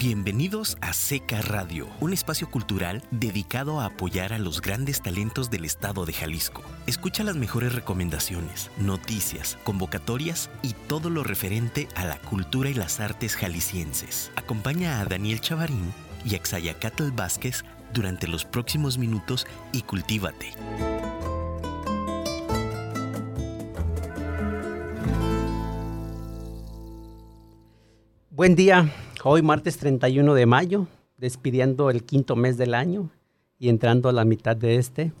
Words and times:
Bienvenidos 0.00 0.78
a 0.80 0.94
Seca 0.94 1.42
Radio, 1.42 1.86
un 2.00 2.14
espacio 2.14 2.50
cultural 2.50 3.02
dedicado 3.10 3.80
a 3.80 3.84
apoyar 3.84 4.32
a 4.32 4.38
los 4.38 4.62
grandes 4.62 5.02
talentos 5.02 5.50
del 5.50 5.66
estado 5.66 6.06
de 6.06 6.14
Jalisco. 6.14 6.62
Escucha 6.86 7.22
las 7.22 7.36
mejores 7.36 7.74
recomendaciones, 7.74 8.70
noticias, 8.78 9.58
convocatorias 9.62 10.48
y 10.62 10.72
todo 10.72 11.10
lo 11.10 11.22
referente 11.22 11.86
a 11.96 12.06
la 12.06 12.16
cultura 12.16 12.70
y 12.70 12.74
las 12.74 12.98
artes 12.98 13.36
jaliscienses. 13.36 14.32
Acompaña 14.36 15.02
a 15.02 15.04
Daniel 15.04 15.42
Chavarín 15.42 15.92
y 16.24 16.34
a 16.34 16.40
Xayacatl 16.42 17.10
Vázquez 17.10 17.62
durante 17.92 18.26
los 18.26 18.46
próximos 18.46 18.96
minutos 18.96 19.46
y 19.70 19.82
cultívate. 19.82 20.54
Buen 28.30 28.56
día, 28.56 28.90
hoy 29.28 29.42
martes 29.42 29.76
31 29.76 30.34
de 30.34 30.46
mayo, 30.46 30.86
despidiendo 31.18 31.90
el 31.90 32.04
quinto 32.04 32.36
mes 32.36 32.56
del 32.56 32.74
año 32.74 33.10
y 33.58 33.68
entrando 33.68 34.08
a 34.08 34.12
la 34.12 34.24
mitad 34.24 34.56
de 34.56 34.76
este. 34.76 35.12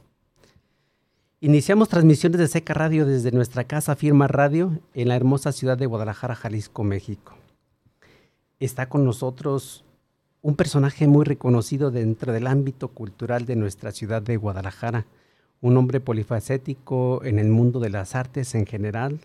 Iniciamos 1.40 1.88
transmisiones 1.88 2.38
de 2.38 2.48
Seca 2.48 2.74
Radio 2.74 3.04
desde 3.04 3.32
nuestra 3.32 3.64
casa 3.64 3.96
Firma 3.96 4.26
Radio 4.26 4.78
en 4.94 5.08
la 5.08 5.16
hermosa 5.16 5.52
ciudad 5.52 5.76
de 5.76 5.86
Guadalajara, 5.86 6.34
Jalisco, 6.34 6.84
México. 6.84 7.34
Está 8.58 8.88
con 8.88 9.04
nosotros 9.04 9.84
un 10.42 10.56
personaje 10.56 11.06
muy 11.06 11.24
reconocido 11.24 11.90
dentro 11.90 12.32
del 12.32 12.46
ámbito 12.46 12.88
cultural 12.88 13.44
de 13.44 13.56
nuestra 13.56 13.92
ciudad 13.92 14.22
de 14.22 14.36
Guadalajara, 14.36 15.06
un 15.60 15.76
hombre 15.76 16.00
polifacético 16.00 17.22
en 17.24 17.38
el 17.38 17.48
mundo 17.48 17.80
de 17.80 17.90
las 17.90 18.14
artes 18.14 18.54
en 18.54 18.66
general. 18.66 19.20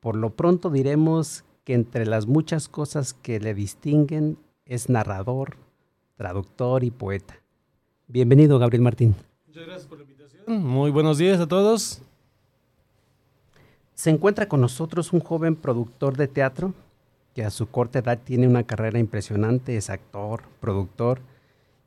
Por 0.00 0.16
lo 0.16 0.30
pronto 0.30 0.70
diremos 0.70 1.44
que 1.64 1.74
entre 1.74 2.06
las 2.06 2.26
muchas 2.26 2.68
cosas 2.68 3.14
que 3.14 3.40
le 3.40 3.54
distinguen 3.54 4.38
es 4.66 4.88
narrador, 4.88 5.56
traductor 6.16 6.84
y 6.84 6.90
poeta. 6.90 7.36
Bienvenido, 8.08 8.58
Gabriel 8.58 8.82
Martín. 8.82 9.14
Muchas 9.46 9.66
gracias 9.66 9.86
por 9.86 9.98
la 9.98 10.04
invitación. 10.04 10.62
Muy 10.62 10.90
buenos 10.90 11.18
días 11.18 11.40
a 11.40 11.46
todos. 11.46 12.02
Se 13.94 14.10
encuentra 14.10 14.48
con 14.48 14.60
nosotros 14.60 15.12
un 15.12 15.20
joven 15.20 15.54
productor 15.54 16.16
de 16.16 16.28
teatro 16.28 16.74
que 17.34 17.44
a 17.44 17.50
su 17.50 17.68
corta 17.68 18.00
edad 18.00 18.18
tiene 18.22 18.46
una 18.46 18.64
carrera 18.64 18.98
impresionante, 18.98 19.76
es 19.76 19.90
actor, 19.90 20.42
productor, 20.60 21.20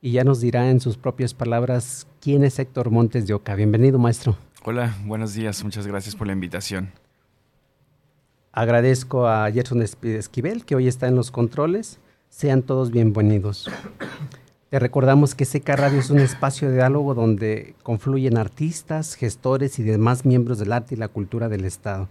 y 0.02 0.12
ya 0.12 0.24
nos 0.24 0.40
dirá 0.42 0.70
en 0.70 0.80
sus 0.80 0.98
propias 0.98 1.34
palabras 1.34 2.08
quién 2.22 2.44
es 2.44 2.58
Héctor 2.58 2.90
Montes 2.90 3.28
de 3.28 3.34
Oca. 3.34 3.56
Bienvenido, 3.56 4.00
maestro. 4.00 4.38
Hola, 4.64 4.96
buenos 5.06 5.34
días, 5.34 5.64
muchas 5.64 5.86
gracias 5.86 6.16
por 6.16 6.28
la 6.28 6.34
invitación. 6.34 6.92
Agradezco 8.56 9.28
a 9.28 9.52
Gerson 9.52 9.82
Esquivel, 9.82 10.64
que 10.64 10.76
hoy 10.76 10.88
está 10.88 11.10
en 11.10 11.18
los 11.18 11.30
controles. 11.30 12.00
Sean 12.30 12.62
todos 12.62 12.90
bienvenidos. 12.90 13.70
Te 14.70 14.80
recordamos 14.80 15.36
que 15.36 15.44
Seca 15.44 15.76
Radio 15.76 16.00
es 16.00 16.10
un 16.10 16.20
espacio 16.20 16.70
de 16.70 16.76
diálogo 16.76 17.16
donde 17.16 17.76
confluyen 17.84 18.38
artistas, 18.38 19.16
gestores 19.16 19.78
y 19.78 19.84
demás 19.84 20.24
miembros 20.24 20.58
del 20.58 20.72
arte 20.72 20.96
y 20.96 20.98
la 20.98 21.10
cultura 21.10 21.50
del 21.50 21.66
Estado. 21.66 22.08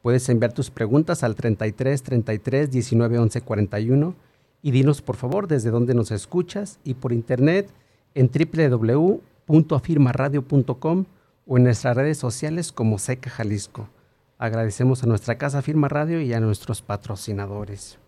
Puedes 0.00 0.28
enviar 0.28 0.52
tus 0.52 0.70
preguntas 0.70 1.24
al 1.24 1.34
33 1.34 2.04
33 2.04 2.70
19 2.70 3.18
11 3.18 3.40
41 3.40 4.14
y 4.62 4.70
dinos 4.70 5.02
por 5.02 5.16
favor 5.16 5.48
desde 5.48 5.70
dónde 5.70 5.94
nos 5.94 6.12
escuchas 6.12 6.78
y 6.84 6.94
por 6.94 7.12
internet 7.12 7.68
en 8.14 8.30
www.afirmaradio.com 8.30 11.04
o 11.48 11.56
en 11.56 11.64
nuestras 11.64 11.96
redes 11.96 12.18
sociales 12.18 12.70
como 12.70 13.00
Seca 13.00 13.28
Jalisco. 13.28 13.88
Agradecemos 14.38 15.02
a 15.02 15.06
nuestra 15.06 15.38
casa 15.38 15.62
Firma 15.62 15.88
Radio 15.88 16.20
y 16.20 16.32
a 16.32 16.40
nuestros 16.40 16.82
patrocinadores. 16.82 17.98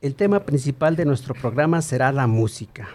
El 0.00 0.14
tema 0.14 0.40
principal 0.40 0.96
de 0.96 1.04
nuestro 1.04 1.34
programa 1.34 1.82
será 1.82 2.10
la 2.10 2.26
música. 2.26 2.88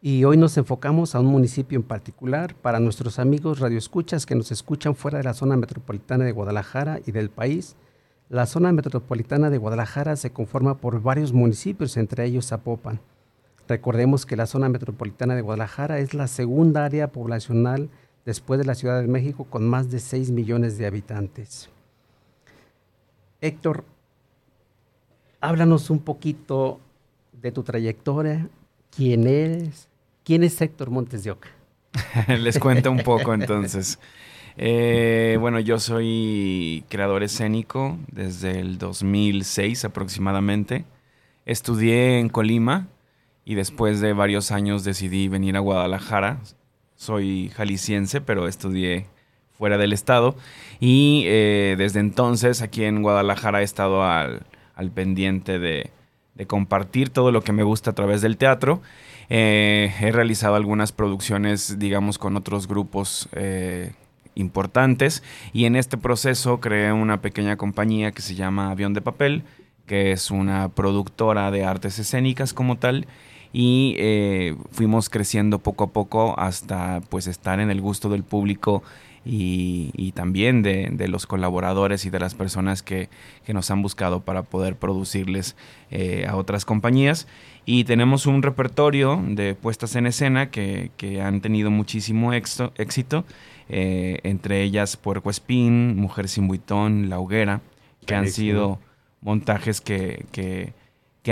Y 0.00 0.24
hoy 0.24 0.36
nos 0.36 0.56
enfocamos 0.56 1.14
a 1.14 1.20
un 1.20 1.26
municipio 1.26 1.76
en 1.76 1.84
particular 1.84 2.56
para 2.56 2.80
nuestros 2.80 3.20
amigos 3.20 3.60
radioescuchas 3.60 4.26
que 4.26 4.34
nos 4.34 4.50
escuchan 4.50 4.96
fuera 4.96 5.18
de 5.18 5.24
la 5.24 5.34
zona 5.34 5.56
metropolitana 5.56 6.24
de 6.24 6.32
Guadalajara 6.32 6.98
y 7.06 7.12
del 7.12 7.30
país. 7.30 7.76
La 8.28 8.46
zona 8.46 8.72
metropolitana 8.72 9.50
de 9.50 9.58
Guadalajara 9.58 10.16
se 10.16 10.30
conforma 10.30 10.78
por 10.78 11.00
varios 11.00 11.32
municipios, 11.32 11.96
entre 11.96 12.24
ellos 12.24 12.48
Zapopan. 12.48 13.00
Recordemos 13.68 14.26
que 14.26 14.36
la 14.36 14.46
zona 14.46 14.68
metropolitana 14.68 15.36
de 15.36 15.42
Guadalajara 15.42 16.00
es 16.00 16.12
la 16.14 16.26
segunda 16.26 16.84
área 16.84 17.12
poblacional 17.12 17.90
después 18.28 18.60
de 18.60 18.66
la 18.66 18.74
Ciudad 18.74 19.00
de 19.00 19.08
México 19.08 19.46
con 19.48 19.66
más 19.66 19.90
de 19.90 19.98
6 19.98 20.32
millones 20.32 20.76
de 20.76 20.84
habitantes. 20.84 21.70
Héctor, 23.40 23.86
háblanos 25.40 25.88
un 25.88 26.00
poquito 26.00 26.78
de 27.32 27.52
tu 27.52 27.62
trayectoria, 27.62 28.46
quién 28.94 29.26
eres, 29.26 29.88
quién 30.24 30.44
es 30.44 30.60
Héctor 30.60 30.90
Montes 30.90 31.24
de 31.24 31.30
Oca. 31.30 31.48
Les 32.28 32.58
cuento 32.58 32.90
un 32.90 32.98
poco 32.98 33.32
entonces. 33.32 33.98
Eh, 34.58 35.38
bueno, 35.40 35.58
yo 35.58 35.78
soy 35.78 36.84
creador 36.90 37.22
escénico 37.22 37.96
desde 38.12 38.60
el 38.60 38.76
2006 38.76 39.86
aproximadamente. 39.86 40.84
Estudié 41.46 42.18
en 42.18 42.28
Colima 42.28 42.88
y 43.46 43.54
después 43.54 44.02
de 44.02 44.12
varios 44.12 44.50
años 44.50 44.84
decidí 44.84 45.28
venir 45.28 45.56
a 45.56 45.60
Guadalajara 45.60 46.40
soy 46.98 47.50
jalisciense, 47.54 48.20
pero 48.20 48.48
estudié 48.48 49.06
fuera 49.56 49.78
del 49.78 49.94
estado. 49.94 50.36
Y 50.80 51.22
eh, 51.26 51.76
desde 51.78 52.00
entonces 52.00 52.60
aquí 52.60 52.84
en 52.84 53.02
Guadalajara 53.02 53.62
he 53.62 53.64
estado 53.64 54.04
al, 54.04 54.42
pendiente 54.94 55.58
de, 55.58 55.90
compartir 56.46 57.08
todo 57.08 57.32
lo 57.32 57.42
que 57.42 57.52
me 57.52 57.62
gusta 57.62 57.92
a 57.92 57.94
través 57.94 58.20
del 58.20 58.36
teatro. 58.36 58.82
Eh, 59.30 59.94
he 60.00 60.12
realizado 60.12 60.56
algunas 60.56 60.92
producciones, 60.92 61.78
digamos, 61.78 62.18
con 62.18 62.36
otros 62.36 62.66
grupos 62.66 63.28
eh, 63.32 63.92
importantes. 64.34 65.22
Y 65.52 65.64
en 65.64 65.76
este 65.76 65.98
proceso 65.98 66.60
creé 66.60 66.92
una 66.92 67.20
pequeña 67.20 67.56
compañía 67.56 68.12
que 68.12 68.22
se 68.22 68.34
llama 68.34 68.70
Avión 68.70 68.92
de 68.92 69.02
Papel, 69.02 69.44
que 69.86 70.12
es 70.12 70.30
una 70.30 70.68
productora 70.68 71.50
de 71.52 71.64
artes 71.64 71.98
escénicas 71.98 72.52
como 72.52 72.76
tal 72.76 73.06
y 73.52 73.94
eh, 73.98 74.56
fuimos 74.70 75.08
creciendo 75.08 75.58
poco 75.58 75.84
a 75.84 75.86
poco 75.88 76.38
hasta 76.38 77.00
pues 77.08 77.26
estar 77.26 77.60
en 77.60 77.70
el 77.70 77.80
gusto 77.80 78.08
del 78.08 78.22
público 78.22 78.82
y, 79.30 80.12
también 80.12 80.62
de, 80.62 81.08
los 81.08 81.26
colaboradores 81.26 82.06
y 82.06 82.10
de 82.10 82.18
las 82.18 82.34
personas 82.34 82.82
que, 82.82 83.10
nos 83.46 83.70
han 83.70 83.82
buscado 83.82 84.20
para 84.20 84.42
poder 84.42 84.76
producirles 84.76 85.56
eh, 85.90 86.26
a 86.28 86.36
otras 86.36 86.64
compañías. 86.64 87.26
Y 87.66 87.84
tenemos 87.84 88.24
un 88.24 88.42
repertorio 88.42 89.22
de 89.26 89.54
puestas 89.54 89.96
en 89.96 90.06
escena 90.06 90.50
que, 90.50 90.90
han 91.22 91.40
tenido 91.42 91.70
muchísimo 91.70 92.32
éxito, 92.32 93.24
eh, 93.68 94.20
entre 94.22 94.62
ellas 94.62 94.96
Puerco 94.96 95.28
Espín, 95.28 95.96
Mujer 95.96 96.28
sin 96.28 96.48
Buitón, 96.48 97.10
La 97.10 97.18
Hoguera, 97.18 97.60
que 98.06 98.14
han 98.14 98.28
sido 98.28 98.78
montajes 99.20 99.82
que, 99.82 100.24
que 100.32 100.72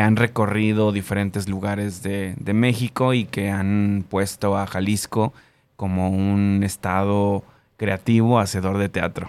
han 0.00 0.16
recorrido 0.16 0.92
diferentes 0.92 1.48
lugares 1.48 2.02
de, 2.02 2.34
México 2.52 3.14
y 3.14 3.24
que 3.24 3.50
han 3.50 4.04
puesto 4.08 4.56
a 4.56 4.66
Jalisco 4.66 5.32
como 5.76 6.10
un 6.10 6.62
estado 6.64 7.44
creativo, 7.76 8.38
hacedor 8.38 8.78
de 8.78 8.88
teatro. 8.88 9.28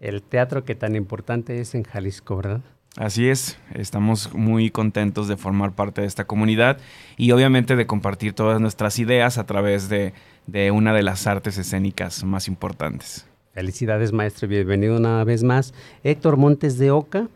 El 0.00 0.22
teatro 0.22 0.64
que 0.64 0.74
tan 0.74 0.96
importante 0.96 1.60
es 1.60 1.74
en 1.74 1.84
Jalisco, 1.84 2.36
¿verdad? 2.36 2.60
Así 2.96 3.28
es, 3.28 3.58
estamos 3.74 4.34
muy 4.34 4.70
contentos 4.70 5.28
de 5.28 5.36
formar 5.36 5.72
parte 5.72 6.00
de 6.00 6.06
esta 6.06 6.24
comunidad 6.24 6.78
y 7.16 7.30
obviamente 7.30 7.76
de 7.76 7.86
compartir 7.86 8.32
todas 8.32 8.60
nuestras 8.60 8.98
ideas 8.98 9.38
a 9.38 9.46
través 9.46 9.88
de, 9.88 10.12
de 10.46 10.70
una 10.72 10.92
de 10.92 11.02
las 11.02 11.26
artes 11.26 11.56
escénicas 11.56 12.24
más 12.24 12.48
importantes. 12.48 13.26
Felicidades 13.52 14.12
maestro, 14.12 14.48
bienvenido 14.48 14.96
una 14.96 15.22
vez 15.24 15.44
más. 15.44 15.72
Héctor 16.02 16.36
Montes 16.36 16.78
de 16.78 16.90
Oca 16.90 17.28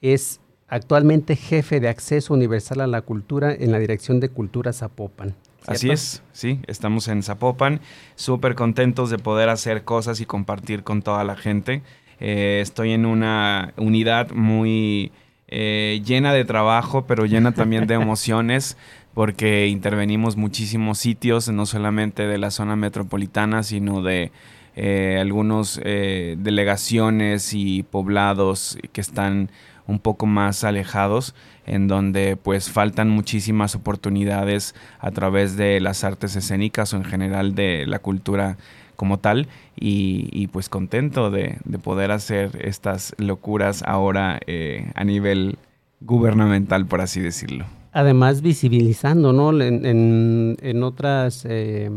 es 0.00 0.40
actualmente 0.68 1.36
jefe 1.36 1.80
de 1.80 1.88
acceso 1.88 2.34
universal 2.34 2.80
a 2.80 2.86
la 2.86 3.02
cultura 3.02 3.52
en 3.52 3.72
la 3.72 3.78
Dirección 3.78 4.20
de 4.20 4.28
Cultura 4.28 4.72
Zapopan. 4.72 5.34
Así 5.66 5.90
es, 5.90 6.22
sí, 6.32 6.60
estamos 6.68 7.08
en 7.08 7.22
Zapopan, 7.24 7.80
súper 8.14 8.54
contentos 8.54 9.10
de 9.10 9.18
poder 9.18 9.48
hacer 9.48 9.82
cosas 9.82 10.20
y 10.20 10.26
compartir 10.26 10.84
con 10.84 11.02
toda 11.02 11.24
la 11.24 11.34
gente. 11.34 11.82
Eh, 12.20 12.60
estoy 12.62 12.92
en 12.92 13.04
una 13.04 13.74
unidad 13.76 14.30
muy 14.30 15.10
eh, 15.48 16.00
llena 16.04 16.32
de 16.32 16.44
trabajo, 16.44 17.06
pero 17.06 17.26
llena 17.26 17.52
también 17.52 17.86
de 17.88 17.94
emociones, 18.00 18.76
porque 19.12 19.66
intervenimos 19.66 20.36
muchísimos 20.36 20.98
sitios, 20.98 21.48
no 21.48 21.66
solamente 21.66 22.26
de 22.26 22.38
la 22.38 22.52
zona 22.52 22.76
metropolitana, 22.76 23.64
sino 23.64 24.02
de 24.02 24.30
eh, 24.76 25.18
algunos 25.20 25.80
delegaciones 25.82 27.54
y 27.54 27.82
poblados 27.82 28.78
que 28.92 29.00
están 29.00 29.50
un 29.86 29.98
poco 29.98 30.26
más 30.26 30.64
alejados, 30.64 31.34
en 31.66 31.88
donde 31.88 32.36
pues 32.36 32.70
faltan 32.70 33.08
muchísimas 33.08 33.74
oportunidades 33.74 34.74
a 34.98 35.10
través 35.10 35.56
de 35.56 35.80
las 35.80 36.04
artes 36.04 36.36
escénicas 36.36 36.92
o 36.92 36.96
en 36.96 37.04
general 37.04 37.54
de 37.54 37.86
la 37.86 37.98
cultura 37.98 38.56
como 38.96 39.18
tal 39.18 39.48
y, 39.78 40.46
pues 40.48 40.68
contento 40.68 41.30
de, 41.30 41.58
poder 41.82 42.10
hacer 42.10 42.58
estas 42.64 43.14
locuras 43.18 43.82
ahora 43.86 44.40
eh, 44.46 44.90
a 44.94 45.04
nivel 45.04 45.58
gubernamental, 46.00 46.86
por 46.86 47.00
así 47.00 47.20
decirlo. 47.20 47.66
Además, 47.92 48.42
visibilizando, 48.42 49.32
¿no? 49.32 49.58
En, 49.60 50.56
en, 50.60 50.82
otras 50.82 51.46
eh, 51.48 51.90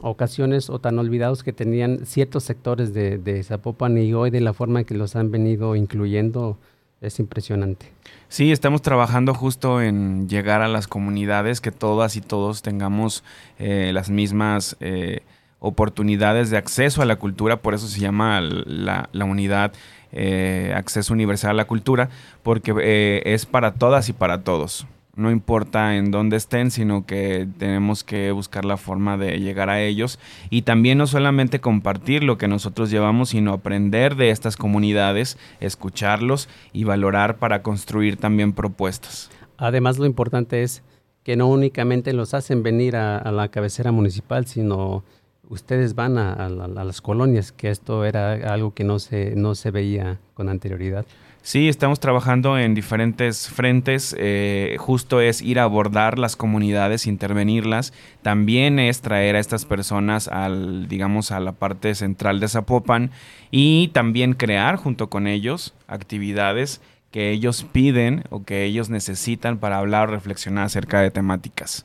ocasiones 0.00 0.70
o 0.70 0.78
tan 0.78 0.98
olvidados 0.98 1.42
que 1.42 1.52
tenían 1.52 2.06
ciertos 2.06 2.44
sectores 2.44 2.92
de, 2.94 3.18
de 3.18 3.42
Zapopan 3.42 3.98
y 3.98 4.12
hoy 4.12 4.30
de 4.30 4.40
la 4.40 4.52
forma 4.52 4.80
en 4.80 4.86
que 4.86 4.94
los 4.94 5.16
han 5.16 5.30
venido 5.30 5.74
incluyendo 5.76 6.58
es 7.02 7.18
impresionante. 7.18 7.92
Sí, 8.28 8.52
estamos 8.52 8.80
trabajando 8.80 9.34
justo 9.34 9.82
en 9.82 10.28
llegar 10.28 10.62
a 10.62 10.68
las 10.68 10.86
comunidades, 10.86 11.60
que 11.60 11.72
todas 11.72 12.16
y 12.16 12.20
todos 12.20 12.62
tengamos 12.62 13.24
eh, 13.58 13.90
las 13.92 14.08
mismas 14.08 14.76
eh, 14.80 15.20
oportunidades 15.58 16.48
de 16.48 16.56
acceso 16.56 17.02
a 17.02 17.04
la 17.04 17.16
cultura, 17.16 17.60
por 17.60 17.74
eso 17.74 17.88
se 17.88 18.00
llama 18.00 18.40
la, 18.40 19.08
unidad 19.24 19.72
eh, 20.12 20.72
Acceso 20.74 21.12
Universal 21.12 21.50
a 21.50 21.54
la 21.54 21.64
Cultura, 21.66 22.08
porque 22.42 23.22
es 23.24 23.46
para 23.46 23.74
todas 23.74 24.08
y 24.08 24.12
para 24.12 24.42
todos 24.42 24.86
no 25.14 25.30
importa 25.30 25.96
en 25.96 26.10
dónde 26.10 26.36
estén, 26.36 26.70
sino 26.70 27.04
que 27.04 27.46
tenemos 27.58 28.02
que 28.02 28.32
buscar 28.32 28.64
la 28.64 28.76
forma 28.76 29.18
de 29.18 29.38
llegar 29.38 29.68
a 29.68 29.82
ellos 29.82 30.18
y 30.48 30.62
también 30.62 30.98
no 30.98 31.06
solamente 31.06 31.60
compartir 31.60 32.24
lo 32.24 32.38
que 32.38 32.48
nosotros 32.48 32.90
llevamos, 32.90 33.30
sino 33.30 33.52
aprender 33.52 34.16
de 34.16 34.30
estas 34.30 34.56
comunidades, 34.56 35.36
escucharlos 35.60 36.48
y 36.72 36.84
valorar 36.84 37.36
para 37.36 37.62
construir 37.62 38.16
también 38.16 38.52
propuestas. 38.52 39.30
Además, 39.58 39.98
lo 39.98 40.06
importante 40.06 40.62
es 40.62 40.82
que 41.22 41.36
no 41.36 41.48
únicamente 41.48 42.12
los 42.12 42.34
hacen 42.34 42.62
venir 42.62 42.96
a, 42.96 43.30
la 43.30 43.48
cabecera 43.48 43.92
municipal, 43.92 44.46
sino 44.46 45.04
ustedes 45.48 45.94
van 45.94 46.18
a, 46.18 46.32
a, 46.32 46.48
las 46.48 47.00
colonias, 47.00 47.52
que 47.52 47.70
esto 47.70 48.04
era 48.04 48.32
algo 48.52 48.74
que 48.74 48.82
no 48.82 48.98
se, 48.98 49.36
no 49.36 49.54
se 49.54 49.70
veía 49.70 50.18
con 50.34 50.48
anterioridad. 50.48 51.06
Sí, 51.44 51.68
estamos 51.68 51.98
trabajando 51.98 52.56
en 52.56 52.72
diferentes 52.72 53.48
frentes. 53.48 54.14
Eh, 54.16 54.76
justo 54.78 55.20
es 55.20 55.42
ir 55.42 55.58
a 55.58 55.64
abordar 55.64 56.16
las 56.16 56.36
comunidades, 56.36 57.08
intervenirlas. 57.08 57.92
También 58.22 58.78
es 58.78 59.00
traer 59.00 59.34
a 59.34 59.40
estas 59.40 59.64
personas 59.64 60.28
al, 60.28 60.86
digamos, 60.86 61.32
a 61.32 61.40
la 61.40 61.50
parte 61.50 61.96
central 61.96 62.38
de 62.38 62.46
Zapopan 62.46 63.10
y 63.50 63.88
también 63.88 64.34
crear 64.34 64.76
junto 64.76 65.10
con 65.10 65.26
ellos 65.26 65.74
actividades 65.88 66.80
que 67.10 67.32
ellos 67.32 67.66
piden 67.70 68.22
o 68.30 68.44
que 68.44 68.62
ellos 68.62 68.88
necesitan 68.88 69.58
para 69.58 69.78
hablar 69.78 70.08
o 70.08 70.12
reflexionar 70.12 70.66
acerca 70.66 71.00
de 71.00 71.10
temáticas. 71.10 71.84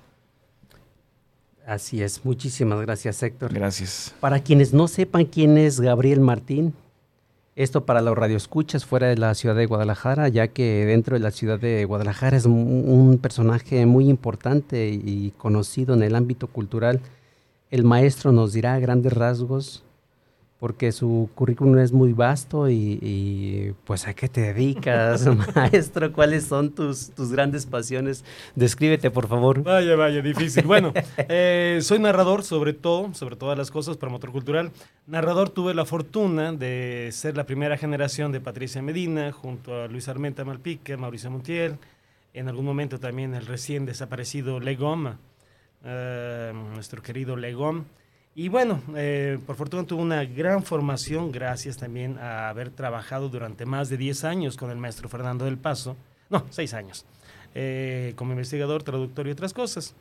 Así 1.66 2.02
es, 2.02 2.24
muchísimas 2.24 2.80
gracias 2.82 3.22
Héctor. 3.24 3.54
Gracias. 3.54 4.16
Para 4.20 4.40
quienes 4.40 4.72
no 4.72 4.88
sepan 4.88 5.26
quién 5.26 5.58
es 5.58 5.82
Gabriel 5.82 6.22
Martín, 6.22 6.74
esto 7.58 7.86
para 7.86 8.02
los 8.02 8.16
radioescuchas 8.16 8.86
fuera 8.86 9.08
de 9.08 9.18
la 9.18 9.34
ciudad 9.34 9.56
de 9.56 9.66
Guadalajara, 9.66 10.30
ya 10.30 10.48
que 10.48 10.86
dentro 10.86 11.16
de 11.16 11.20
la 11.20 11.32
ciudad 11.32 11.60
de 11.60 11.86
Guadalajara 11.86 12.38
es 12.38 12.46
un, 12.46 13.20
personaje 13.20 13.88
muy 13.88 14.10
importante 14.10 14.90
y 14.90 15.34
conocido 15.40 15.96
en 15.96 16.04
el 16.04 16.16
ámbito 16.16 16.46
cultural. 16.46 17.02
El 17.72 17.84
maestro 17.84 18.32
nos 18.32 18.54
dirá 18.54 18.80
grandes 18.80 19.12
rasgos 19.12 19.84
porque 20.60 20.92
su 20.92 21.30
currículum 21.36 21.78
es 21.78 21.92
muy 21.92 22.14
vasto 22.14 22.70
y, 22.70 23.76
pues 23.86 24.08
a 24.08 24.14
qué 24.16 24.28
te 24.28 24.42
dedicas, 24.42 25.26
maestro, 25.56 26.12
cuáles 26.12 26.46
son 26.46 26.72
tus, 26.72 27.12
tus 27.12 27.32
grandes 27.32 27.66
pasiones. 27.66 28.26
Descríbete, 28.56 29.12
por 29.12 29.28
favor. 29.28 29.62
Vaya, 29.62 29.96
vaya, 29.96 30.22
difícil. 30.22 30.66
Bueno, 30.66 30.94
eh, 31.18 31.80
soy 31.82 32.00
narrador 32.00 32.44
sobre 32.44 32.74
todo, 32.74 33.14
sobre 33.14 33.36
todas 33.36 33.58
las 33.58 33.70
cosas, 33.70 33.98
promotor 33.98 34.32
cultural. 34.32 34.72
Narrador 35.06 35.50
tuve 35.52 35.76
la 35.76 35.86
fortuna 35.86 36.52
de 36.54 37.10
ser 37.12 37.38
la 37.38 37.46
primera 37.46 37.78
generación 37.78 38.32
de 38.32 38.42
Patricia 38.42 38.82
Medina, 38.82 39.32
junto 39.32 39.84
a 39.84 39.88
Luis 39.88 40.08
Armenta 40.08 40.44
Malpique, 40.44 40.98
Mauricio 40.98 41.30
Montiel, 41.30 41.78
en 42.34 42.48
algún 42.48 42.66
momento 42.66 43.00
también 43.00 43.36
el 43.36 43.46
recién 43.46 43.86
desaparecido 43.86 44.60
Legom, 44.60 45.14
eh, 45.86 46.52
nuestro 46.74 47.04
querido 47.04 47.36
Legom. 47.36 47.86
Y 48.40 48.50
bueno, 48.50 48.84
eh, 48.96 49.40
por 49.48 49.56
fortuna 49.56 49.84
tuve 49.84 50.04
una 50.04 50.24
gran 50.24 50.62
formación 50.62 51.32
gracias 51.32 51.76
también 51.76 52.20
a 52.20 52.50
haber 52.50 52.70
trabajado 52.70 53.30
durante 53.30 53.66
más 53.66 53.90
de 53.90 53.98
10 53.98 54.26
años 54.26 54.58
con 54.58 54.70
el 54.70 54.78
maestro 54.78 55.10
Fernando 55.10 55.46
del 55.46 55.58
Paso, 55.58 55.98
no, 56.30 56.46
6 56.52 56.76
años, 56.76 57.04
eh, 57.56 58.14
como 58.16 58.34
investigador, 58.34 58.84
traductor 58.84 59.28
y 59.28 59.32
otras 59.32 59.56
cosas. 59.56 59.96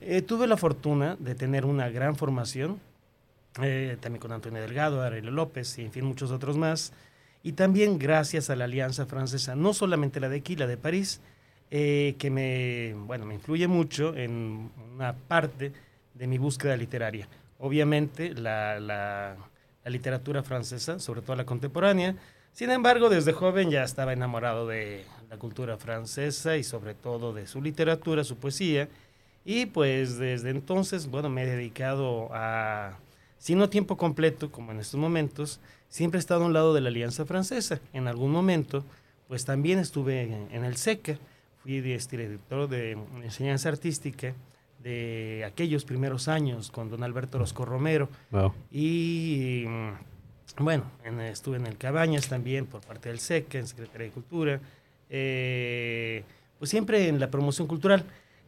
Eh, 0.00 0.22
tuve 0.22 0.46
la 0.46 0.56
fortuna 0.56 1.16
de 1.20 1.34
tener 1.34 1.66
una 1.66 1.90
gran 1.90 2.16
formación, 2.16 2.80
también 3.52 4.20
con 4.20 4.32
Antonio 4.32 4.62
Delgado, 4.62 5.02
Arelio 5.02 5.30
López 5.30 5.76
y 5.76 5.82
en 5.82 5.92
fin 5.92 6.06
muchos 6.06 6.30
otros 6.30 6.56
más. 6.56 6.94
Y 7.42 7.52
también 7.52 7.98
gracias 7.98 8.48
a 8.48 8.56
la 8.56 8.64
Alianza 8.64 9.04
Francesa, 9.04 9.54
no 9.54 9.74
solamente 9.74 10.18
la 10.18 10.30
de 10.30 10.38
aquí, 10.38 10.56
la 10.56 10.66
de 10.66 10.78
París, 10.78 11.20
que 11.68 12.30
me, 12.32 12.94
bueno, 13.04 13.26
me 13.26 13.34
influye 13.34 13.68
mucho 13.68 14.16
en 14.16 14.70
una 14.94 15.12
parte 15.12 15.74
de 16.14 16.26
mi 16.26 16.38
búsqueda 16.38 16.74
literaria 16.74 17.28
obviamente, 17.62 18.34
la, 18.34 19.36
literatura 19.84 20.42
francesa, 20.42 20.98
sobre 20.98 21.22
todo 21.22 21.36
la 21.36 21.46
contemporánea. 21.46 22.16
Sin 22.52 22.70
embargo, 22.70 23.08
desde 23.08 23.32
joven 23.32 23.70
ya 23.70 23.84
estaba 23.84 24.12
enamorado 24.12 24.66
de 24.66 25.04
la 25.30 25.38
cultura 25.38 25.76
francesa 25.76 26.56
y 26.56 26.64
sobre 26.64 26.94
todo 26.94 27.32
de 27.32 27.46
su 27.46 27.62
literatura, 27.62 28.24
su 28.24 28.36
poesía. 28.36 28.88
Y 29.44 29.66
pues 29.66 30.18
desde 30.18 30.50
entonces, 30.50 31.08
bueno, 31.08 31.28
me 31.30 31.44
he 31.44 31.46
dedicado 31.46 32.28
a, 32.32 32.98
si 33.38 33.54
no 33.54 33.70
tiempo 33.70 33.96
completo, 33.96 34.52
como 34.52 34.72
en 34.72 34.80
estos 34.80 35.00
momentos, 35.00 35.60
siempre 35.88 36.18
he 36.18 36.20
estado 36.20 36.42
a 36.42 36.46
un 36.46 36.52
lado 36.52 36.74
de 36.74 36.80
la 36.80 36.88
Alianza 36.88 37.24
Francesa. 37.24 37.80
En 37.92 38.08
algún 38.08 38.30
momento, 38.30 38.84
pues 39.28 39.44
también 39.44 39.78
estuve 39.78 40.22
en, 40.22 40.64
el 40.64 40.76
SECA, 40.76 41.16
fui 41.62 41.80
director 41.80 42.68
de 42.68 42.98
enseñanza 43.22 43.68
artística 43.68 44.34
de 44.82 45.44
aquellos 45.46 45.84
primeros 45.84 46.28
años 46.28 46.70
con 46.70 46.90
don 46.90 47.02
Alberto 47.02 47.38
Rosco 47.38 47.64
Romero. 47.64 48.08
Y 48.70 49.64
mm, 49.66 50.64
bueno, 50.64 50.84
estuve 51.30 51.56
en 51.56 51.66
el 51.66 51.76
Cabañas 51.76 52.28
también 52.28 52.66
por 52.66 52.80
parte 52.82 53.08
del 53.08 53.18
SEC, 53.18 53.54
en 53.54 53.66
Secretaría 53.66 54.08
de 54.08 54.12
Cultura. 54.12 54.60
Eh, 55.08 56.24
pues 56.58 56.70
siempre 56.70 57.08
en 57.08 57.20
la 57.20 57.30
promoción 57.30 57.66
cultural. 57.66 58.04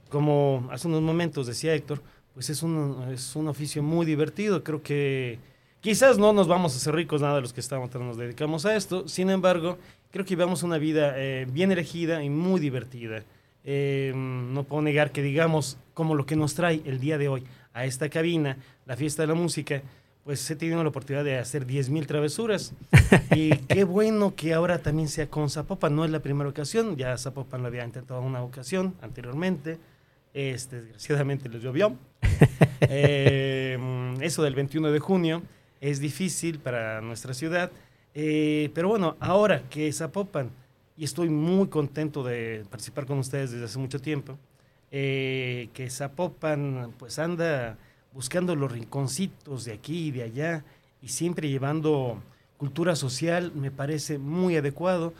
Como 0.08 0.68
hace 0.70 0.86
unos 0.86 1.02
momentos 1.02 1.46
decía 1.46 1.74
Héctor, 1.74 2.00
pues 2.34 2.50
es 2.50 2.62
un, 2.62 3.08
es 3.12 3.34
un 3.36 3.48
oficio 3.48 3.82
muy 3.82 4.06
divertido. 4.06 4.62
Creo 4.62 4.82
que 4.82 5.38
quizás 5.80 6.18
no 6.18 6.32
nos 6.32 6.46
vamos 6.46 6.74
a 6.74 6.76
hacer 6.76 6.94
ricos 6.94 7.20
nada 7.20 7.36
de 7.36 7.40
los 7.42 7.52
que 7.52 7.60
estamos, 7.60 7.92
nos 7.94 8.16
dedicamos 8.16 8.66
a 8.66 8.76
esto. 8.76 9.08
Sin 9.08 9.30
embargo, 9.30 9.78
creo 10.10 10.24
que 10.24 10.30
llevamos 10.30 10.62
una 10.62 10.78
vida 10.78 11.14
eh, 11.16 11.46
bien 11.50 11.72
elegida 11.72 12.22
y 12.22 12.30
muy 12.30 12.60
divertida. 12.60 13.22
Eh, 13.64 14.12
no 14.14 14.64
puedo 14.64 14.82
negar 14.82 15.10
que 15.10 15.22
digamos, 15.22 15.78
como 15.94 16.14
lo 16.14 16.26
que 16.26 16.36
nos 16.36 16.54
trae 16.54 16.82
el 16.84 17.00
día 17.00 17.16
de 17.18 17.28
hoy 17.28 17.44
a 17.72 17.84
esta 17.86 18.08
cabina, 18.08 18.58
la 18.86 18.96
fiesta 18.96 19.22
de 19.22 19.28
la 19.28 19.34
música, 19.34 19.82
pues 20.24 20.50
he 20.50 20.56
tenido 20.56 20.82
la 20.82 20.88
oportunidad 20.88 21.24
de 21.24 21.38
hacer 21.38 21.66
10.000 21.66 22.06
travesuras. 22.06 22.72
y 23.34 23.50
qué 23.56 23.84
bueno 23.84 24.34
que 24.34 24.54
ahora 24.54 24.78
también 24.78 25.08
sea 25.08 25.28
con 25.28 25.50
Zapopan. 25.50 25.94
No 25.94 26.04
es 26.04 26.10
la 26.10 26.20
primera 26.20 26.48
ocasión, 26.48 26.96
ya 26.96 27.16
Zapopan 27.16 27.62
lo 27.62 27.68
había 27.68 27.84
intentado 27.84 28.20
una 28.20 28.42
ocasión 28.42 28.94
anteriormente. 29.02 29.78
Este, 30.32 30.82
desgraciadamente 30.82 31.48
les 31.48 31.62
llovió. 31.62 31.96
Eh, 32.86 33.78
eso 34.20 34.42
del 34.42 34.54
21 34.54 34.90
de 34.90 34.98
junio 34.98 35.42
es 35.80 36.00
difícil 36.00 36.58
para 36.58 37.00
nuestra 37.00 37.32
ciudad. 37.32 37.70
Eh, 38.14 38.70
pero 38.74 38.88
bueno, 38.88 39.16
ahora 39.20 39.62
que 39.70 39.90
Zapopan 39.90 40.50
y 40.96 41.04
estoy 41.04 41.30
muy 41.30 41.68
contento 41.68 42.22
de 42.22 42.64
participar 42.68 43.06
con 43.06 43.18
ustedes 43.18 43.52
desde 43.52 43.64
hace 43.64 43.78
mucho 43.78 44.00
tiempo. 44.00 44.38
Eh, 44.90 45.68
que 45.74 45.90
Zapopan 45.90 46.92
pues 46.98 47.18
anda 47.18 47.76
buscando 48.12 48.54
los 48.54 48.70
rinconcitos 48.70 49.64
de 49.64 49.72
aquí 49.72 50.06
y 50.06 50.10
de 50.12 50.22
allá 50.22 50.64
y 51.02 51.08
siempre 51.08 51.48
llevando 51.48 52.22
cultura 52.56 52.94
social 52.94 53.52
me 53.54 53.70
parece 53.70 54.18
muy 54.18 54.56
adecuado. 54.56 55.12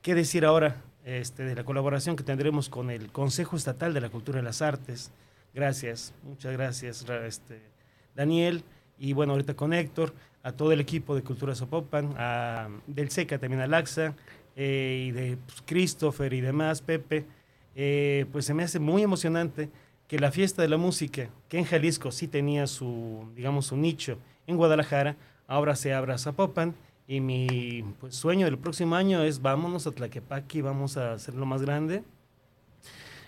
¿Qué 0.00 0.14
decir 0.14 0.44
ahora 0.44 0.82
este, 1.04 1.44
de 1.44 1.54
la 1.54 1.64
colaboración 1.64 2.14
que 2.14 2.22
tendremos 2.22 2.68
con 2.68 2.90
el 2.90 3.10
Consejo 3.10 3.56
Estatal 3.56 3.92
de 3.92 4.00
la 4.00 4.08
Cultura 4.08 4.40
y 4.40 4.42
las 4.42 4.62
Artes? 4.62 5.10
Gracias, 5.52 6.14
muchas 6.22 6.52
gracias 6.52 7.04
este, 7.24 7.60
Daniel 8.14 8.62
y 8.98 9.12
bueno, 9.12 9.32
ahorita 9.32 9.54
con 9.54 9.72
Héctor, 9.72 10.14
a 10.42 10.52
todo 10.52 10.72
el 10.72 10.80
equipo 10.80 11.14
de 11.14 11.22
Cultura 11.22 11.54
Zapopan, 11.54 12.14
a, 12.16 12.68
del 12.86 13.10
SECA 13.10 13.38
también 13.38 13.60
a 13.60 13.66
Laxa, 13.66 14.14
eh, 14.54 15.06
y 15.08 15.10
de 15.10 15.36
pues, 15.36 15.62
Christopher 15.66 16.32
y 16.32 16.40
demás, 16.40 16.80
Pepe, 16.80 17.26
eh, 17.76 18.24
pues 18.32 18.46
se 18.46 18.54
me 18.54 18.62
hace 18.62 18.78
muy 18.80 19.02
emocionante 19.02 19.68
que 20.08 20.18
la 20.18 20.32
fiesta 20.32 20.62
de 20.62 20.68
la 20.68 20.78
música, 20.78 21.28
que 21.48 21.58
en 21.58 21.64
Jalisco 21.64 22.10
sí 22.10 22.26
tenía 22.26 22.66
su, 22.66 23.28
digamos, 23.36 23.66
su 23.66 23.76
nicho 23.76 24.18
en 24.46 24.56
Guadalajara, 24.56 25.16
ahora 25.46 25.76
se 25.76 25.92
abra 25.92 26.14
a 26.14 26.18
Zapopan. 26.18 26.74
Y 27.08 27.20
mi 27.20 27.84
pues, 28.00 28.16
sueño 28.16 28.46
del 28.46 28.58
próximo 28.58 28.96
año 28.96 29.22
es 29.22 29.40
vámonos 29.40 29.86
a 29.86 29.92
Tlaquepaque, 29.92 30.62
vamos 30.62 30.96
a 30.96 31.12
hacerlo 31.12 31.46
más 31.46 31.62
grande. 31.62 32.02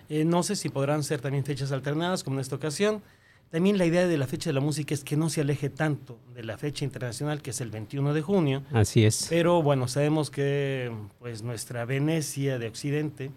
Eh, 0.09 0.25
no 0.25 0.41
sé 0.43 0.55
si 0.55 0.69
podrán 0.69 1.03
ser 1.03 1.21
también 1.21 1.45
fechas 1.45 1.71
alternadas 1.71 2.23
como 2.23 2.37
en 2.37 2.41
esta 2.41 2.55
ocasión. 2.55 3.01
También 3.51 3.77
la 3.77 3.85
idea 3.85 4.07
de 4.07 4.17
la 4.17 4.27
fecha 4.27 4.49
de 4.49 4.53
la 4.53 4.59
música 4.59 4.93
es 4.93 5.03
que 5.03 5.15
no 5.15 5.29
se 5.29 5.41
aleje 5.41 5.69
tanto 5.69 6.19
de 6.33 6.43
la 6.43 6.57
fecha 6.57 6.85
internacional, 6.85 7.41
que 7.41 7.51
es 7.51 7.61
el 7.61 7.71
21 7.71 8.13
de 8.13 8.21
junio. 8.21 8.63
Así 8.71 9.05
es. 9.05 9.27
Pero 9.29 9.61
bueno, 9.61 9.87
sabemos 9.87 10.29
que 10.29 10.91
pues 11.19 11.41
nuestra 11.41 11.85
Venecia 11.85 12.59
de 12.59 12.67
Occidente, 12.67 13.31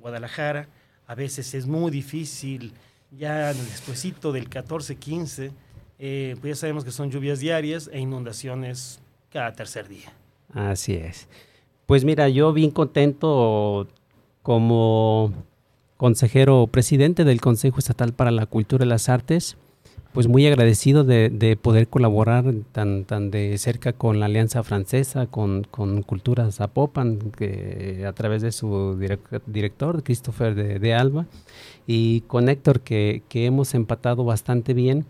Guadalajara, 0.00 0.68
a 1.06 1.14
veces 1.14 1.54
es 1.54 1.66
muy 1.66 1.90
difícil, 1.90 2.72
ya 3.10 3.52
despuesito 3.52 4.32
del 4.32 4.50
14-15, 4.50 5.50
eh, 5.98 6.36
pues 6.40 6.56
ya 6.56 6.60
sabemos 6.60 6.84
que 6.84 6.90
son 6.90 7.10
lluvias 7.10 7.40
diarias 7.40 7.88
e 7.92 8.00
inundaciones 8.00 9.00
cada 9.30 9.52
tercer 9.52 9.88
día. 9.88 10.12
Así 10.52 10.94
es. 10.94 11.28
Pues 11.86 12.04
mira, 12.04 12.28
yo 12.28 12.52
bien 12.52 12.70
contento 12.70 13.86
como 14.42 15.32
consejero 15.96 16.66
presidente 16.66 17.24
del 17.24 17.40
Consejo 17.40 17.78
Estatal 17.78 18.12
para 18.12 18.30
la 18.30 18.46
Cultura 18.46 18.84
y 18.84 18.88
las 18.88 19.08
Artes, 19.08 19.56
pues 20.16 20.28
muy 20.28 20.46
agradecido 20.46 21.04
de, 21.04 21.58
poder 21.60 21.88
colaborar 21.88 22.46
tan, 22.72 23.04
tan 23.04 23.30
de 23.30 23.58
cerca 23.58 23.92
con 23.92 24.18
la 24.18 24.24
Alianza 24.24 24.62
Francesa, 24.62 25.26
con, 25.26 25.64
con 25.70 26.00
Cultura 26.00 26.50
Zapopan, 26.50 27.18
que, 27.36 28.02
a 28.08 28.14
través 28.14 28.40
de 28.40 28.50
su 28.50 28.98
director, 29.46 30.02
Christopher 30.02 30.54
de, 30.54 30.94
Alba, 30.94 31.26
y 31.86 32.22
con 32.22 32.48
Héctor, 32.48 32.80
que, 32.80 33.24
hemos 33.30 33.74
empatado 33.74 34.24
bastante 34.24 34.72
bien, 34.72 35.04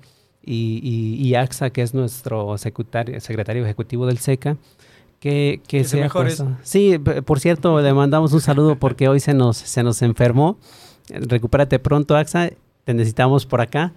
y, 0.45 1.35
AXA, 1.37 1.71
que 1.71 1.83
es 1.83 1.95
nuestro 1.95 2.59
secretario, 2.59 3.21
secretario 3.21 3.63
ejecutivo 3.63 4.07
del 4.07 4.19
SECA, 4.19 4.57
que, 5.21 5.61
que, 5.69 5.85
sea 5.85 6.11
Sí, 6.65 6.99
por 6.99 7.39
cierto, 7.39 7.81
le 7.81 7.95
mandamos 7.95 8.33
un 8.33 8.41
saludo 8.41 8.75
porque 8.75 9.09
hoy 9.09 9.21
se 9.21 9.35
nos, 9.35 9.57
se 9.57 9.85
nos 9.85 10.03
enfermó. 10.03 10.59
Recupérate 11.11 11.79
pronto, 11.79 12.17
AXA. 12.17 12.51
Te 12.83 12.93
necesitamos 12.93 13.47
por 13.47 13.61
acá. 13.61 13.93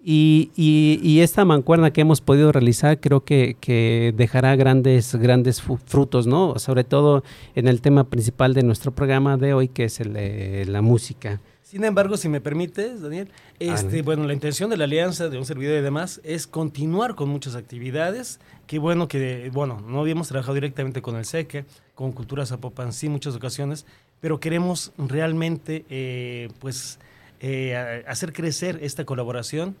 Y, 0.00 0.50
y, 0.54 1.20
esta 1.20 1.44
mancuerna 1.44 1.92
que 1.92 2.00
hemos 2.00 2.20
podido 2.20 2.52
realizar 2.52 3.00
creo 3.00 3.24
que, 3.24 3.56
que, 3.60 4.14
dejará 4.16 4.54
grandes, 4.54 5.14
grandes 5.16 5.60
frutos, 5.60 6.26
¿no? 6.26 6.58
Sobre 6.58 6.84
todo 6.84 7.24
en 7.56 7.66
el 7.66 7.80
tema 7.80 8.04
principal 8.04 8.54
de 8.54 8.62
nuestro 8.62 8.92
programa 8.92 9.36
de 9.36 9.54
hoy, 9.54 9.68
que 9.68 9.84
es 9.84 10.00
el, 10.00 10.72
la 10.72 10.82
música. 10.82 11.40
Sin 11.68 11.84
embargo, 11.84 12.16
si 12.16 12.30
me 12.30 12.40
permites, 12.40 13.02
Daniel, 13.02 13.28
este, 13.58 14.00
bueno, 14.00 14.24
la 14.24 14.32
intención 14.32 14.70
de 14.70 14.78
la 14.78 14.84
alianza 14.84 15.28
de 15.28 15.36
un 15.36 15.44
servidor 15.44 15.78
y 15.78 15.82
demás 15.82 16.18
es 16.24 16.46
continuar 16.46 17.14
con 17.14 17.28
muchas 17.28 17.56
actividades. 17.56 18.40
Qué 18.66 18.78
bueno 18.78 19.06
que, 19.06 19.50
bueno, 19.52 19.78
no 19.86 20.00
habíamos 20.00 20.28
trabajado 20.28 20.54
directamente 20.54 21.02
con 21.02 21.16
el 21.16 21.26
SECE, 21.26 21.66
con 21.94 22.12
Cultura 22.12 22.46
Zapopan, 22.46 22.94
sí, 22.94 23.10
muchas 23.10 23.34
ocasiones, 23.34 23.84
pero 24.20 24.40
queremos 24.40 24.92
realmente, 24.96 25.84
eh, 25.90 26.48
pues, 26.58 27.00
eh, 27.40 28.02
hacer 28.06 28.32
crecer 28.32 28.78
esta 28.80 29.04
colaboración. 29.04 29.76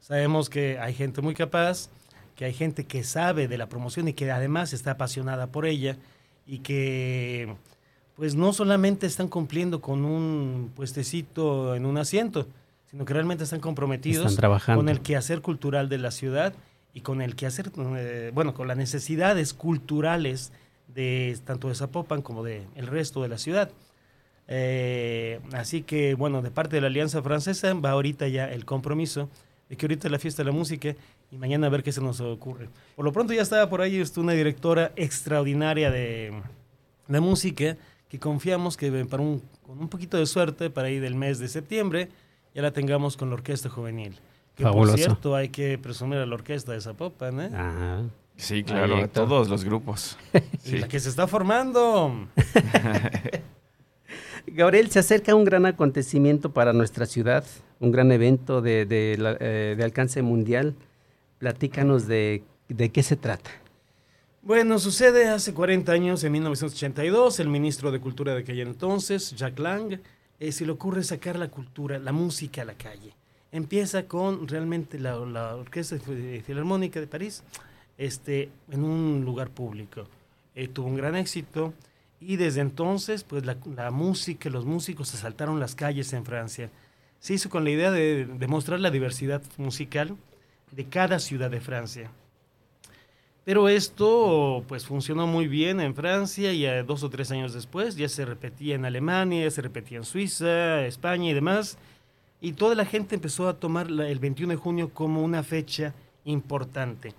Sabemos 0.00 0.48
que 0.48 0.78
hay 0.78 0.94
gente 0.94 1.20
muy 1.20 1.34
capaz, 1.34 1.88
que 2.36 2.44
hay 2.44 2.52
gente 2.52 2.84
que 2.84 3.02
sabe 3.02 3.48
de 3.48 3.58
la 3.58 3.68
promoción 3.68 4.08
y 4.08 4.12
que 4.12 4.30
además 4.30 4.72
está 4.72 4.92
apasionada 4.92 5.48
por 5.48 5.66
ella 5.66 5.96
y 6.46 6.58
que 6.58 7.54
pues 8.14 8.34
no 8.34 8.52
solamente 8.52 9.06
están 9.06 9.28
cumpliendo 9.28 9.80
con 9.80 10.04
un 10.04 10.70
puestecito 10.74 11.74
en 11.74 11.84
un 11.84 11.98
asiento, 11.98 12.46
sino 12.90 13.04
que 13.04 13.12
realmente 13.12 13.44
están 13.44 13.60
comprometidos 13.60 14.38
con 14.64 14.88
el 14.88 15.00
quehacer 15.00 15.42
cultural 15.42 15.88
de 15.88 15.98
la 15.98 16.10
ciudad 16.10 16.54
y 16.94 17.00
con 17.00 17.20
el 17.20 17.36
quehacer, 17.36 17.70
eh, 17.76 18.30
bueno, 18.32 18.54
con 18.54 18.68
las 18.68 18.76
necesidades 18.76 19.52
culturales 19.52 20.52
de 20.94 21.38
tanto 21.44 21.68
de 21.68 21.74
Zapopan 21.74 22.22
como 22.22 22.42
de 22.42 22.66
el 22.74 22.86
resto 22.86 23.22
de 23.22 23.28
la 23.28 23.36
ciudad. 23.36 23.70
Eh, 24.48 25.40
así 25.52 25.82
que, 25.82 26.14
bueno, 26.14 26.40
de 26.40 26.50
parte 26.50 26.76
de 26.76 26.80
la 26.80 26.86
Alianza 26.86 27.22
Francesa 27.22 27.74
va 27.74 27.90
ahorita 27.90 28.28
ya 28.28 28.50
el 28.50 28.64
compromiso 28.64 29.28
de 29.68 29.76
que 29.76 29.86
ahorita 29.86 30.08
es 30.08 30.12
la 30.12 30.18
fiesta 30.18 30.42
de 30.42 30.50
la 30.50 30.56
música 30.56 30.94
y 31.30 31.36
mañana 31.36 31.66
a 31.66 31.70
ver 31.70 31.82
qué 31.82 31.92
se 31.92 32.00
nos 32.00 32.20
ocurre. 32.20 32.68
Por 32.94 33.04
lo 33.04 33.12
pronto 33.12 33.32
ya 33.32 33.42
estaba 33.42 33.68
por 33.68 33.80
ahí 33.80 34.02
una 34.16 34.32
directora 34.32 34.92
extraordinaria 34.96 35.90
de, 35.90 36.32
de 37.08 37.20
música 37.20 37.76
que 38.08 38.18
confiamos 38.18 38.76
que 38.76 38.90
para 39.04 39.22
un, 39.22 39.42
con 39.66 39.78
un 39.78 39.88
poquito 39.88 40.16
de 40.16 40.26
suerte, 40.26 40.70
para 40.70 40.90
ir 40.90 41.02
del 41.02 41.14
mes 41.14 41.38
de 41.38 41.48
septiembre, 41.48 42.08
ya 42.54 42.62
la 42.62 42.70
tengamos 42.70 43.16
con 43.16 43.28
la 43.28 43.34
Orquesta 43.34 43.68
Juvenil. 43.68 44.14
Que 44.54 44.64
por 44.64 44.88
cierto, 44.96 45.34
hay 45.34 45.50
que 45.50 45.76
presumir 45.76 46.18
a 46.18 46.26
la 46.26 46.34
Orquesta 46.34 46.72
de 46.72 46.80
Zapopan, 46.80 47.40
¿eh? 47.40 47.50
Ajá. 47.52 48.02
Sí, 48.36 48.64
claro, 48.64 48.98
a 48.98 49.08
todos 49.08 49.48
los 49.48 49.64
grupos. 49.64 50.16
y 50.64 50.78
la 50.78 50.88
que 50.88 51.00
se 51.00 51.08
está 51.08 51.26
formando. 51.26 52.28
Gabriel, 54.46 54.90
se 54.90 55.00
acerca 55.00 55.34
un 55.34 55.44
gran 55.44 55.66
acontecimiento 55.66 56.52
para 56.52 56.72
nuestra 56.72 57.06
ciudad, 57.06 57.44
un 57.80 57.90
gran 57.90 58.12
evento 58.12 58.62
de, 58.62 58.86
eh, 58.88 59.80
alcance 59.82 60.22
mundial. 60.22 60.74
Platícanos 61.38 62.06
de, 62.06 62.42
qué 62.92 63.02
se 63.02 63.16
trata. 63.16 63.50
Bueno, 64.42 64.78
sucede 64.78 65.28
hace 65.28 65.52
40 65.52 65.92
años, 65.92 66.22
en 66.22 66.32
1982, 66.32 67.40
el 67.40 67.48
ministro 67.48 67.90
de 67.90 68.00
Cultura 68.00 68.34
de 68.34 68.40
aquel 68.40 68.60
entonces, 68.60 69.34
Jacques 69.36 69.58
Lang, 69.58 69.98
eh, 70.38 70.52
se 70.52 70.64
le 70.64 70.72
ocurre 70.72 71.02
sacar 71.02 71.36
la 71.36 71.48
cultura, 71.48 71.98
la 71.98 72.12
música 72.12 72.62
a 72.62 72.64
la 72.64 72.74
calle. 72.74 73.12
Empieza 73.50 74.06
con 74.06 74.46
realmente 74.46 74.98
la, 74.98 75.18
Orquesta 75.18 75.96
Filarmónica 75.98 77.00
de 77.00 77.06
París 77.06 77.42
este, 77.98 78.50
en 78.70 78.84
un 78.84 79.24
lugar 79.24 79.50
público. 79.50 80.04
Eh, 80.54 80.68
tuvo 80.68 80.88
un 80.88 80.96
gran 80.96 81.16
éxito 81.16 81.74
y 82.20 82.36
desde 82.36 82.60
entonces 82.60 83.24
pues 83.24 83.44
la, 83.44 83.56
la 83.74 83.90
música, 83.90 84.50
los 84.50 84.64
músicos 84.64 85.08
se 85.08 85.16
saltaron 85.16 85.60
las 85.60 85.74
calles 85.74 86.12
en 86.12 86.24
Francia. 86.24 86.70
Se 87.20 87.34
hizo 87.34 87.50
con 87.50 87.64
la 87.64 87.70
idea 87.70 87.90
de 87.90 88.26
demostrar 88.26 88.80
la 88.80 88.90
diversidad 88.90 89.42
musical 89.56 90.16
de 90.70 90.84
cada 90.86 91.18
ciudad 91.18 91.50
de 91.50 91.60
Francia. 91.60 92.10
Pero 93.46 93.68
esto 93.68 94.64
pues 94.66 94.84
funcionó 94.84 95.28
muy 95.28 95.46
bien 95.46 95.80
en 95.80 95.94
Francia 95.94 96.52
y 96.52 96.66
dos 96.84 97.04
o 97.04 97.10
tres 97.10 97.30
años 97.30 97.54
después 97.54 97.94
ya 97.94 98.08
se 98.08 98.24
repetía 98.24 98.74
en 98.74 98.84
Alemania, 98.84 99.48
se 99.52 99.62
repetía 99.62 99.98
en 99.98 100.04
Suiza, 100.04 100.84
España 100.84 101.30
y 101.30 101.34
demás. 101.34 101.78
Y 102.40 102.54
toda 102.54 102.74
la 102.74 102.84
gente 102.84 103.14
empezó 103.14 103.48
a 103.48 103.54
tomar 103.54 103.86
el 103.88 104.18
21 104.18 104.54
de 104.54 104.56
junio 104.56 104.90
como 104.92 105.22
una 105.22 105.44
fecha 105.44 105.94
importante, 106.24 107.14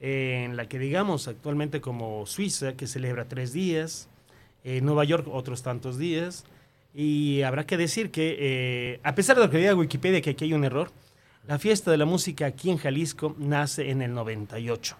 en 0.00 0.56
la 0.56 0.68
que 0.68 0.80
digamos 0.80 1.28
actualmente 1.28 1.80
como 1.80 2.26
Suiza, 2.26 2.74
que 2.74 2.88
celebra 2.88 3.28
tres 3.28 3.52
días, 3.52 4.08
eh, 4.64 4.80
Nueva 4.80 5.04
York 5.04 5.26
otros 5.30 5.62
tantos 5.62 5.98
días. 5.98 6.44
Y 6.94 7.42
habrá 7.42 7.66
que 7.66 7.76
decir 7.76 8.10
que, 8.10 8.36
eh, 8.38 9.00
a 9.04 9.14
pesar 9.14 9.36
de 9.36 9.44
lo 9.44 9.50
que 9.50 9.58
diga 9.58 9.74
Wikipedia, 9.74 10.20
que 10.20 10.30
aquí 10.30 10.44
hay 10.44 10.54
un 10.54 10.64
error, 10.64 10.90
la 11.46 11.58
fiesta 11.58 11.90
de 11.90 11.96
la 11.96 12.04
música 12.04 12.46
aquí 12.46 12.70
en 12.70 12.76
Jalisco 12.78 13.34
nace 13.38 13.90
en 13.90 14.02
el 14.02 14.12
98. 14.12 14.96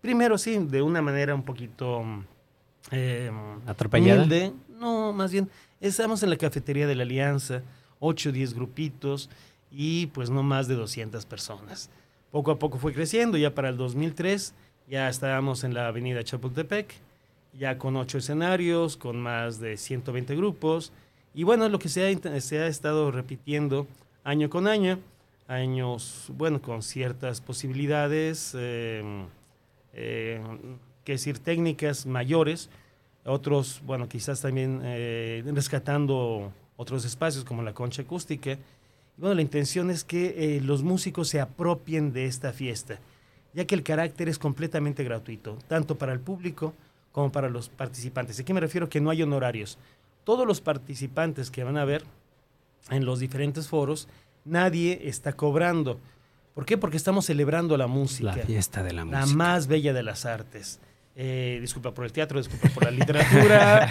Primero, 0.00 0.38
sí, 0.38 0.58
de 0.58 0.82
una 0.82 1.02
manera 1.02 1.34
un 1.34 1.42
poquito 1.42 2.02
eh, 2.90 3.30
atropellada. 3.66 4.26
No, 4.78 5.12
más 5.12 5.32
bien, 5.32 5.50
estamos 5.80 6.22
en 6.22 6.30
la 6.30 6.36
cafetería 6.36 6.86
de 6.86 6.94
la 6.94 7.02
Alianza, 7.02 7.62
8 7.98 8.30
o 8.30 8.32
10 8.32 8.54
grupitos 8.54 9.28
y 9.70 10.06
pues 10.06 10.30
no 10.30 10.42
más 10.42 10.68
de 10.68 10.74
200 10.74 11.26
personas. 11.26 11.90
Poco 12.30 12.52
a 12.52 12.58
poco 12.58 12.78
fue 12.78 12.92
creciendo, 12.94 13.36
ya 13.36 13.54
para 13.54 13.68
el 13.68 13.76
2003 13.76 14.54
ya 14.88 15.08
estábamos 15.08 15.62
en 15.64 15.74
la 15.74 15.86
avenida 15.86 16.24
Chapultepec, 16.24 16.94
ya 17.52 17.78
con 17.78 17.96
8 17.96 18.18
escenarios, 18.18 18.96
con 18.96 19.20
más 19.20 19.60
de 19.60 19.76
120 19.76 20.36
grupos. 20.36 20.92
Y 21.34 21.44
bueno, 21.44 21.68
lo 21.68 21.78
que 21.78 21.88
se 21.88 22.06
ha, 22.06 22.40
se 22.40 22.58
ha 22.58 22.66
estado 22.66 23.10
repitiendo 23.10 23.86
año 24.24 24.50
con 24.50 24.66
año, 24.66 24.98
años, 25.48 26.26
bueno, 26.36 26.60
con 26.60 26.82
ciertas 26.82 27.40
posibilidades. 27.40 28.54
Eh, 28.58 29.24
eh, 29.92 30.40
que 31.04 31.12
decir, 31.12 31.38
técnicas 31.38 32.06
mayores, 32.06 32.70
otros, 33.24 33.82
bueno, 33.84 34.08
quizás 34.08 34.40
también 34.40 34.80
eh, 34.84 35.42
rescatando 35.46 36.52
otros 36.76 37.04
espacios 37.04 37.44
como 37.44 37.62
la 37.62 37.74
concha 37.74 38.02
acústica. 38.02 38.52
Y 38.52 38.58
bueno, 39.20 39.34
la 39.34 39.42
intención 39.42 39.90
es 39.90 40.04
que 40.04 40.56
eh, 40.56 40.60
los 40.60 40.82
músicos 40.82 41.28
se 41.28 41.40
apropien 41.40 42.12
de 42.12 42.26
esta 42.26 42.52
fiesta, 42.52 42.98
ya 43.54 43.64
que 43.64 43.74
el 43.74 43.82
carácter 43.82 44.28
es 44.28 44.38
completamente 44.38 45.04
gratuito, 45.04 45.58
tanto 45.68 45.96
para 45.96 46.12
el 46.12 46.20
público 46.20 46.74
como 47.12 47.32
para 47.32 47.48
los 47.48 47.68
participantes. 47.68 48.38
Aquí 48.40 48.52
me 48.52 48.60
refiero 48.60 48.88
que 48.88 49.00
no 49.00 49.10
hay 49.10 49.22
honorarios. 49.22 49.78
Todos 50.24 50.46
los 50.46 50.60
participantes 50.60 51.50
que 51.50 51.64
van 51.64 51.76
a 51.76 51.84
ver 51.84 52.04
en 52.90 53.04
los 53.04 53.18
diferentes 53.18 53.68
foros, 53.68 54.08
nadie 54.44 55.00
está 55.04 55.32
cobrando. 55.32 55.98
¿Por 56.54 56.64
qué? 56.66 56.76
Porque 56.76 56.96
estamos 56.96 57.26
celebrando 57.26 57.76
la 57.76 57.86
música. 57.86 58.36
La 58.36 58.42
fiesta 58.42 58.82
de 58.82 58.92
la 58.92 59.04
música. 59.04 59.26
La 59.26 59.34
más 59.34 59.66
bella 59.66 59.92
de 59.92 60.02
las 60.02 60.26
artes. 60.26 60.80
Eh, 61.16 61.58
disculpa 61.60 61.92
por 61.92 62.04
el 62.04 62.12
teatro, 62.12 62.38
disculpa 62.38 62.68
por 62.70 62.84
la 62.84 62.90
literatura. 62.90 63.88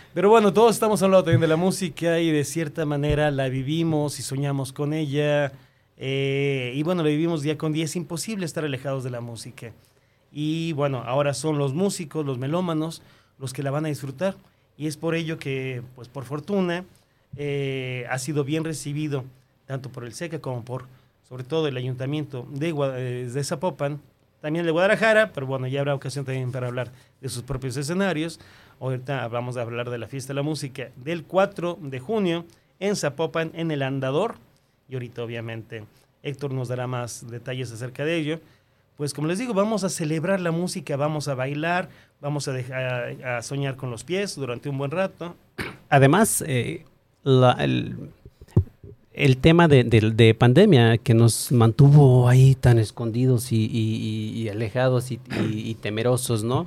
pero 0.14 0.30
bueno, 0.30 0.52
todos 0.52 0.74
estamos 0.74 1.02
hablando 1.02 1.24
también 1.24 1.40
de 1.40 1.48
la 1.48 1.56
música 1.56 2.18
y 2.18 2.30
de 2.30 2.44
cierta 2.44 2.84
manera 2.84 3.30
la 3.30 3.48
vivimos 3.48 4.18
y 4.18 4.22
soñamos 4.22 4.72
con 4.72 4.92
ella. 4.92 5.52
Eh, 5.96 6.72
y 6.74 6.82
bueno, 6.82 7.02
la 7.02 7.08
vivimos 7.08 7.42
día 7.42 7.56
con 7.56 7.72
día. 7.72 7.84
Es 7.84 7.96
imposible 7.96 8.46
estar 8.46 8.64
alejados 8.64 9.04
de 9.04 9.10
la 9.10 9.20
música. 9.20 9.72
Y 10.32 10.72
bueno, 10.72 11.02
ahora 11.06 11.34
son 11.34 11.58
los 11.58 11.74
músicos, 11.74 12.24
los 12.24 12.38
melómanos, 12.38 13.02
los 13.38 13.52
que 13.52 13.62
la 13.62 13.70
van 13.70 13.84
a 13.84 13.88
disfrutar. 13.88 14.34
Y 14.76 14.86
es 14.86 14.96
por 14.96 15.14
ello 15.14 15.38
que, 15.38 15.82
pues 15.94 16.08
por 16.08 16.24
fortuna, 16.24 16.84
eh, 17.36 18.06
ha 18.10 18.18
sido 18.18 18.44
bien 18.44 18.64
recibido 18.64 19.24
tanto 19.66 19.90
por 19.90 20.04
el 20.04 20.14
SECA 20.14 20.38
como 20.40 20.64
por 20.64 20.86
sobre 21.28 21.44
todo 21.44 21.66
el 21.66 21.76
ayuntamiento 21.78 22.46
de, 22.50 22.74
eh, 22.96 23.30
de 23.32 23.44
Zapopan, 23.44 24.00
también 24.42 24.66
de 24.66 24.72
Guadalajara, 24.72 25.32
pero 25.32 25.46
bueno, 25.46 25.66
ya 25.66 25.80
habrá 25.80 25.94
ocasión 25.94 26.24
también 26.24 26.52
para 26.52 26.66
hablar 26.66 26.90
de 27.20 27.28
sus 27.28 27.42
propios 27.42 27.76
escenarios. 27.76 28.38
Ahorita 28.80 29.28
vamos 29.28 29.56
a 29.56 29.62
hablar 29.62 29.88
de 29.88 29.96
la 29.96 30.08
fiesta 30.08 30.32
de 30.32 30.34
la 30.34 30.42
música 30.42 30.90
del 30.96 31.24
4 31.24 31.78
de 31.80 32.00
junio 32.00 32.44
en 32.80 32.96
Zapopan, 32.96 33.52
en 33.54 33.70
el 33.70 33.82
Andador. 33.82 34.34
Y 34.88 34.94
ahorita, 34.94 35.22
obviamente, 35.22 35.84
Héctor 36.22 36.52
nos 36.52 36.68
dará 36.68 36.86
más 36.86 37.26
detalles 37.30 37.72
acerca 37.72 38.04
de 38.04 38.16
ello. 38.16 38.40
Pues 38.96 39.14
como 39.14 39.26
les 39.26 39.38
digo, 39.38 39.54
vamos 39.54 39.84
a 39.84 39.88
celebrar 39.88 40.40
la 40.40 40.50
música, 40.50 40.96
vamos 40.96 41.28
a 41.28 41.34
bailar, 41.34 41.88
vamos 42.20 42.46
a, 42.48 42.52
dejar, 42.52 43.42
soñar 43.42 43.76
con 43.76 43.90
los 43.90 44.04
pies 44.04 44.36
durante 44.36 44.68
un 44.68 44.76
buen 44.78 44.90
rato. 44.90 45.34
Además, 45.88 46.44
eh, 46.46 46.84
el, 47.24 47.96
tema 49.38 49.66
de, 49.66 49.84
de, 49.84 50.10
de, 50.10 50.34
pandemia 50.34 50.98
que 50.98 51.14
nos 51.14 51.52
mantuvo 51.52 52.28
ahí 52.28 52.54
tan 52.54 52.78
escondidos 52.78 53.50
y, 53.50 54.46
alejados 54.50 55.10
y, 55.10 55.74
temerosos, 55.80 56.44
¿no? 56.44 56.66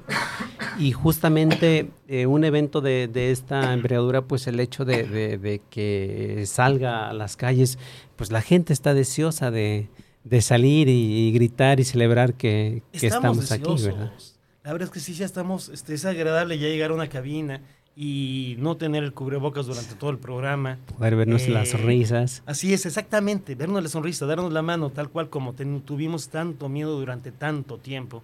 Y 0.80 0.94
justamente 0.94 1.90
eh, 2.08 2.26
un 2.26 2.44
evento 2.44 2.82
de, 2.82 3.32
esta 3.32 3.72
envergadura, 3.74 4.24
pues 4.24 4.48
el 4.48 4.60
hecho 4.60 4.84
de, 4.84 5.62
que 5.70 6.44
salga 6.48 7.10
a 7.10 7.14
las 7.14 7.38
calles, 7.38 7.78
pues 8.16 8.32
la 8.32 8.42
gente 8.42 8.74
está 8.74 8.96
deseosa 8.96 9.52
de, 9.52 9.90
salir 10.42 10.88
y, 10.90 11.32
gritar 11.32 11.80
y 11.80 11.84
celebrar 11.84 12.34
que, 12.34 12.84
que 12.92 13.08
estamos, 13.08 13.44
estamos 13.44 13.80
aquí, 13.80 13.84
¿verdad? 13.86 14.12
La 14.64 14.72
verdad 14.72 14.88
es 14.88 14.94
que 14.94 15.00
sí, 15.00 15.14
ya 15.14 15.26
estamos, 15.26 15.70
este, 15.70 15.94
es 15.94 16.06
agradable 16.06 16.58
ya 16.58 16.68
llegar 16.68 16.92
a 16.92 16.96
una 16.96 17.08
cabina 17.08 17.62
y 17.96 18.56
no 18.60 18.76
tener 18.76 19.04
el 19.04 19.14
cubrebocas 19.14 19.68
durante 19.68 19.96
todo 19.96 20.10
el 20.10 20.18
programa. 20.18 20.80
Poder 20.98 21.16
vernos 21.16 21.44
eh, 21.44 21.50
las 21.50 21.70
sonrisas. 21.70 22.44
Así 22.46 22.74
es, 22.74 22.86
exactamente, 22.86 23.56
vernos 23.56 23.82
la 23.82 23.90
sonrisa, 23.90 24.26
darnos 24.26 24.52
la 24.52 24.62
mano, 24.62 24.90
tal 24.90 25.10
cual 25.10 25.30
como 25.30 25.54
tuvimos 25.54 26.30
tanto 26.30 26.68
miedo 26.68 27.00
durante 27.00 27.32
tanto 27.32 27.78
tiempo. 27.78 28.24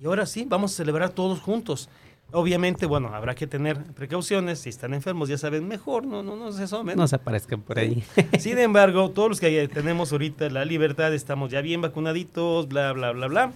Y 0.00 0.06
ahora 0.06 0.24
sí, 0.24 0.46
vamos 0.48 0.72
a 0.72 0.76
celebrar 0.76 1.10
todos 1.10 1.40
juntos. 1.40 1.90
Obviamente, 2.32 2.86
bueno, 2.86 3.08
habrá 3.14 3.34
que 3.34 3.46
tener 3.46 3.82
precauciones. 3.94 4.60
Si 4.60 4.68
están 4.68 4.94
enfermos, 4.94 5.28
ya 5.28 5.38
saben, 5.38 5.66
mejor 5.66 6.06
no, 6.06 6.22
no, 6.22 6.36
no 6.36 6.52
se 6.52 6.64
asomen. 6.64 6.96
No 6.96 7.08
se 7.08 7.16
aparezcan 7.16 7.62
por 7.62 7.78
ahí. 7.78 8.04
Sin 8.38 8.58
embargo, 8.58 9.10
todos 9.10 9.28
los 9.28 9.40
que 9.40 9.68
tenemos 9.68 10.12
ahorita 10.12 10.48
la 10.50 10.64
libertad, 10.64 11.12
estamos 11.12 11.50
ya 11.50 11.60
bien 11.60 11.80
vacunaditos, 11.80 12.68
bla, 12.68 12.92
bla, 12.92 13.12
bla, 13.12 13.26
bla. 13.26 13.52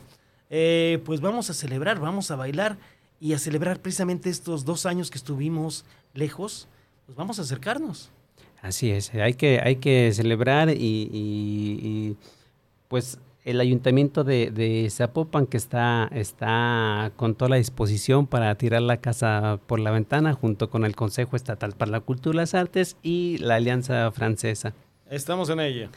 Eh, 0.51 1.01
pues 1.05 1.21
vamos 1.21 1.51
a 1.51 1.55
celebrar, 1.55 2.01
vamos 2.01 2.31
a 2.31 2.37
bailar 2.37 2.77
y 3.21 3.33
a 3.33 3.39
celebrar 3.39 3.81
precisamente 3.81 4.29
estos 4.29 4.65
dos 4.65 4.87
años 4.87 5.11
que 5.11 5.19
estuvimos 5.19 5.85
lejos, 6.13 6.69
pues 7.07 7.17
vamos 7.17 7.39
a 7.39 7.43
acercarnos. 7.43 8.11
Así 8.61 8.91
es, 8.91 9.15
hay 9.15 9.35
que, 9.35 9.61
hay 9.63 9.77
que 9.77 10.11
celebrar 10.13 10.71
y, 10.71 10.75
y, 10.75 11.79
y 11.83 12.17
pues 12.89 13.19
el 13.45 13.61
ayuntamiento 13.61 14.25
de, 14.25 14.51
de, 14.51 14.89
Zapopan 14.91 15.47
que 15.47 15.59
está, 15.59 16.09
está 16.13 17.13
con 17.17 17.35
toda 17.35 17.51
la 17.51 17.57
disposición 17.57 18.27
para 18.27 18.55
tirar 18.57 18.83
la 18.83 18.97
casa 18.97 19.61
por 19.67 19.81
la 19.81 19.91
ventana 19.91 20.33
junto 20.33 20.71
con 20.71 20.85
el 20.85 20.97
Consejo 20.97 21.37
Estatal 21.37 21.73
para 21.73 21.91
la 21.91 22.01
Cultura 22.01 22.35
y 22.35 22.39
las 22.39 22.55
Artes 22.55 22.97
y 23.03 23.37
la 23.39 23.57
Alianza 23.57 24.11
Francesa. 24.13 24.73
Estamos 25.11 25.51
en 25.51 25.61
ella. 25.61 25.91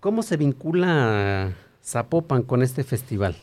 ¿Cómo 0.00 0.22
se 0.22 0.38
vincula 0.38 1.52
Zapopan 1.84 2.42
con 2.42 2.62
este 2.62 2.82
festival? 2.82 3.36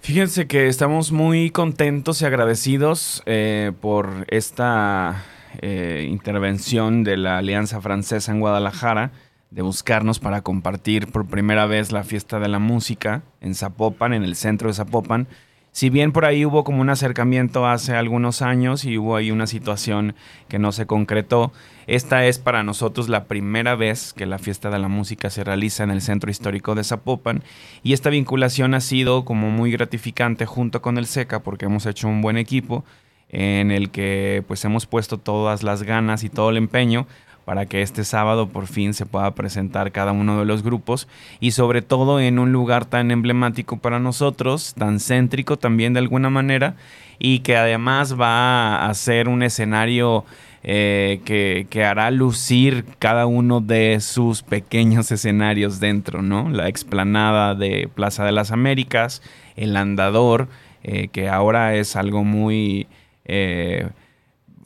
Fíjense 0.00 0.46
que 0.46 0.68
estamos 0.68 1.12
muy 1.12 1.50
contentos 1.50 2.22
y 2.22 2.24
agradecidos 2.24 3.22
eh, 3.26 3.72
por 3.80 4.24
esta 4.28 5.24
eh, 5.60 6.06
intervención 6.08 7.04
de 7.04 7.16
la 7.16 7.38
Alianza 7.38 7.80
Francesa 7.80 8.32
en 8.32 8.40
Guadalajara, 8.40 9.12
de 9.50 9.62
buscarnos 9.62 10.18
para 10.18 10.42
compartir 10.42 11.06
por 11.08 11.26
primera 11.26 11.66
vez 11.66 11.92
la 11.92 12.04
fiesta 12.04 12.40
de 12.40 12.48
la 12.48 12.58
música 12.58 13.22
en 13.40 13.54
Zapopan, 13.54 14.12
en 14.12 14.24
el 14.24 14.36
centro 14.36 14.68
de 14.68 14.74
Zapopan. 14.74 15.28
Si 15.72 15.90
bien 15.90 16.12
por 16.12 16.24
ahí 16.24 16.46
hubo 16.46 16.64
como 16.64 16.80
un 16.80 16.88
acercamiento 16.88 17.66
hace 17.66 17.94
algunos 17.94 18.40
años 18.40 18.84
y 18.86 18.96
hubo 18.96 19.14
ahí 19.14 19.30
una 19.30 19.46
situación 19.46 20.14
que 20.48 20.58
no 20.58 20.72
se 20.72 20.86
concretó, 20.86 21.52
esta 21.86 22.24
es 22.24 22.38
para 22.38 22.62
nosotros 22.62 23.10
la 23.10 23.24
primera 23.24 23.74
vez 23.74 24.14
que 24.14 24.24
la 24.24 24.38
fiesta 24.38 24.70
de 24.70 24.78
la 24.78 24.88
música 24.88 25.28
se 25.28 25.44
realiza 25.44 25.84
en 25.84 25.90
el 25.90 26.00
centro 26.00 26.30
histórico 26.30 26.74
de 26.74 26.82
Zapopan 26.82 27.42
y 27.82 27.92
esta 27.92 28.08
vinculación 28.08 28.72
ha 28.72 28.80
sido 28.80 29.26
como 29.26 29.50
muy 29.50 29.70
gratificante 29.70 30.46
junto 30.46 30.80
con 30.80 30.96
el 30.96 31.06
SECA 31.06 31.42
porque 31.42 31.66
hemos 31.66 31.84
hecho 31.84 32.08
un 32.08 32.22
buen 32.22 32.38
equipo 32.38 32.82
en 33.28 33.70
el 33.70 33.90
que 33.90 34.44
pues 34.48 34.64
hemos 34.64 34.86
puesto 34.86 35.18
todas 35.18 35.62
las 35.62 35.82
ganas 35.82 36.24
y 36.24 36.30
todo 36.30 36.48
el 36.50 36.56
empeño 36.56 37.06
para 37.46 37.64
que 37.66 37.80
este 37.80 38.02
sábado 38.02 38.48
por 38.48 38.66
fin 38.66 38.92
se 38.92 39.06
pueda 39.06 39.30
presentar 39.36 39.92
cada 39.92 40.10
uno 40.10 40.40
de 40.40 40.44
los 40.44 40.64
grupos 40.64 41.06
y 41.38 41.52
sobre 41.52 41.80
todo 41.80 42.18
en 42.18 42.40
un 42.40 42.50
lugar 42.50 42.86
tan 42.86 43.12
emblemático 43.12 43.76
para 43.78 44.00
nosotros, 44.00 44.74
tan 44.76 44.98
céntrico 44.98 45.56
también 45.56 45.94
de 45.94 46.00
alguna 46.00 46.28
manera 46.28 46.74
y 47.20 47.38
que 47.38 47.56
además 47.56 48.20
va 48.20 48.88
a 48.88 48.92
ser 48.94 49.28
un 49.28 49.44
escenario 49.44 50.24
eh, 50.64 51.20
que, 51.24 51.68
que, 51.70 51.84
hará 51.84 52.10
lucir 52.10 52.84
cada 52.98 53.26
uno 53.26 53.60
de 53.60 54.00
sus 54.00 54.42
pequeños 54.42 55.12
escenarios 55.12 55.78
dentro, 55.78 56.22
¿no? 56.22 56.50
La 56.50 56.68
explanada 56.68 57.54
de 57.54 57.88
Plaza 57.94 58.24
de 58.24 58.32
las 58.32 58.50
Américas, 58.50 59.22
el 59.54 59.76
andador, 59.76 60.48
eh, 60.82 61.06
que 61.12 61.28
ahora 61.28 61.76
es 61.76 61.94
algo 61.94 62.24
muy... 62.24 62.88
Eh, 63.24 63.88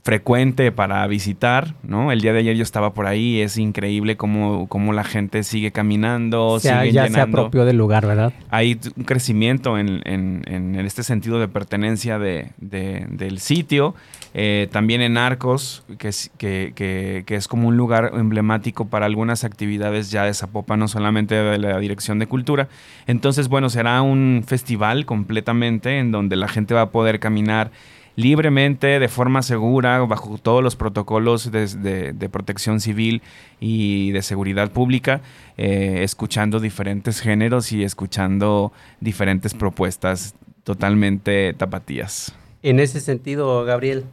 frecuente 0.02 0.72
para 0.72 1.06
visitar, 1.06 1.74
¿no? 1.82 2.12
El 2.12 2.20
día 2.20 2.32
de 2.32 2.40
ayer 2.40 2.56
yo 2.56 2.62
estaba 2.62 2.94
por 2.94 3.06
ahí, 3.06 3.40
es 3.40 3.58
increíble 3.58 4.16
cómo, 4.16 4.66
cómo 4.68 4.92
la 4.92 5.04
gente 5.04 5.42
sigue 5.42 5.72
caminando, 5.72 6.58
sigue 6.58 6.92
ya 6.92 7.08
se 7.08 7.20
apropió 7.20 7.64
del 7.64 7.76
lugar, 7.76 8.06
¿verdad? 8.06 8.32
Hay 8.50 8.78
un 8.96 9.04
crecimiento 9.04 9.78
en, 9.78 10.00
en, 10.04 10.42
en 10.46 10.74
este 10.76 11.02
sentido 11.02 11.38
de 11.38 11.48
pertenencia 11.48 12.18
de, 12.18 12.52
de, 12.58 13.06
del 13.10 13.40
sitio, 13.40 13.94
eh, 14.32 14.68
también 14.70 15.02
en 15.02 15.18
Arcos, 15.18 15.84
que 15.98 16.08
es, 16.08 16.30
que, 16.38 16.72
que, 16.74 17.24
que 17.26 17.34
es 17.34 17.48
como 17.48 17.68
un 17.68 17.76
lugar 17.76 18.12
emblemático 18.14 18.86
para 18.86 19.06
algunas 19.06 19.44
actividades 19.44 20.10
ya 20.10 20.24
de 20.24 20.32
Zapopan, 20.34 20.78
no 20.78 20.88
solamente 20.88 21.34
de 21.34 21.58
la 21.58 21.78
Dirección 21.78 22.18
de 22.18 22.26
Cultura. 22.26 22.68
Entonces, 23.06 23.48
bueno, 23.48 23.68
será 23.70 24.02
un 24.02 24.44
festival 24.46 25.04
completamente 25.04 25.98
en 25.98 26.12
donde 26.12 26.36
la 26.36 26.48
gente 26.48 26.74
va 26.74 26.82
a 26.82 26.90
poder 26.90 27.20
caminar 27.20 27.70
libremente, 28.16 28.98
de 28.98 29.08
forma 29.08 29.42
segura, 29.42 30.00
bajo 30.00 30.38
todos 30.38 30.62
los 30.62 30.76
protocolos 30.76 31.50
de, 31.50 32.12
de, 32.12 32.28
protección 32.28 32.80
civil 32.80 33.22
y 33.60 34.12
de 34.12 34.22
seguridad 34.22 34.70
pública, 34.70 35.20
eh, 35.56 36.00
escuchando 36.02 36.60
diferentes 36.60 37.20
géneros 37.20 37.72
y 37.72 37.82
escuchando 37.82 38.72
diferentes 39.00 39.54
propuestas 39.54 40.34
totalmente 40.64 41.54
tapatías. 41.54 42.34
En 42.62 42.80
ese 42.80 43.00
sentido, 43.00 43.64
Gabriel, 43.64 44.04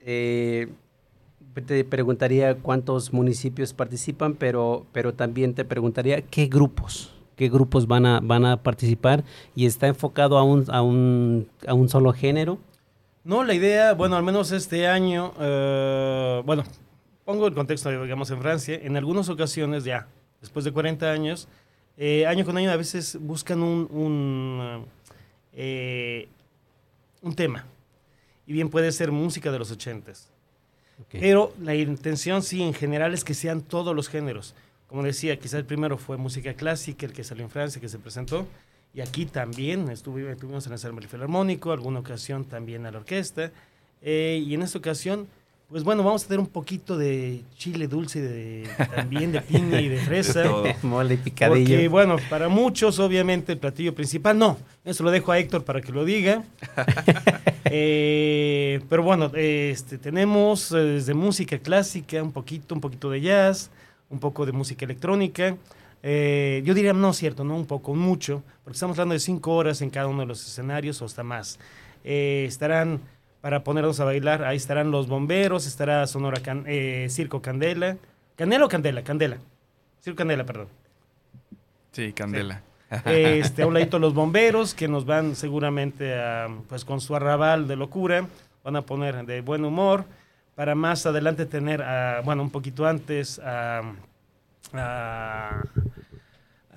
eh, 0.00 0.68
te 1.66 1.84
preguntaría 1.84 2.54
cuántos 2.56 3.12
municipios 3.12 3.72
participan, 3.72 4.34
pero, 4.34 4.86
pero 4.92 5.12
también 5.12 5.54
te 5.54 5.64
preguntaría 5.64 6.22
qué 6.22 6.46
grupos, 6.46 7.12
qué 7.34 7.48
grupos 7.48 7.88
van 7.88 8.06
a, 8.06 8.20
van 8.20 8.44
a 8.44 8.62
participar 8.62 9.24
y 9.56 9.66
está 9.66 9.88
enfocado 9.88 10.38
a 10.38 10.44
un, 10.44 10.64
a 10.68 10.82
un, 10.82 11.48
a 11.66 11.74
un 11.74 11.88
solo 11.88 12.12
género 12.12 12.58
no, 13.28 13.44
la 13.44 13.52
idea, 13.52 13.92
bueno, 13.92 14.16
al 14.16 14.22
menos 14.22 14.52
este 14.52 14.86
año, 14.86 15.34
uh, 15.36 16.42
bueno, 16.44 16.64
pongo 17.26 17.46
el 17.46 17.52
contexto, 17.52 17.90
digamos, 17.90 18.30
en 18.30 18.40
Francia, 18.40 18.80
en 18.82 18.96
algunas 18.96 19.28
ocasiones 19.28 19.84
ya, 19.84 20.08
después 20.40 20.64
de 20.64 20.72
40 20.72 21.12
años, 21.12 21.46
eh, 21.98 22.26
año 22.26 22.46
con 22.46 22.56
año 22.56 22.70
a 22.70 22.76
veces 22.76 23.18
buscan 23.20 23.62
un, 23.62 23.86
un, 23.90 24.86
eh, 25.52 26.26
un 27.20 27.34
tema. 27.34 27.66
Y 28.46 28.54
bien 28.54 28.70
puede 28.70 28.90
ser 28.92 29.12
música 29.12 29.52
de 29.52 29.58
los 29.58 29.70
80 29.70 30.10
okay. 31.02 31.20
Pero 31.20 31.52
la 31.60 31.74
intención 31.74 32.42
sí, 32.42 32.62
en 32.62 32.72
general, 32.72 33.12
es 33.12 33.24
que 33.24 33.34
sean 33.34 33.60
todos 33.60 33.94
los 33.94 34.08
géneros. 34.08 34.54
Como 34.86 35.02
decía, 35.02 35.38
quizás 35.38 35.58
el 35.58 35.66
primero 35.66 35.98
fue 35.98 36.16
música 36.16 36.54
clásica, 36.54 37.04
el 37.04 37.12
que 37.12 37.24
salió 37.24 37.44
en 37.44 37.50
Francia, 37.50 37.78
que 37.78 37.90
se 37.90 37.98
presentó. 37.98 38.46
Y 38.94 39.00
aquí 39.00 39.26
también 39.26 39.88
estuve, 39.90 40.30
estuvimos 40.30 40.66
en 40.66 40.72
el 40.72 40.78
Ensamble 40.78 41.06
Filarmónico, 41.06 41.72
alguna 41.72 42.00
ocasión 42.00 42.44
también 42.44 42.86
a 42.86 42.90
la 42.90 42.98
orquesta. 42.98 43.52
Eh, 44.02 44.42
y 44.46 44.54
en 44.54 44.62
esta 44.62 44.78
ocasión, 44.78 45.28
pues 45.68 45.84
bueno, 45.84 46.02
vamos 46.02 46.24
a 46.24 46.28
tener 46.28 46.40
un 46.40 46.46
poquito 46.46 46.96
de 46.96 47.42
chile 47.58 47.88
dulce, 47.88 48.22
de, 48.22 48.66
también 48.96 49.32
de 49.32 49.42
piña 49.42 49.80
y 49.82 49.88
de 49.88 49.98
fresa. 50.06 50.40
De 50.40 50.74
Mole 50.82 51.18
picadillo. 51.18 51.68
Porque, 51.68 51.88
bueno, 51.88 52.16
para 52.30 52.48
muchos, 52.48 52.98
obviamente, 52.98 53.52
el 53.52 53.58
platillo 53.58 53.94
principal, 53.94 54.38
no, 54.38 54.56
eso 54.86 55.04
lo 55.04 55.10
dejo 55.10 55.30
a 55.30 55.38
Héctor 55.38 55.64
para 55.64 55.82
que 55.82 55.92
lo 55.92 56.06
diga. 56.06 56.42
eh, 57.66 58.80
pero 58.88 59.02
bueno, 59.02 59.30
este, 59.34 59.98
tenemos 59.98 60.72
eh, 60.72 60.76
desde 60.76 61.12
música 61.12 61.58
clásica, 61.58 62.22
un 62.22 62.32
poquito, 62.32 62.74
un 62.74 62.80
poquito 62.80 63.10
de 63.10 63.20
jazz, 63.20 63.70
un 64.08 64.20
poco 64.20 64.46
de 64.46 64.52
música 64.52 64.86
electrónica. 64.86 65.54
Eh, 66.02 66.62
yo 66.64 66.74
diría, 66.74 66.92
no, 66.92 67.12
cierto, 67.12 67.44
no 67.44 67.56
un 67.56 67.66
poco, 67.66 67.94
mucho, 67.94 68.42
porque 68.64 68.76
estamos 68.76 68.96
hablando 68.96 69.14
de 69.14 69.20
cinco 69.20 69.54
horas 69.54 69.82
en 69.82 69.90
cada 69.90 70.06
uno 70.06 70.20
de 70.20 70.26
los 70.26 70.46
escenarios 70.46 71.02
o 71.02 71.04
hasta 71.04 71.22
más. 71.22 71.58
Eh, 72.04 72.44
estarán, 72.46 73.00
para 73.40 73.64
ponernos 73.64 73.98
a 74.00 74.04
bailar, 74.04 74.44
ahí 74.44 74.56
estarán 74.56 74.90
los 74.90 75.08
bomberos, 75.08 75.66
estará 75.66 76.06
Sonora 76.06 76.40
Can 76.40 76.64
eh, 76.66 77.06
Circo 77.10 77.42
Candela. 77.42 77.96
¿Candela 78.36 78.64
o 78.64 78.68
Candela? 78.68 79.02
Candela. 79.02 79.38
Circo 80.00 80.18
Candela, 80.18 80.44
perdón. 80.44 80.68
Sí, 81.92 82.12
Candela. 82.12 82.62
Este, 83.04 83.62
a 83.62 83.66
un 83.66 83.74
ladito 83.74 83.98
los 83.98 84.14
bomberos 84.14 84.72
que 84.72 84.88
nos 84.88 85.04
van 85.04 85.36
seguramente 85.36 86.14
a, 86.14 86.48
pues 86.68 86.84
con 86.84 87.00
su 87.00 87.14
arrabal 87.14 87.68
de 87.68 87.76
locura, 87.76 88.26
van 88.64 88.76
a 88.76 88.82
poner 88.82 89.26
de 89.26 89.40
buen 89.42 89.64
humor 89.64 90.04
para 90.54 90.74
más 90.74 91.04
adelante 91.04 91.44
tener, 91.44 91.82
a, 91.82 92.22
bueno, 92.24 92.42
un 92.42 92.50
poquito 92.50 92.86
antes, 92.86 93.38
a, 93.40 93.82
a- 94.72 95.62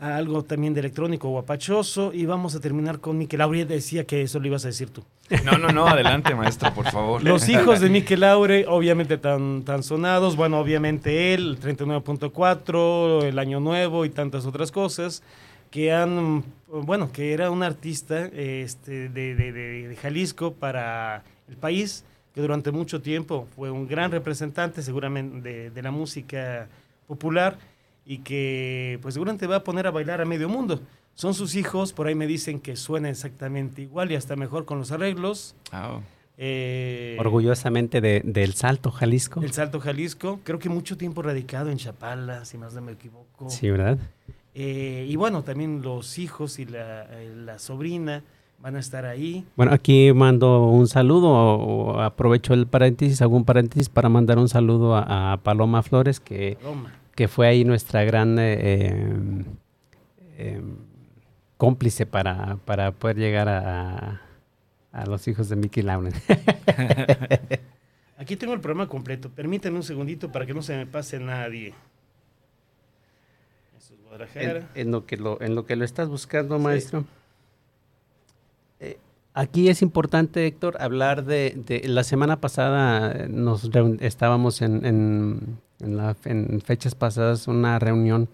a 0.01 0.15
algo 0.17 0.43
también 0.43 0.73
de 0.73 0.79
electrónico 0.81 1.29
guapachoso 1.29 2.11
y 2.11 2.25
vamos 2.25 2.55
a 2.55 2.59
terminar 2.59 2.99
con 2.99 3.17
Miquel 3.19 3.39
Aure. 3.39 3.65
Decía 3.65 4.03
que 4.05 4.23
eso 4.23 4.39
lo 4.39 4.47
ibas 4.47 4.65
a 4.65 4.69
decir 4.69 4.89
tú. 4.89 5.03
No, 5.45 5.57
no, 5.59 5.69
no, 5.69 5.87
adelante, 5.87 6.33
maestro, 6.35 6.73
por 6.73 6.89
favor. 6.91 7.23
Los 7.23 7.47
hijos 7.47 7.79
de 7.79 7.89
Miquel 7.91 8.23
Aure, 8.23 8.65
obviamente 8.67 9.17
tan, 9.19 9.61
tan 9.63 9.83
sonados, 9.83 10.35
bueno, 10.35 10.59
obviamente 10.59 11.33
él, 11.35 11.57
el 11.63 11.77
39.4, 11.77 13.23
el 13.25 13.39
Año 13.39 13.59
Nuevo 13.59 14.03
y 14.05 14.09
tantas 14.09 14.45
otras 14.45 14.71
cosas, 14.71 15.21
que 15.69 15.93
han, 15.93 16.43
bueno, 16.67 17.11
que 17.11 17.31
era 17.33 17.51
un 17.51 17.63
artista 17.63 18.25
este, 18.25 19.07
de, 19.09 19.35
de- 19.35 19.51
de- 19.51 19.87
de 19.87 19.95
Jalisco 19.95 20.53
para 20.53 21.23
el 21.47 21.55
país, 21.57 22.03
que 22.33 22.41
durante 22.41 22.71
mucho 22.71 23.01
tiempo 23.01 23.47
fue 23.55 23.69
un 23.71 23.87
gran 23.87 24.11
representante 24.11 24.81
seguramente 24.81 25.69
de 25.69 25.81
la 25.81 25.91
música 25.91 26.67
popular 27.07 27.57
y 28.05 28.19
que 28.19 28.99
pues 29.01 29.13
seguramente 29.13 29.47
va 29.47 29.57
a 29.57 29.63
poner 29.63 29.87
a 29.87 29.91
bailar 29.91 30.21
a 30.21 30.25
medio 30.25 30.49
mundo. 30.49 30.79
Son 31.13 31.33
sus 31.33 31.55
hijos, 31.55 31.91
por 31.93 32.07
ahí 32.07 32.15
me 32.15 32.25
dicen 32.27 32.59
que 32.59 32.75
suena 32.75 33.09
exactamente 33.09 33.81
igual 33.81 34.11
y 34.11 34.15
hasta 34.15 34.35
mejor 34.35 34.65
con 34.65 34.77
los 34.79 34.91
arreglos. 34.91 35.55
Ah, 35.71 35.95
oh. 35.97 36.01
Eh, 36.43 37.17
Orgullosamente 37.19 38.01
de- 38.01 38.21
del 38.25 38.53
Salto, 38.53 38.89
Jalisco. 38.91 39.41
El 39.43 39.51
Salto 39.51 39.79
Jalisco, 39.79 40.39
creo 40.43 40.57
que 40.57 40.69
mucho 40.69 40.97
tiempo 40.97 41.21
radicado 41.21 41.69
en 41.69 41.77
Chapala, 41.77 42.45
si 42.45 42.57
más 42.57 42.73
no 42.73 42.81
me 42.81 42.93
equivoco. 42.93 43.49
Sí, 43.49 43.69
¿verdad? 43.69 43.99
Eh, 44.55 45.05
y 45.07 45.15
bueno, 45.17 45.43
también 45.43 45.81
los 45.83 46.17
hijos 46.17 46.57
y 46.57 46.65
la, 46.65 47.03
eh, 47.11 47.31
la 47.45 47.59
sobrina 47.59 48.23
van 48.59 48.75
a 48.75 48.79
estar 48.79 49.05
ahí. 49.05 49.45
Bueno, 49.55 49.71
aquí 49.73 50.11
mando 50.13 50.65
un 50.67 50.87
saludo, 50.87 51.27
o, 51.29 51.91
o 51.93 51.99
aprovecho 51.99 52.53
el 52.55 52.65
paréntesis, 52.65 53.21
un 53.21 53.45
paréntesis 53.45 53.89
para 53.89 54.09
mandar 54.09 54.39
un 54.39 54.49
saludo 54.49 54.95
a, 54.95 55.33
a 55.33 55.37
Paloma 55.37 55.83
Flores, 55.83 56.19
que, 56.19 56.57
Roma. 56.63 56.91
Que 57.21 57.27
fue 57.27 57.45
ahí 57.47 57.63
nuestra 57.63 58.03
gran 58.03 58.39
eh, 58.39 58.57
eh, 58.59 59.43
eh, 60.39 60.61
cómplice 61.55 62.07
para, 62.07 62.55
para 62.65 62.93
poder 62.93 63.17
llegar 63.17 63.47
a, 63.47 64.21
a 64.91 65.05
los 65.05 65.27
hijos 65.27 65.47
de 65.49 65.55
Mickey 65.55 65.83
Lauren. 65.83 66.13
Aquí 68.17 68.35
tengo 68.37 68.55
el 68.55 68.59
programa 68.59 68.87
completo. 68.89 69.29
Permítame 69.29 69.75
un 69.77 69.83
segundito 69.83 70.31
para 70.31 70.47
que 70.47 70.55
no 70.55 70.63
se 70.63 70.75
me 70.75 70.87
pase 70.87 71.19
nadie. 71.19 71.75
Eso 73.77 73.93
es 73.93 74.01
Guadalajara. 74.01 74.67
en, 74.73 74.87
en 74.87 74.91
lo 74.91 75.05
que 75.05 75.17
lo, 75.17 75.39
en 75.43 75.53
lo 75.53 75.67
que 75.67 75.75
lo 75.75 75.85
estás 75.85 76.09
buscando, 76.09 76.57
maestro. 76.57 77.05
Eh, 78.79 78.97
aquí 79.35 79.69
es 79.69 79.83
importante, 79.83 80.47
Héctor, 80.47 80.77
hablar 80.81 81.23
de, 81.25 81.53
de- 81.67 81.87
la 81.87 82.03
semana 82.03 82.41
pasada 82.41 83.27
nos 83.27 83.69
estábamos 83.99 84.63
en, 84.63 84.83
en, 84.87 85.59
en 85.83 85.97
la- 85.97 86.15
en 86.25 86.61
fechas 86.61 86.95
pasadas 86.95 87.47
una 87.47 87.79
reunión 87.79 88.27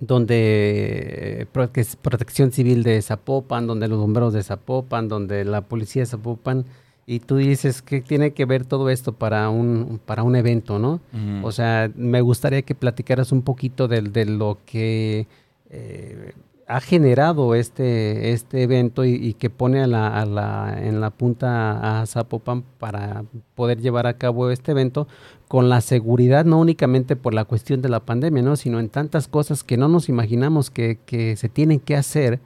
donde 0.00 1.42
eh, 1.42 1.46
Protección 2.02 2.52
Civil 2.52 2.82
de 2.82 3.00
Zapopan, 3.02 3.66
donde 3.66 3.88
los 3.88 3.98
bomberos 3.98 4.32
de 4.32 4.42
Zapopan, 4.42 5.08
donde 5.08 5.44
la 5.44 5.62
policía 5.62 6.02
de 6.02 6.06
Zapopan 6.06 6.64
y 7.06 7.20
tú 7.20 7.36
dices 7.36 7.82
que 7.82 8.00
tiene 8.00 8.32
que 8.32 8.44
ver 8.44 8.64
todo 8.64 8.88
esto 8.90 9.12
para 9.12 9.48
un 9.50 10.00
para 10.04 10.22
un 10.22 10.36
evento, 10.36 10.78
¿no? 10.78 11.00
O 11.44 11.50
sea, 11.52 11.90
me 11.96 12.20
gustaría 12.20 12.62
que 12.62 12.74
platicaras 12.74 13.32
un 13.32 13.42
poquito 13.42 13.88
de, 13.88 14.02
de 14.02 14.24
lo 14.26 14.58
que 14.66 15.26
eh, 15.70 16.32
ha 16.68 16.80
generado 16.80 17.54
este, 17.54 18.32
este 18.32 18.62
evento 18.62 19.04
y, 19.04 19.14
y 19.14 19.34
que 19.34 19.50
pone 19.50 19.82
a 19.82 19.86
la, 19.86 20.08
a 20.20 20.24
la- 20.26 20.78
en 20.80 21.00
la 21.00 21.10
punta 21.10 22.00
a 22.00 22.06
Zapopan 22.06 22.62
para 22.78 23.24
poder 23.54 23.80
llevar 23.80 24.06
a 24.06 24.16
cabo 24.16 24.50
este 24.50 24.72
evento 24.72 25.06
con 25.48 25.68
la 25.68 25.80
seguridad, 25.80 26.44
no 26.44 26.58
únicamente 26.60 27.14
por 27.16 27.34
la 27.34 27.44
cuestión 27.44 27.82
de 27.82 27.88
la 27.90 28.00
pandemia, 28.00 28.42
¿no? 28.42 28.56
sino 28.56 28.80
en 28.80 28.88
tantas 28.88 29.28
cosas 29.28 29.64
que 29.64 29.76
no 29.76 29.88
nos 29.88 30.08
imaginamos 30.08 30.70
que, 30.70 30.98
que 31.04 31.36
se 31.36 31.48
tienen 31.48 31.78
que 31.80 31.96
hacer 31.96 32.40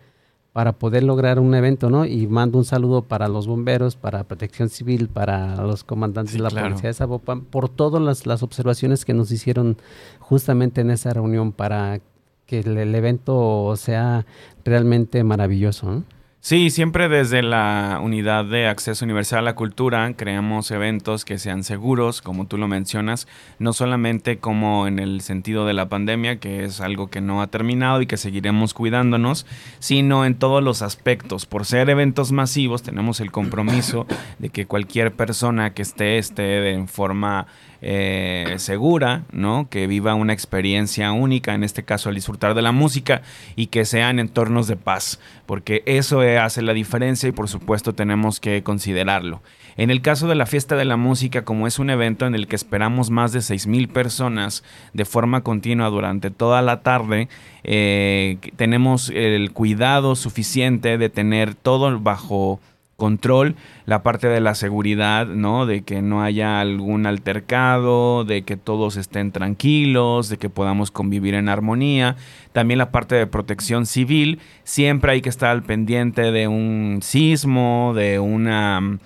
para 0.53 0.73
poder 0.73 1.03
lograr 1.05 1.39
un 1.39 1.55
evento, 1.55 1.91
¿no? 1.91 2.07
Y 2.07 2.27
mando 2.27 2.57
un 2.57 2.65
saludo 2.65 3.03
para 3.03 3.29
los 3.29 3.47
bomberos, 3.47 3.95
para 3.95 4.25
Protección 4.25 4.71
Civil, 4.71 5.09
para 5.11 5.57
los 5.63 5.85
comandantes 5.85 6.33
Sí, 6.33 6.39
de 6.39 6.45
la 6.45 6.49
claro. 6.49 6.69
Policía 6.69 6.89
de 6.89 6.95
Zapopan, 6.95 7.43
por 7.43 7.69
todas 7.69 8.01
las, 8.01 8.25
las 8.27 8.43
observaciones 8.43 9.05
que 9.05 9.13
nos 9.13 9.31
hicieron 9.31 9.77
justamente 10.19 10.81
en 10.81 10.91
esa 10.91 11.13
reunión 11.13 11.53
para 11.53 12.01
que 12.47 12.61
el, 12.61 12.95
evento 12.95 13.75
sea 13.77 14.25
realmente 14.65 15.23
maravilloso. 15.25 15.91
¿no? 15.91 16.05
Sí, 16.47 16.71
siempre 16.71 17.09
desde 17.09 17.43
la 17.43 17.99
unidad 18.01 18.45
de 18.45 18.69
acceso 18.69 19.05
universal 19.05 19.41
a 19.41 19.43
la 19.43 19.57
cultura 19.57 20.13
creamos 20.17 20.71
eventos 20.71 21.25
que 21.25 21.39
sean 21.39 21.65
seguros, 21.65 22.23
como 22.23 22.47
tú 22.47 22.57
lo 22.57 22.69
mencionas, 22.69 23.27
no 23.59 23.73
solamente 23.73 24.39
como 24.39 24.87
en 24.87 25.01
el 25.01 25.23
sentido 25.23 25.67
de 25.67 25.73
la 25.73 25.89
pandemia, 25.89 26.39
que 26.39 26.63
es 26.63 26.81
algo 26.81 27.09
que 27.09 27.21
no 27.21 27.43
ha 27.43 27.49
terminado 27.49 28.01
y 28.01 28.07
que 28.07 28.17
seguiremos 28.17 28.75
cuidándonos, 28.75 29.45
sino 29.81 30.25
en 30.25 30.37
todos 30.37 30.63
los 30.63 30.83
aspectos. 30.83 31.47
Por 31.47 31.65
ser 31.65 31.91
eventos 31.91 32.31
masivos, 32.31 32.85
tenemos 32.85 33.19
el 33.19 33.33
compromiso 33.33 34.07
de 34.39 34.51
que 34.51 34.67
cualquier 34.67 35.17
persona 35.17 35.75
que 35.75 35.83
esté 35.83 36.19
esté 36.19 36.71
en 36.71 36.87
forma 36.87 37.49
eh, 37.83 38.55
segura, 38.59 39.25
¿no? 39.33 39.69
Que 39.69 39.87
viva 39.87 40.15
una 40.15 40.33
experiencia 40.33 41.12
única, 41.12 41.55
en 41.55 41.65
este 41.65 41.85
caso 41.85 42.09
al 42.09 42.15
disfrutar 42.15 42.55
de 42.55 42.62
la 42.62 42.73
música 42.73 43.23
y 43.55 43.67
que 43.67 43.85
sean 43.85 44.19
entornos 44.19 44.67
de 44.67 44.77
paz, 44.77 45.21
porque 45.47 45.83
eso 45.87 46.21
hace 46.21 46.62
la 46.62 46.73
diferencia 46.73 47.29
y 47.29 47.33
por 47.33 47.49
supuesto 47.49 47.95
tenemos 47.95 48.41
que 48.41 48.62
considerarlo. 48.62 49.43
En 49.77 49.91
el 49.91 50.01
caso 50.01 50.27
de 50.27 50.35
la 50.35 50.47
fiesta 50.47 50.75
de 50.77 50.87
la 50.87 50.97
música, 50.97 51.45
como 51.45 51.67
es 51.67 51.79
un 51.79 51.91
evento 51.91 52.27
en 52.27 52.35
el 52.35 52.47
que 52.47 52.57
esperamos 52.57 53.11
más 53.11 53.33
de 53.33 53.41
6.000 53.41 53.89
personas 53.89 54.65
de 54.95 55.05
forma 55.05 55.43
continua 55.43 55.91
durante 55.91 56.31
toda 56.31 56.62
la 56.62 56.81
tarde, 56.81 57.29
eh, 57.62 58.39
tenemos 58.57 59.11
el 59.11 59.53
cuidado 59.53 60.17
suficiente 60.17 60.97
de 60.97 61.11
tener 61.11 61.55
todo 61.55 62.01
bajo 62.01 62.59
control, 62.97 63.57
la 63.85 64.03
parte 64.03 64.27
de 64.29 64.41
la 64.41 64.55
seguridad, 64.55 65.27
¿no? 65.27 65.67
De 65.67 65.83
que 65.83 66.03
no 66.03 66.23
haya 66.23 66.61
algún 66.61 67.07
altercado, 67.07 68.25
de 68.25 68.43
que 68.43 68.57
todos 68.57 68.97
estén 68.97 69.33
tranquilos, 69.33 70.29
de 70.29 70.39
que 70.39 70.49
podamos 70.49 70.91
convivir 70.91 71.35
en 71.35 71.49
armonía. 71.49 72.17
También 72.53 72.79
la 72.79 72.91
parte 72.91 73.15
de 73.15 73.27
protección 73.27 73.87
civil, 73.87 74.41
siempre 74.65 75.13
hay 75.13 75.21
que 75.21 75.29
estar 75.29 75.51
al 75.51 75.63
pendiente 75.63 76.33
de 76.33 76.49
un 76.49 77.01
sismo, 77.03 77.93
de 77.95 78.19
una 78.19 78.99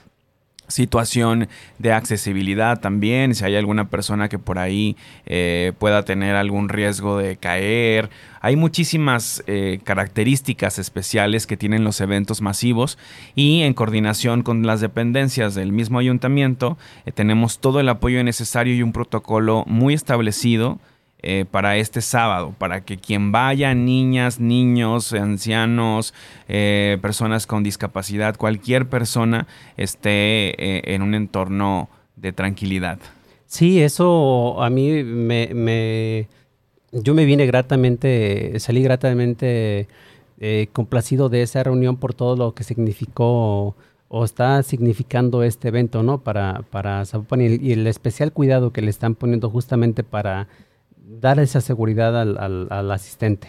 situación 0.70 1.48
de 1.78 1.92
accesibilidad 1.92 2.80
también, 2.80 3.34
si 3.34 3.44
hay 3.44 3.56
alguna 3.56 3.88
persona 3.88 4.28
que 4.28 4.38
por 4.38 4.58
ahí 4.58 4.96
eh, 5.26 5.72
pueda 5.78 6.04
tener 6.04 6.36
algún 6.36 6.68
riesgo 6.68 7.18
de 7.18 7.36
caer. 7.36 8.10
Hay 8.40 8.56
muchísimas 8.56 9.42
eh, 9.46 9.80
características 9.84 10.78
especiales 10.78 11.46
que 11.46 11.56
tienen 11.56 11.84
los 11.84 12.00
eventos 12.00 12.40
masivos 12.40 12.98
y 13.34 13.62
en 13.62 13.74
coordinación 13.74 14.42
con 14.42 14.66
las 14.66 14.80
dependencias 14.80 15.54
del 15.54 15.72
mismo 15.72 15.98
ayuntamiento 15.98 16.78
eh, 17.04 17.12
tenemos 17.12 17.58
todo 17.58 17.80
el 17.80 17.88
apoyo 17.88 18.22
necesario 18.24 18.74
y 18.74 18.82
un 18.82 18.92
protocolo 18.92 19.64
muy 19.66 19.94
establecido 19.94 20.78
eh, 21.22 21.44
para 21.50 21.76
este 21.76 22.00
sábado, 22.00 22.54
para 22.56 22.82
que 22.82 22.96
quien 22.96 23.30
vaya, 23.30 23.74
niñas, 23.74 24.40
niños, 24.40 25.12
ancianos, 25.12 26.14
eh, 26.48 26.96
personas 27.02 27.46
con 27.46 27.62
discapacidad, 27.62 28.36
cualquier 28.36 28.88
persona 28.88 29.46
esté 29.76 30.50
eh, 30.56 30.94
en 30.94 31.02
un 31.02 31.14
entorno 31.14 31.90
de 32.16 32.32
tranquilidad. 32.32 32.98
Sí, 33.44 33.82
eso 33.82 34.62
a 34.62 34.70
mí 34.70 35.02
me, 35.02 36.28
yo 36.92 37.14
me 37.14 37.24
vine 37.26 37.44
gratamente, 37.46 38.58
salí 38.58 38.82
gratamente 38.82 39.88
complacido 40.72 41.28
de 41.28 41.42
esa 41.42 41.62
reunión 41.62 41.98
por 41.98 42.14
todo 42.14 42.34
lo 42.34 42.54
que 42.54 42.64
significó 42.64 43.76
o 44.08 44.24
está 44.24 44.62
significando 44.62 45.42
este 45.42 45.68
evento, 45.68 46.02
¿no? 46.02 46.22
Para, 46.22 46.64
para 46.70 47.04
Zapopan 47.04 47.42
y 47.42 47.72
el 47.72 47.86
especial 47.86 48.32
cuidado 48.32 48.72
que 48.72 48.80
le 48.80 48.90
están 48.90 49.14
poniendo 49.14 49.50
justamente 49.50 50.02
para 50.02 50.48
dar 51.18 51.40
esa 51.40 51.60
seguridad 51.60 52.18
al, 52.20 52.38
al- 52.38 52.68
al 52.70 52.90
asistente. 52.90 53.48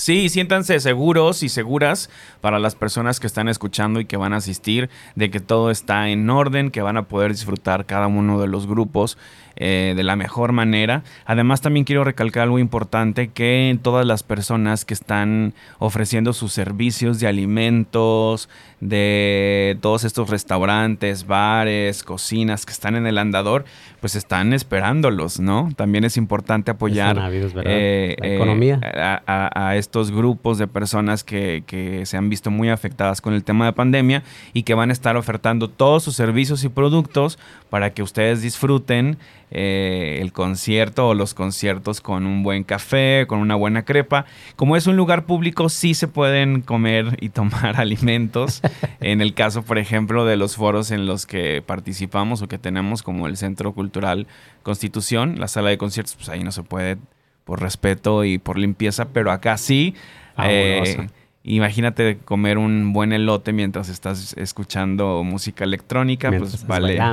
Sí, 0.00 0.30
siéntanse 0.30 0.80
seguros 0.80 1.42
y 1.42 1.50
seguras 1.50 2.08
para 2.40 2.58
las 2.58 2.74
personas 2.74 3.20
que 3.20 3.26
están 3.26 3.48
escuchando 3.48 4.00
y 4.00 4.06
que 4.06 4.16
van 4.16 4.32
a 4.32 4.36
asistir, 4.38 4.88
de 5.14 5.30
que 5.30 5.40
todo 5.40 5.70
está 5.70 6.08
en 6.08 6.30
orden, 6.30 6.70
que 6.70 6.80
van 6.80 6.96
a 6.96 7.02
poder 7.02 7.32
disfrutar 7.32 7.84
cada 7.84 8.06
uno 8.06 8.40
de 8.40 8.46
los 8.46 8.66
grupos 8.66 9.18
eh, 9.62 9.92
de 9.94 10.02
la 10.02 10.16
mejor 10.16 10.52
manera. 10.52 11.02
Además, 11.26 11.60
también 11.60 11.84
quiero 11.84 12.02
recalcar 12.02 12.44
algo 12.44 12.58
importante, 12.58 13.28
que 13.28 13.78
todas 13.82 14.06
las 14.06 14.22
personas 14.22 14.86
que 14.86 14.94
están 14.94 15.52
ofreciendo 15.78 16.32
sus 16.32 16.54
servicios 16.54 17.20
de 17.20 17.26
alimentos, 17.26 18.48
de 18.80 19.76
todos 19.82 20.04
estos 20.04 20.30
restaurantes, 20.30 21.26
bares, 21.26 22.04
cocinas 22.04 22.64
que 22.64 22.72
están 22.72 22.96
en 22.96 23.06
el 23.06 23.18
andador, 23.18 23.66
pues 24.00 24.14
están 24.14 24.54
esperándolos, 24.54 25.40
¿no? 25.40 25.68
También 25.76 26.04
es 26.04 26.16
importante 26.16 26.70
apoyar 26.70 27.18
eh, 27.64 28.16
la 28.18 28.28
economía. 28.28 28.80
A, 29.26 29.76
estos 29.76 29.89
grupos 30.10 30.58
de 30.58 30.66
personas 30.66 31.24
que, 31.24 31.64
que 31.66 32.06
se 32.06 32.16
han 32.16 32.28
visto 32.28 32.50
muy 32.50 32.70
afectadas 32.70 33.20
con 33.20 33.34
el 33.34 33.44
tema 33.44 33.66
de 33.66 33.72
pandemia 33.72 34.22
y 34.52 34.62
que 34.62 34.74
van 34.74 34.90
a 34.90 34.92
estar 34.92 35.16
ofertando 35.16 35.68
todos 35.68 36.02
sus 36.02 36.16
servicios 36.16 36.64
y 36.64 36.68
productos 36.68 37.38
para 37.68 37.92
que 37.92 38.02
ustedes 38.02 38.42
disfruten 38.42 39.18
eh, 39.52 40.18
el 40.20 40.32
concierto 40.32 41.08
o 41.08 41.14
los 41.14 41.34
conciertos 41.34 42.00
con 42.00 42.24
un 42.24 42.44
buen 42.44 42.62
café, 42.62 43.24
con 43.26 43.40
una 43.40 43.56
buena 43.56 43.84
crepa. 43.84 44.24
Como 44.56 44.76
es 44.76 44.86
un 44.86 44.96
lugar 44.96 45.26
público, 45.26 45.68
sí 45.68 45.94
se 45.94 46.06
pueden 46.06 46.60
comer 46.62 47.16
y 47.20 47.30
tomar 47.30 47.76
alimentos. 47.80 48.62
en 49.00 49.20
el 49.20 49.34
caso, 49.34 49.62
por 49.62 49.78
ejemplo, 49.78 50.24
de 50.24 50.36
los 50.36 50.56
foros 50.56 50.90
en 50.90 51.06
los 51.06 51.26
que 51.26 51.62
participamos 51.62 52.42
o 52.42 52.48
que 52.48 52.58
tenemos, 52.58 53.02
como 53.02 53.26
el 53.26 53.36
Centro 53.36 53.72
Cultural 53.72 54.26
Constitución, 54.62 55.40
la 55.40 55.48
sala 55.48 55.70
de 55.70 55.78
conciertos, 55.78 56.14
pues 56.14 56.28
ahí 56.28 56.44
no 56.44 56.52
se 56.52 56.62
puede 56.62 56.98
por 57.44 57.60
respeto 57.60 58.24
y 58.24 58.38
por 58.38 58.58
limpieza, 58.58 59.08
pero 59.08 59.30
acá 59.30 59.56
sí. 59.56 59.94
Eh, 60.42 61.08
imagínate 61.42 62.18
comer 62.18 62.58
un 62.58 62.92
buen 62.92 63.12
elote 63.12 63.52
mientras 63.52 63.88
estás 63.88 64.34
escuchando 64.36 65.22
música 65.24 65.64
electrónica, 65.64 66.30
pues 66.30 66.66
vale. 66.66 66.98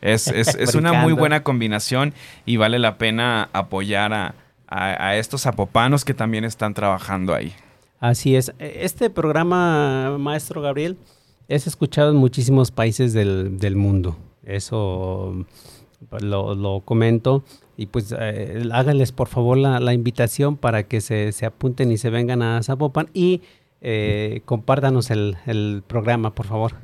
Es, 0.00 0.28
es, 0.28 0.74
una 0.74 0.92
muy 0.92 1.14
buena 1.14 1.42
combinación 1.42 2.12
y 2.44 2.58
vale 2.58 2.78
la 2.78 2.98
pena 2.98 3.48
apoyar 3.54 4.12
a, 4.12 4.34
a, 4.68 5.16
estos 5.16 5.42
zapopanos 5.42 6.04
que 6.04 6.12
también 6.12 6.44
están 6.44 6.74
trabajando 6.74 7.34
ahí. 7.34 7.54
Así 8.00 8.36
es. 8.36 8.52
Este 8.58 9.08
programa, 9.08 10.18
maestro 10.18 10.60
Gabriel, 10.60 10.98
es 11.48 11.66
escuchado 11.66 12.10
en 12.10 12.16
muchísimos 12.16 12.70
países 12.70 13.14
del, 13.14 13.58
del 13.58 13.76
mundo. 13.76 14.18
Eso 14.44 15.46
lo, 16.20 16.54
lo, 16.54 16.80
comento. 16.80 17.44
Y 17.76 17.86
pues 17.86 18.14
eh, 18.18 18.62
háganles 18.72 19.12
por 19.12 19.28
favor 19.28 19.56
la, 19.58 19.80
la 19.80 19.94
invitación 19.94 20.56
para 20.56 20.84
que 20.84 21.00
se, 21.00 21.32
se, 21.32 21.46
apunten 21.46 21.90
y 21.90 21.98
se 21.98 22.10
vengan 22.10 22.42
a 22.42 22.62
Zapopan 22.62 23.08
y 23.12 23.42
eh, 23.80 24.42
compártanos 24.44 25.10
el, 25.10 25.36
el 25.46 25.82
programa, 25.86 26.34
por 26.34 26.46
favor. 26.46 26.74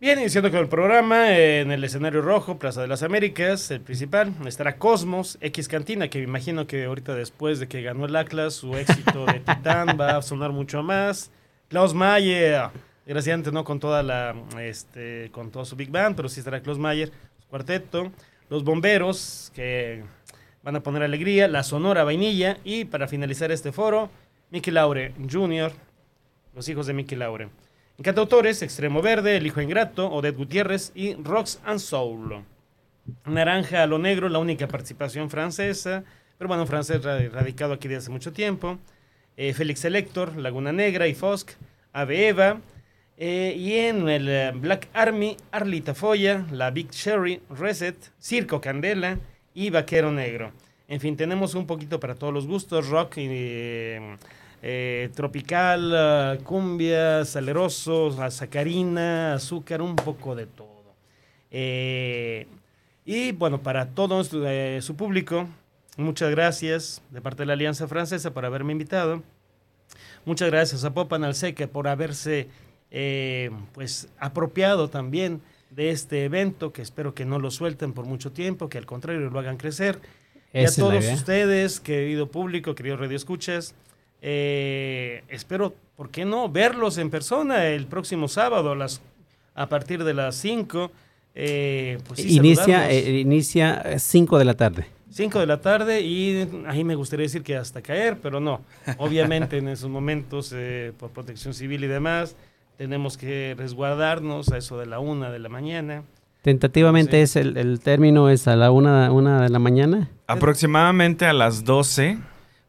Bien, 0.00 0.18
iniciando 0.18 0.50
con 0.50 0.60
el 0.60 0.68
programa, 0.68 1.36
en 1.36 1.70
el 1.70 1.84
escenario 1.84 2.22
rojo, 2.22 2.58
Plaza 2.58 2.80
de 2.80 2.88
las 2.88 3.02
Américas, 3.02 3.70
el 3.70 3.82
principal, 3.82 4.32
estará 4.46 4.78
Cosmos, 4.78 5.36
X 5.42 5.68
Cantina, 5.68 6.08
que 6.08 6.20
me 6.20 6.24
imagino 6.24 6.66
que 6.66 6.86
ahorita 6.86 7.14
después 7.14 7.60
de 7.60 7.68
que 7.68 7.82
ganó 7.82 8.06
el 8.06 8.16
Atlas, 8.16 8.54
su 8.54 8.74
éxito 8.76 9.26
de 9.26 9.40
Titán 9.46 9.98
va 10.00 10.16
a 10.16 10.22
sonar 10.22 10.52
mucho 10.52 10.82
más. 10.82 11.30
Klaus 11.68 11.92
Mayer, 11.92 12.70
desgraciadamente 13.04 13.52
no 13.52 13.62
con 13.62 13.78
toda 13.78 14.02
la, 14.02 14.34
este, 14.62 15.30
con 15.32 15.50
todo 15.50 15.66
su 15.66 15.76
Big 15.76 15.90
Band, 15.90 16.16
pero 16.16 16.30
sí 16.30 16.40
estará 16.40 16.62
Klaus 16.62 16.78
Mayer, 16.78 17.12
cuarteto. 17.50 18.12
Los 18.48 18.64
Bomberos, 18.64 19.52
que 19.54 20.02
van 20.62 20.76
a 20.76 20.82
poner 20.82 21.02
alegría, 21.02 21.48
la 21.48 21.62
Sonora 21.62 22.04
Vainilla, 22.04 22.58
y 22.64 22.84
para 22.84 23.08
finalizar 23.08 23.52
este 23.52 23.72
foro, 23.72 24.10
Mickey 24.50 24.72
Laure 24.72 25.12
Jr., 25.30 25.72
los 26.54 26.68
hijos 26.68 26.86
de 26.86 26.94
Mickey 26.94 27.18
Laure. 27.18 27.48
En 27.98 28.04
cantautores, 28.04 28.62
Extremo 28.62 29.02
Verde, 29.02 29.36
El 29.36 29.46
Hijo 29.46 29.60
Ingrato, 29.60 30.10
Odette 30.10 30.36
Gutiérrez 30.36 30.90
y 30.94 31.14
Rocks 31.14 31.60
and 31.64 31.78
Soul. 31.78 32.44
Naranja 33.24 33.82
a 33.82 33.86
lo 33.86 33.98
Negro, 33.98 34.28
la 34.28 34.38
única 34.38 34.66
participación 34.66 35.30
francesa, 35.30 36.04
pero 36.38 36.48
bueno, 36.48 36.66
francés 36.66 37.02
radicado 37.02 37.74
aquí 37.74 37.88
desde 37.88 37.98
hace 37.98 38.10
mucho 38.10 38.32
tiempo. 38.32 38.78
Eh, 39.36 39.52
Félix 39.54 39.84
Elector, 39.84 40.36
Laguna 40.36 40.72
Negra 40.72 41.06
y 41.06 41.14
Fosk, 41.14 41.50
Ave 41.92 42.28
Eva. 42.28 42.60
Eh, 43.22 43.54
y 43.54 43.74
en 43.74 44.08
el 44.08 44.26
eh, 44.30 44.50
Black 44.54 44.88
Army, 44.94 45.36
Arlita 45.52 45.94
Foya, 45.94 46.46
La 46.52 46.70
Big 46.70 46.88
Cherry, 46.88 47.42
Reset, 47.50 47.94
Circo 48.18 48.62
Candela 48.62 49.18
y 49.52 49.68
Vaquero 49.68 50.10
Negro. 50.10 50.52
En 50.88 51.00
fin, 51.00 51.18
tenemos 51.18 51.54
un 51.54 51.66
poquito 51.66 52.00
para 52.00 52.14
todos 52.14 52.32
los 52.32 52.46
gustos, 52.46 52.88
rock 52.88 53.16
eh, 53.18 55.10
tropical, 55.14 56.40
cumbia, 56.44 57.26
saleroso, 57.26 58.10
sacarina, 58.30 59.34
azúcar, 59.34 59.82
un 59.82 59.96
poco 59.96 60.34
de 60.34 60.46
todo. 60.46 60.94
Y 61.50 63.32
bueno, 63.32 63.60
para 63.60 63.90
todo 63.90 64.24
su 64.24 64.96
público, 64.96 65.46
muchas 65.98 66.30
gracias 66.30 67.02
de 67.10 67.20
parte 67.20 67.42
de 67.42 67.48
la 67.48 67.52
Alianza 67.52 67.86
Francesa 67.86 68.32
por 68.32 68.46
haberme 68.46 68.72
invitado. 68.72 69.22
Muchas 70.24 70.50
gracias 70.50 70.84
a 70.84 70.94
Popan 70.94 71.22
Alseca 71.24 71.66
por 71.66 71.86
haberse 71.86 72.48
pues 73.72 74.08
apropiado 74.18 74.88
también 74.88 75.40
de 75.70 75.90
este 75.90 76.24
evento, 76.24 76.72
que 76.72 76.82
espero 76.82 77.14
que 77.14 77.24
no 77.24 77.38
lo 77.38 77.50
suelten 77.50 77.92
por 77.92 78.04
mucho 78.04 78.32
tiempo, 78.32 78.68
que 78.68 78.78
al 78.78 78.86
contrario 78.86 79.30
lo 79.30 79.38
hagan 79.38 79.56
crecer. 79.56 80.00
y 80.52 80.64
a 80.64 80.74
todos 80.74 81.04
ustedes, 81.06 81.80
querido 81.80 82.28
público, 82.28 82.74
queridos 82.74 83.00
Radio 83.00 83.16
Escuchas, 83.16 83.74
eh, 84.22 85.22
espero, 85.28 85.74
¿por 85.96 86.10
qué 86.10 86.24
no? 86.24 86.48
Verlos 86.48 86.98
en 86.98 87.10
persona 87.10 87.66
el 87.68 87.86
próximo 87.86 88.28
sábado 88.28 88.72
a, 88.72 88.76
las, 88.76 89.00
a 89.54 89.68
partir 89.68 90.04
de 90.04 90.14
las 90.14 90.36
5. 90.36 90.90
Eh, 91.34 91.98
pues 92.06 92.24
inicia, 92.24 92.90
eh, 92.90 93.20
inicia 93.20 93.98
5 93.98 94.38
de 94.38 94.44
la 94.44 94.54
tarde. 94.54 94.86
5 95.10 95.40
de 95.40 95.46
la 95.46 95.60
tarde 95.60 96.02
y 96.02 96.48
ahí 96.66 96.84
me 96.84 96.94
gustaría 96.94 97.24
decir 97.24 97.42
que 97.42 97.56
hasta 97.56 97.82
caer, 97.82 98.18
pero 98.22 98.40
no. 98.40 98.60
Obviamente 98.98 99.58
en 99.58 99.68
esos 99.68 99.90
momentos, 99.90 100.52
eh, 100.54 100.92
por 100.98 101.10
protección 101.10 101.54
civil 101.54 101.84
y 101.84 101.86
demás, 101.86 102.36
tenemos 102.80 103.18
que 103.18 103.54
resguardarnos 103.58 104.50
a 104.52 104.56
eso 104.56 104.78
de 104.78 104.86
la 104.86 105.00
1 105.00 105.30
de 105.30 105.38
la 105.38 105.50
mañana. 105.50 106.02
Tentativamente 106.40 107.20
es 107.20 107.36
el, 107.36 107.58
el, 107.58 107.78
término 107.80 108.30
es 108.30 108.48
a 108.48 108.56
la 108.56 108.70
1 108.70 109.12
una 109.12 109.42
de 109.42 109.50
la 109.50 109.58
mañana. 109.58 110.08
Aproximadamente 110.26 111.26
a 111.26 111.34
las 111.34 111.64
12 111.64 112.16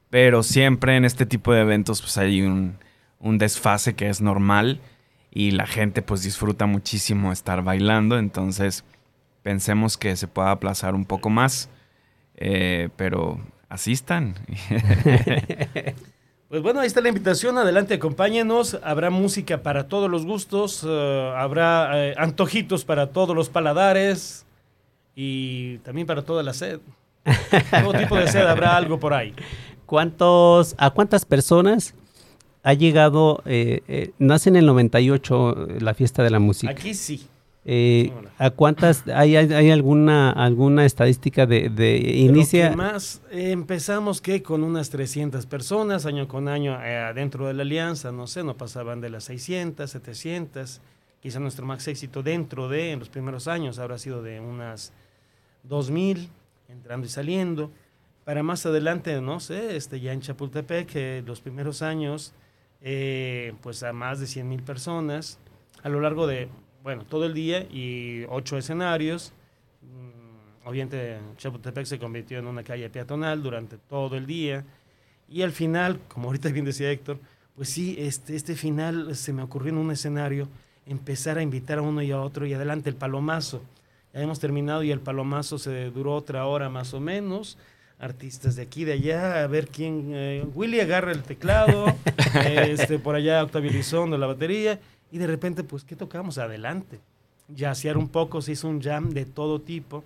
pero 0.09 0.43
siempre 0.43 0.97
en 0.97 1.05
este 1.05 1.25
tipo 1.25 1.53
de 1.53 1.61
eventos 1.61 2.01
pues 2.01 2.17
hay 2.17 2.41
un, 2.41 2.77
desfase 3.21 3.95
que 3.95 4.09
es 4.09 4.19
normal 4.19 4.81
y 5.31 5.51
la 5.51 5.65
gente 5.65 6.01
pues 6.01 6.23
disfruta 6.23 6.65
muchísimo 6.65 7.31
estar 7.31 7.63
bailando, 7.63 8.19
entonces 8.19 8.83
pensemos 9.43 9.97
que 9.97 10.17
se 10.17 10.27
pueda 10.27 10.51
aplazar 10.51 10.93
un 10.93 11.05
poco 11.05 11.29
más, 11.29 11.69
eh, 12.35 12.89
pero 12.97 13.39
asistan. 13.69 14.35
Pues 16.51 16.61
bueno, 16.61 16.81
ahí 16.81 16.87
está 16.87 16.99
la 16.99 17.07
invitación, 17.07 17.57
adelante, 17.57 17.93
acompáñenos, 17.93 18.77
habrá 18.83 19.09
música 19.09 19.63
para 19.63 19.87
todos 19.87 20.11
los 20.11 20.25
gustos, 20.25 20.85
eh, 20.85 21.33
habrá 21.37 21.91
eh, 21.93 22.13
antojitos 22.17 22.83
para 22.83 23.07
todos 23.07 23.33
los 23.33 23.47
paladares 23.47 24.45
y 25.15 25.77
también 25.77 26.05
para 26.05 26.23
toda 26.23 26.43
la 26.43 26.53
sed. 26.53 26.81
Todo 27.71 27.93
tipo 27.97 28.17
de 28.17 28.27
sed 28.27 28.45
habrá 28.45 28.75
algo 28.75 28.99
por 28.99 29.13
ahí. 29.13 29.33
¿Cuántos, 29.85 30.75
¿A 30.77 30.89
cuántas 30.89 31.23
personas 31.23 31.93
ha 32.63 32.73
llegado, 32.73 33.41
eh, 33.45 33.81
eh, 33.87 34.11
nace 34.19 34.49
en 34.49 34.57
el 34.57 34.65
98 34.65 35.67
eh, 35.69 35.77
la 35.79 35.93
fiesta 35.93 36.21
de 36.21 36.31
la 36.31 36.39
música? 36.39 36.73
Aquí 36.73 36.93
sí. 36.93 37.27
¿A 38.37 38.49
cuántas, 38.49 39.07
hay, 39.07 39.35
hay, 39.35 39.69
alguna, 39.69 40.31
alguna 40.31 40.85
estadística 40.85 41.45
de, 41.45 41.69
de 41.69 41.97
inicia? 41.97 42.75
más, 42.75 43.21
empezamos 43.29 44.19
que 44.19 44.41
con 44.41 44.63
unas 44.63 44.89
300 44.89 45.45
personas, 45.45 46.05
año 46.05 46.27
con 46.27 46.47
año, 46.47 46.79
dentro 47.13 47.47
de 47.47 47.53
la 47.53 47.61
alianza, 47.61 48.11
no 48.11 48.25
sé, 48.25 48.43
no 48.43 48.57
pasaban 48.57 48.99
de 48.99 49.11
las 49.11 49.25
600, 49.25 49.89
700, 49.89 50.81
quizá 51.21 51.39
nuestro 51.39 51.65
más 51.67 51.87
éxito 51.87 52.23
dentro 52.23 52.67
de, 52.67 52.93
en 52.93 52.99
los 52.99 53.09
primeros 53.09 53.47
años, 53.47 53.77
habrá 53.77 53.99
sido 53.99 54.23
de 54.23 54.39
unas 54.39 54.91
2000, 55.63 56.29
entrando 56.67 57.05
y 57.05 57.09
saliendo 57.09 57.71
para 58.23 58.43
más 58.43 58.65
adelante, 58.65 59.19
no 59.21 59.39
sé, 59.39 59.75
este, 59.75 59.99
ya 59.99 60.13
en 60.13 60.21
Chapultepec, 60.21 60.87
que 60.87 61.23
los 61.25 61.41
primeros 61.41 61.81
años, 61.81 62.33
eh, 62.81 63.53
pues 63.61 63.83
a 63.83 63.93
más 63.93 64.19
de 64.19 64.27
100 64.27 64.47
mil 64.47 64.63
personas, 64.63 65.39
a 65.83 65.89
lo 65.89 65.99
largo 65.99 66.27
de, 66.27 66.47
bueno, 66.83 67.05
todo 67.05 67.25
el 67.25 67.33
día 67.33 67.61
y 67.71 68.25
ocho 68.29 68.57
escenarios. 68.57 69.33
Mm, 69.81 70.67
obviamente 70.67 71.19
Chapultepec 71.37 71.85
se 71.85 71.99
convirtió 71.99 72.39
en 72.39 72.47
una 72.47 72.63
calle 72.63 72.89
peatonal 72.89 73.41
durante 73.41 73.77
todo 73.77 74.15
el 74.17 74.25
día. 74.25 74.63
Y 75.29 75.43
al 75.43 75.51
final, 75.51 75.99
como 76.07 76.27
ahorita 76.27 76.49
bien 76.49 76.65
decía 76.65 76.91
Héctor, 76.91 77.19
pues 77.55 77.69
sí, 77.69 77.95
este, 77.99 78.35
este 78.35 78.55
final 78.55 79.15
se 79.15 79.33
me 79.33 79.43
ocurrió 79.43 79.71
en 79.71 79.77
un 79.77 79.91
escenario 79.91 80.47
empezar 80.85 81.37
a 81.37 81.41
invitar 81.41 81.77
a 81.77 81.81
uno 81.81 82.01
y 82.01 82.11
a 82.11 82.21
otro 82.21 82.45
y 82.45 82.53
adelante 82.53 82.89
el 82.89 82.95
palomazo. 82.95 83.61
Ya 84.13 84.21
hemos 84.21 84.39
terminado 84.39 84.83
y 84.83 84.91
el 84.91 84.99
palomazo 84.99 85.57
se 85.57 85.89
duró 85.91 86.15
otra 86.15 86.45
hora 86.45 86.69
más 86.69 86.93
o 86.93 86.99
menos 86.99 87.57
artistas 88.01 88.55
de 88.55 88.63
aquí 88.63 88.83
de 88.83 88.93
allá, 88.93 89.43
a 89.43 89.47
ver 89.47 89.67
quién. 89.67 90.11
Eh, 90.13 90.43
Willy 90.55 90.79
agarra 90.79 91.11
el 91.11 91.21
teclado, 91.21 91.85
este, 92.45 92.97
por 92.99 93.15
allá 93.15 93.43
Octavio 93.43 93.69
Elizondo 93.69 94.17
la 94.17 94.25
batería, 94.25 94.79
y 95.11 95.17
de 95.17 95.27
repente, 95.27 95.63
pues, 95.63 95.83
¿qué 95.83 95.95
tocamos? 95.95 96.37
Adelante. 96.37 96.99
Jazzear 97.55 97.97
un 97.97 98.07
poco, 98.07 98.41
se 98.41 98.53
hizo 98.53 98.67
un 98.69 98.81
jam 98.81 99.09
de 99.09 99.25
todo 99.25 99.59
tipo, 99.59 100.03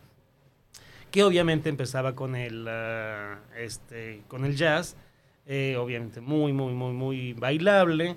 que 1.12 1.24
obviamente 1.24 1.70
empezaba 1.70 2.16
con 2.16 2.36
el, 2.36 2.68
ah, 2.68 3.40
este, 3.58 4.24
con 4.28 4.46
el 4.46 4.56
jazz, 4.56 4.96
eh, 5.46 5.78
obviamente 5.78 6.22
muy, 6.22 6.52
muy, 6.54 6.74
muy, 6.74 6.92
muy 6.92 7.34
bailable, 7.34 8.16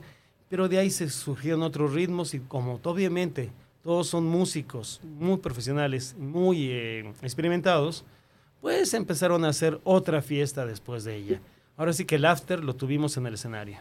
pero 0.48 0.68
de 0.68 0.78
ahí 0.78 0.90
se 0.90 1.10
surgieron 1.10 1.62
otros 1.62 1.92
ritmos 1.92 2.32
y 2.32 2.40
como 2.40 2.80
obviamente 2.82 3.50
todos 3.82 4.08
son 4.08 4.24
músicos 4.24 5.00
muy 5.04 5.36
profesionales, 5.36 6.16
muy 6.18 6.70
eh, 6.70 7.12
experimentados, 7.22 8.04
pues 8.60 8.94
empezaron 8.94 9.44
a 9.44 9.50
hacer 9.50 9.78
otra 9.84 10.22
fiesta 10.22 10.66
después 10.66 11.04
de 11.04 11.16
ella. 11.16 11.40
Ahora 11.76 11.92
sí 11.92 12.04
que 12.04 12.16
el 12.16 12.24
after 12.24 12.64
lo 12.64 12.74
tuvimos 12.74 13.16
en 13.16 13.26
el 13.26 13.34
escenario. 13.34 13.78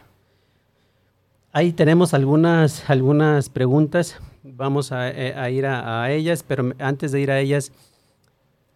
Ahí 1.52 1.72
tenemos 1.72 2.12
algunas, 2.12 2.88
algunas 2.90 3.48
preguntas, 3.48 4.20
vamos 4.42 4.92
a, 4.92 5.10
eh, 5.10 5.52
ir 5.52 5.66
a, 5.66 6.10
ellas, 6.12 6.44
pero 6.46 6.72
antes 6.78 7.10
de 7.10 7.20
ir 7.20 7.30
a 7.30 7.40
ellas, 7.40 7.72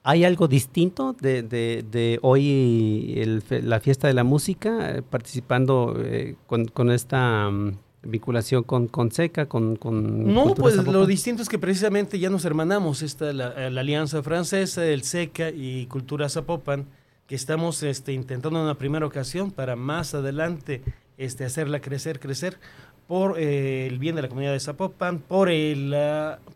¿hay 0.03 0.25
algo 0.25 0.49
distinto 0.49 1.15
de, 1.21 2.19
hoy 2.23 3.41
la 3.51 3.81
fiesta 3.81 4.09
de 4.09 4.15
la 4.15 4.25
música, 4.25 4.91
eh, 4.91 5.03
participando 5.03 5.97
eh, 5.99 6.37
con, 6.47 6.91
esta 6.91 7.51
mm, 7.51 7.77
vinculación 8.05 8.63
con, 8.63 8.89
con 8.89 9.13
SECA, 9.13 9.47
con... 9.47 9.77
con 9.77 10.33
no, 10.33 10.55
pues 10.55 10.77
lo 10.77 11.07
distinto 11.07 11.43
es 11.43 11.51
que 11.51 11.59
precisamente 11.59 12.19
ya 12.19 12.31
nos 12.31 12.47
hermanamos, 12.47 13.03
esta, 13.03 13.35
la, 13.35 13.69
la 13.69 13.81
Alianza 13.83 14.23
Francesa, 14.23 14.87
el 14.87 15.03
SECA 15.03 15.51
y 15.51 15.87
Cultura 15.87 16.31
Zapopan, 16.31 16.87
que 17.27 17.35
estamos 17.35 17.83
este, 17.83 18.15
intentando 18.15 18.59
en 18.59 18.65
una 18.65 18.79
primera 18.79 19.07
ocasión 19.07 19.51
para 19.51 19.77
más 19.77 20.15
adelante 20.15 20.83
este, 21.19 21.45
hacerla 21.45 21.81
crecer, 21.81 22.21
crecer 22.21 22.59
por 23.07 23.39
eh, 23.39 23.87
el 23.87 23.99
bien 23.99 24.17
de 24.17 24.23
la 24.23 24.29
comunidad 24.29 24.53
de 24.53 24.61
Zapopan, 24.61 25.19
por, 25.19 25.51
el, 25.51 25.95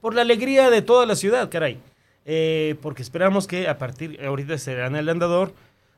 por 0.01 0.14
la 0.14 0.23
alegría 0.23 0.71
de 0.71 0.83
toda 0.83 1.07
la 1.07 1.16
ciudad, 1.16 1.51
caray. 1.51 1.79
Eh, 2.25 2.77
porque 2.83 3.03
esperamos 3.03 3.47
que 3.47 3.69
a 3.69 3.79
partir, 3.79 4.21
ahorita 4.25 4.59
serán 4.59 4.97
el 4.97 5.09
andador, 5.09 5.53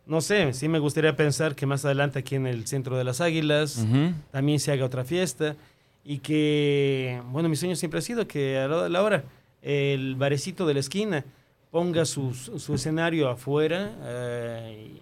no 0.07 0.21
sé, 0.21 0.53
sí 0.53 0.69
me 0.69 0.79
gustaría 0.79 1.17
pensar 1.17 1.55
que 1.55 1.67
más 1.67 1.85
adelante 1.85 2.19
aquí 2.19 2.35
en 2.35 2.47
el 2.47 2.67
Centro 2.67 2.97
de 2.97 3.05
las 3.05 3.21
Águilas 3.21 3.87
también 4.31 4.59
se 4.59 4.73
haga 4.73 4.85
otra 4.85 5.05
fiesta 5.05 5.55
y 6.03 6.19
que, 6.19 7.21
bueno, 7.27 7.49
mi 7.51 7.57
sueño 7.57 7.77
siempre 7.77 7.99
ha 7.99 8.03
sido 8.03 8.27
que 8.27 8.59
a 8.59 8.69
la 8.69 9.03
hora 9.03 9.25
el 9.63 10.15
barecito 10.17 10.67
de 10.67 10.75
la 10.75 10.81
esquina 10.81 11.25
ponga 11.71 12.05
su, 12.05 12.35
su 12.35 12.75
escenario 12.75 13.29
afuera 13.29 13.93
eh, 14.03 15.01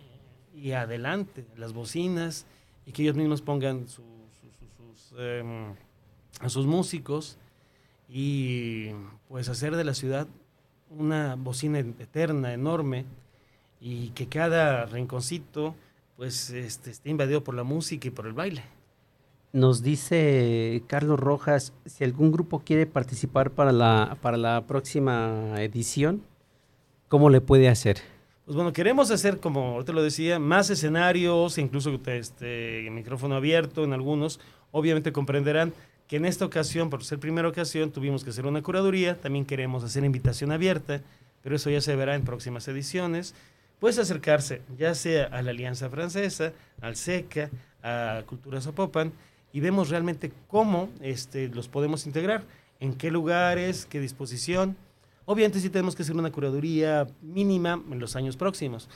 y, 0.54 0.72
adelante, 0.72 1.44
las 1.56 1.72
bocinas, 1.72 2.46
y 2.86 2.92
que 2.92 3.02
ellos 3.02 3.16
mismos 3.16 3.42
pongan 3.42 3.88
sus, 3.88 4.04
em, 5.18 5.74
a 6.40 6.48
sus 6.48 6.66
músicos 6.66 7.36
y 8.08 8.90
pues 9.28 9.48
hacer 9.48 9.76
de 9.76 9.84
la 9.84 9.94
ciudad 9.94 10.28
una 10.90 11.34
bocina 11.34 11.80
eterna, 11.80 12.54
enorme, 12.54 13.04
y 13.80 14.10
que 14.10 14.28
cada 14.28 14.86
rinconcito 14.86 15.74
pues 16.16 16.50
este, 16.50 16.90
esté 16.90 17.10
invadido 17.10 17.44
por 17.44 17.54
la 17.54 17.62
música 17.62 18.08
y 18.08 18.10
por 18.10 18.26
el 18.26 18.32
baile. 18.32 18.62
Nos 19.52 19.82
dice 19.82 20.82
Carlos 20.86 21.20
Rojas, 21.20 21.72
si 21.84 22.04
algún 22.04 22.32
grupo 22.32 22.60
quiere 22.60 22.86
participar 22.86 23.50
para 23.50 23.72
la, 23.72 24.16
para 24.22 24.36
la 24.36 24.66
próxima 24.66 25.54
edición, 25.58 26.22
¿cómo 27.08 27.30
le 27.30 27.40
puede 27.40 27.68
hacer? 27.68 27.98
Pues 28.46 28.54
bueno, 28.54 28.72
queremos 28.72 29.10
hacer, 29.10 29.40
como 29.40 29.84
te 29.84 29.92
lo 29.92 30.04
decía, 30.04 30.38
más 30.38 30.70
escenarios, 30.70 31.58
incluso 31.58 32.00
este, 32.06 32.88
micrófono 32.92 33.34
abierto 33.34 33.82
en 33.82 33.92
algunos. 33.92 34.38
Obviamente 34.70 35.10
comprenderán 35.10 35.74
que 36.06 36.18
en 36.18 36.26
esta 36.26 36.44
ocasión, 36.44 36.88
por 36.88 37.02
ser 37.02 37.18
primera 37.18 37.48
ocasión, 37.48 37.90
tuvimos 37.90 38.22
que 38.22 38.30
hacer 38.30 38.46
una 38.46 38.62
curaduría. 38.62 39.20
También 39.20 39.46
queremos 39.46 39.82
hacer 39.82 40.04
invitación 40.04 40.52
abierta, 40.52 41.02
pero 41.42 41.56
eso 41.56 41.70
ya 41.70 41.80
se 41.80 41.96
verá 41.96 42.14
en 42.14 42.22
próximas 42.22 42.68
ediciones. 42.68 43.34
Puedes 43.80 43.98
acercarse 43.98 44.62
ya 44.78 44.94
sea 44.94 45.24
a 45.24 45.42
la 45.42 45.50
Alianza 45.50 45.90
Francesa, 45.90 46.52
al 46.80 46.94
SECA, 46.94 47.50
a 47.82 48.22
Cultura 48.26 48.60
Zapopan, 48.60 49.12
y 49.52 49.58
vemos 49.58 49.88
realmente 49.88 50.30
cómo 50.46 50.88
este, 51.00 51.48
los 51.48 51.66
podemos 51.66 52.06
integrar, 52.06 52.44
en 52.78 52.94
qué 52.94 53.10
lugares, 53.10 53.86
qué 53.86 53.98
disposición. 53.98 54.76
Obviamente 55.26 55.60
sí 55.60 55.68
tenemos 55.68 55.94
que 55.94 56.02
hacer 56.02 56.16
una 56.16 56.32
curaduría 56.32 57.06
mínima 57.20 57.82
en 57.90 57.98
los 57.98 58.16
años 58.16 58.36
próximos. 58.36 58.88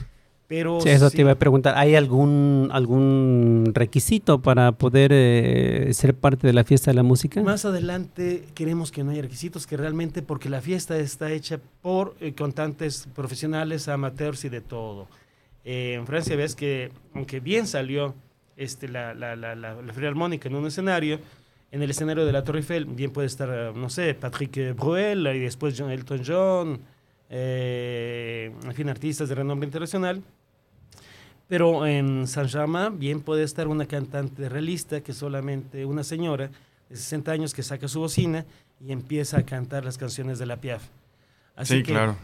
Pero 0.47 0.81
sí, 0.81 0.89
eso 0.89 1.09
te 1.09 1.21
iba 1.21 1.31
a 1.31 1.35
preguntar, 1.35 1.77
¿hay 1.77 1.95
algún, 1.95 2.67
algún 2.73 3.71
requisito 3.73 4.41
para 4.41 4.73
poder 4.73 5.11
eh, 5.13 5.89
ser 5.93 6.13
parte 6.13 6.45
de 6.45 6.51
la 6.51 6.65
fiesta 6.65 6.91
de 6.91 6.95
la 6.95 7.03
música? 7.03 7.41
Más 7.41 7.63
adelante 7.63 8.43
queremos 8.53 8.91
que 8.91 9.01
no 9.01 9.11
haya 9.11 9.21
requisitos, 9.21 9.65
que 9.65 9.77
realmente, 9.77 10.21
porque 10.21 10.49
la 10.49 10.59
fiesta 10.59 10.97
está 10.97 11.31
hecha 11.31 11.61
por 11.81 12.15
eh, 12.19 12.33
cantantes 12.33 13.07
profesionales, 13.15 13.87
amateurs 13.87 14.43
y 14.43 14.49
de 14.49 14.59
todo. 14.59 15.07
Eh, 15.63 15.93
en 15.93 16.05
Francia 16.05 16.35
ves 16.35 16.53
que, 16.55 16.91
aunque 17.13 17.39
bien 17.39 17.65
salió 17.65 18.13
este, 18.57 18.89
la, 18.89 19.13
la, 19.13 19.37
la, 19.37 19.55
la, 19.55 19.69
Armónica 20.05 20.49
en 20.49 20.55
un 20.55 20.67
escenario, 20.67 21.19
en 21.71 21.81
el 21.81 21.89
escenario 21.89 22.25
de 22.25 22.31
la 22.31 22.43
Torre 22.43 22.59
Eiffel 22.59 22.85
bien 22.85 23.11
puede 23.11 23.27
estar, 23.27 23.73
no 23.75 23.89
sé, 23.89 24.13
Patrick 24.13 24.75
Bruel 24.75 25.27
y 25.27 25.39
después 25.39 25.75
John 25.77 25.91
Elton 25.91 26.21
John, 26.25 26.79
en 27.29 28.73
fin, 28.73 28.89
artistas 28.89 29.29
de 29.29 29.35
renombre 29.35 29.65
internacional 29.65 30.21
pero 31.51 31.85
en 31.85 32.27
San 32.27 32.49
Rama 32.49 32.87
bien 32.87 33.19
puede 33.19 33.43
estar 33.43 33.67
una 33.67 33.85
cantante 33.85 34.47
realista 34.47 35.01
que 35.01 35.11
solamente 35.11 35.83
una 35.83 36.01
señora 36.01 36.49
de 36.87 36.95
60 36.95 37.29
años 37.29 37.53
que 37.53 37.61
saca 37.61 37.89
su 37.89 37.99
bocina 37.99 38.45
y 38.79 38.93
empieza 38.93 39.37
a 39.37 39.43
cantar 39.43 39.83
las 39.83 39.97
canciones 39.97 40.39
de 40.39 40.45
la 40.45 40.61
Piaf. 40.61 40.81
Así 41.57 41.75
sí, 41.75 41.83
que 41.83 41.91
claro. 41.91 42.15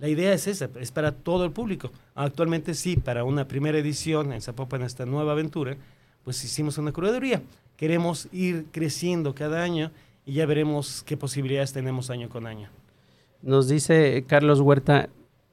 La 0.00 0.08
idea 0.08 0.32
es 0.32 0.48
esa, 0.48 0.68
es 0.80 0.90
para 0.90 1.12
todo 1.12 1.44
el 1.44 1.52
público. 1.52 1.92
Actualmente 2.16 2.74
sí, 2.74 2.96
para 2.96 3.22
una 3.22 3.46
primera 3.46 3.78
edición 3.78 4.32
en 4.32 4.40
Zapopan, 4.40 4.82
esta 4.82 5.06
nueva 5.06 5.30
aventura, 5.30 5.76
pues 6.24 6.42
hicimos 6.44 6.78
una 6.78 6.92
curaduría. 6.92 7.42
Queremos 7.76 8.28
ir 8.32 8.66
creciendo 8.70 9.34
cada 9.34 9.62
año 9.62 9.90
y 10.24 10.34
ya 10.34 10.46
veremos 10.46 11.02
qué 11.04 11.16
posibilidades 11.16 11.72
tenemos 11.72 12.10
año 12.10 12.28
con 12.28 12.46
año. 12.46 12.68
Nos 13.42 13.68
dice 13.68 14.24
Carlos 14.28 14.60
Huerta, 14.60 15.08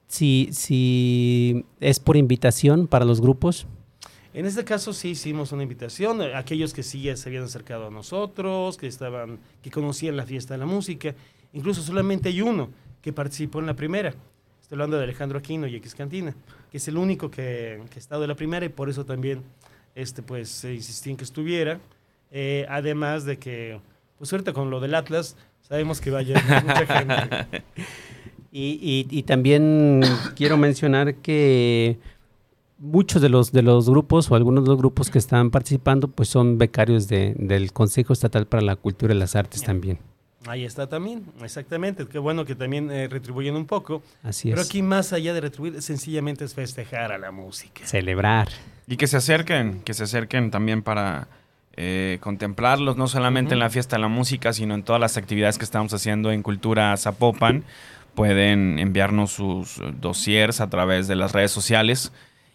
si, 0.08 0.50
si 0.52 1.66
es 1.80 2.00
por 2.00 2.18
invitación 2.18 2.88
para 2.88 3.06
los 3.06 3.22
grupos. 3.22 3.68
En 4.34 4.46
este 4.46 4.64
caso 4.64 4.94
sí 4.94 5.10
hicimos 5.10 5.52
una 5.52 5.64
invitación, 5.64 6.22
aquellos 6.22 6.74
que 6.74 6.84
sí 6.84 7.02
ya 7.02 7.16
se 7.16 7.30
habían 7.30 7.44
acercado 7.44 7.88
a 7.88 7.90
nosotros, 7.90 8.78
que 8.78 8.86
estaban, 8.86 9.40
que 9.64 9.72
conocían 9.72 10.16
la 10.18 10.26
fiesta 10.26 10.54
de 10.54 10.60
la 10.60 10.68
música, 10.68 11.16
incluso 11.52 11.82
solamente 11.82 12.30
hay 12.30 12.42
uno 12.42 12.70
que 13.02 13.12
participó 13.12 13.60
en 13.60 13.66
la 13.66 13.76
primera. 13.76 14.10
Estoy 14.62 14.76
hablando 14.76 14.98
de 14.98 15.04
Alejandro 15.06 15.40
Aquino 15.40 15.66
y 15.66 15.76
X 15.78 15.96
Cantina, 15.96 16.36
que 16.72 16.78
es 16.78 16.88
el 16.88 16.98
único 16.98 17.32
que, 17.32 17.82
que 17.90 17.96
ha 17.96 18.00
estado 18.00 18.24
en 18.24 18.28
la 18.28 18.36
primera 18.36 18.66
y 18.66 18.70
por 18.70 18.88
eso 18.88 19.04
también 19.04 19.42
este, 20.02 20.22
pues, 20.22 20.50
se 20.50 20.74
insistí 20.74 21.10
en 21.12 21.18
que 21.18 21.24
estuviera. 21.24 21.80
Eh, 22.32 22.66
además 22.70 23.26
de 23.26 23.38
que, 23.38 23.80
pues 24.18 24.30
suerte 24.30 24.54
con 24.54 24.70
lo 24.70 24.80
del 24.80 24.96
Atlas, 24.96 25.36
sabemos 25.62 26.00
que 26.00 26.12
vaya 26.12 26.42
mucha 26.64 26.86
gente. 27.00 27.64
Y, 28.52 29.08
y, 29.10 29.24
también 29.24 30.02
quiero 30.36 30.58
mencionar 30.58 31.16
que 31.16 32.00
muchos 32.80 33.22
de 33.22 33.30
los, 33.30 33.52
de 33.52 33.62
los 33.62 33.88
grupos 33.88 34.32
o 34.32 34.36
algunos 34.36 34.64
de 34.64 34.70
los 34.70 34.78
grupos 34.78 35.12
que 35.12 35.20
están 35.20 35.52
participando 35.52 36.08
pues 36.08 36.30
son 36.30 36.58
becarios 36.58 37.08
de, 37.08 37.36
del 37.38 37.72
Consejo 37.74 38.12
Estatal 38.12 38.48
para 38.48 38.64
la 38.64 38.76
Cultura 38.76 39.14
y 39.14 39.18
las 39.18 39.36
Artes 39.36 39.62
también. 39.62 40.00
Ahí 40.48 40.64
está 40.64 40.88
también, 40.88 41.26
exactamente. 41.44 42.08
Qué 42.08 42.18
bueno 42.18 42.46
que 42.46 42.56
también 42.56 42.90
eh, 42.90 43.08
retribuyen 43.08 43.56
un 43.56 43.66
poco. 43.66 44.02
Así 44.24 44.50
Pero 44.50 44.62
aquí 44.62 44.82
más 44.82 45.14
allá 45.14 45.34
de 45.34 45.42
retribuir, 45.42 45.82
sencillamente 45.82 46.46
es 46.46 46.56
festejar 46.56 47.12
a 47.12 47.18
la 47.18 47.32
música. 47.32 47.86
Celebrar. 47.86 48.48
Y 48.90 48.98
que 48.98 49.08
se 49.08 49.18
acerquen, 49.18 49.82
que 49.86 49.94
se 49.94 50.04
acerquen 50.04 50.50
también 50.52 50.82
para 50.82 51.28
eh, 51.78 52.18
contemplarlos, 52.22 52.98
no 52.98 53.08
solamente 53.08 53.54
en 53.54 53.60
la 53.60 53.70
fiesta 53.70 53.96
de 53.96 54.02
la 54.02 54.08
música, 54.08 54.52
sino 54.52 54.74
en 54.74 54.84
todas 54.84 55.00
las 55.00 55.16
actividades 55.16 55.60
que 55.60 55.64
estamos 55.64 55.94
haciendo 55.94 56.32
en 56.32 56.42
Cultura 56.44 56.98
Zapopan 56.98 57.64
pueden 58.16 58.80
enviarnos 58.80 59.32
sus 59.32 59.80
dossiers 60.02 60.60
a 60.60 60.70
través 60.70 61.08
de 61.08 61.16
las 61.16 61.32
redes 61.32 61.52
sociales 61.52 62.12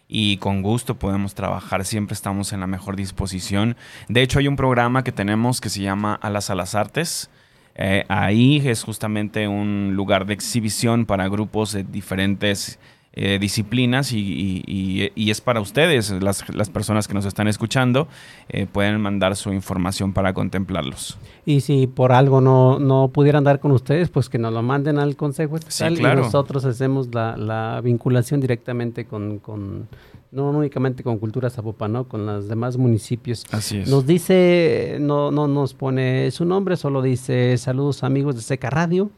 y 0.07 0.37
con 0.37 0.61
gusto 0.61 0.95
podemos 0.99 1.33
trabajar, 1.33 1.85
siempre 1.85 2.13
estamos 2.13 2.53
en 2.53 2.59
la 2.59 2.67
mejor 2.67 2.95
disposición. 2.95 3.75
De 4.07 4.21
hecho, 4.21 4.37
hay 4.37 4.47
un 4.47 4.57
programa 4.57 5.03
que 5.03 5.11
tenemos 5.11 5.61
que 5.61 5.69
se 5.69 5.81
llama 5.81 6.19
Alas 6.21 6.49
a 6.49 6.55
las 6.55 6.75
Artes. 6.75 7.29
Eh, 7.75 8.05
ahí 8.09 8.61
es 8.63 8.83
justamente 8.83 9.47
un 9.47 9.93
lugar 9.95 10.25
de 10.25 10.33
exhibición 10.33 11.05
para 11.05 11.27
grupos 11.27 11.71
de 11.71 11.83
diferentes 11.83 12.77
eh, 13.17 13.39
disciplinas 13.39 14.11
y, 14.11 15.09
es 15.15 15.39
para 15.39 15.61
ustedes, 15.61 16.11
las, 16.21 16.43
personas 16.69 17.07
que 17.07 17.13
nos 17.13 17.25
están 17.25 17.47
escuchando, 17.47 18.09
eh, 18.49 18.67
pueden 18.69 18.99
mandar 18.99 19.37
su 19.37 19.53
información 19.53 20.11
para 20.11 20.33
contemplarlos. 20.33 21.17
Y 21.45 21.61
si 21.61 21.87
por 21.87 22.11
algo 22.11 22.41
no, 22.41 22.77
no 22.77 23.07
pudieran 23.07 23.45
dar 23.45 23.61
con 23.61 23.71
ustedes, 23.71 24.09
pues 24.09 24.27
que 24.27 24.37
nos 24.37 24.51
lo 24.51 24.61
manden 24.61 24.99
al 24.99 25.15
Consejo 25.15 25.55
Estatal 25.55 25.97
y 25.97 26.01
nosotros 26.01 26.65
hacemos 26.65 27.07
la, 27.13 27.79
vinculación 27.81 28.41
directamente 28.41 29.05
con, 29.05 29.39
con, 29.39 29.87
no 30.31 30.49
únicamente 30.49 31.01
con 31.01 31.17
Cultura 31.17 31.49
Zapopan, 31.49 31.93
¿no? 31.93 32.09
con 32.09 32.25
los 32.25 32.49
demás 32.49 32.75
municipios. 32.75 33.45
Así 33.51 33.77
es. 33.77 33.89
Nos 33.89 34.05
dice, 34.05 34.97
no, 34.99 35.31
no 35.31 35.47
nos 35.47 35.73
pone 35.73 36.31
su 36.31 36.43
nombre, 36.43 36.75
solo 36.75 37.01
dice 37.01 37.57
saludos 37.57 38.03
amigos 38.03 38.35
de 38.35 38.41
Seca 38.41 38.69
Radio. 38.69 39.09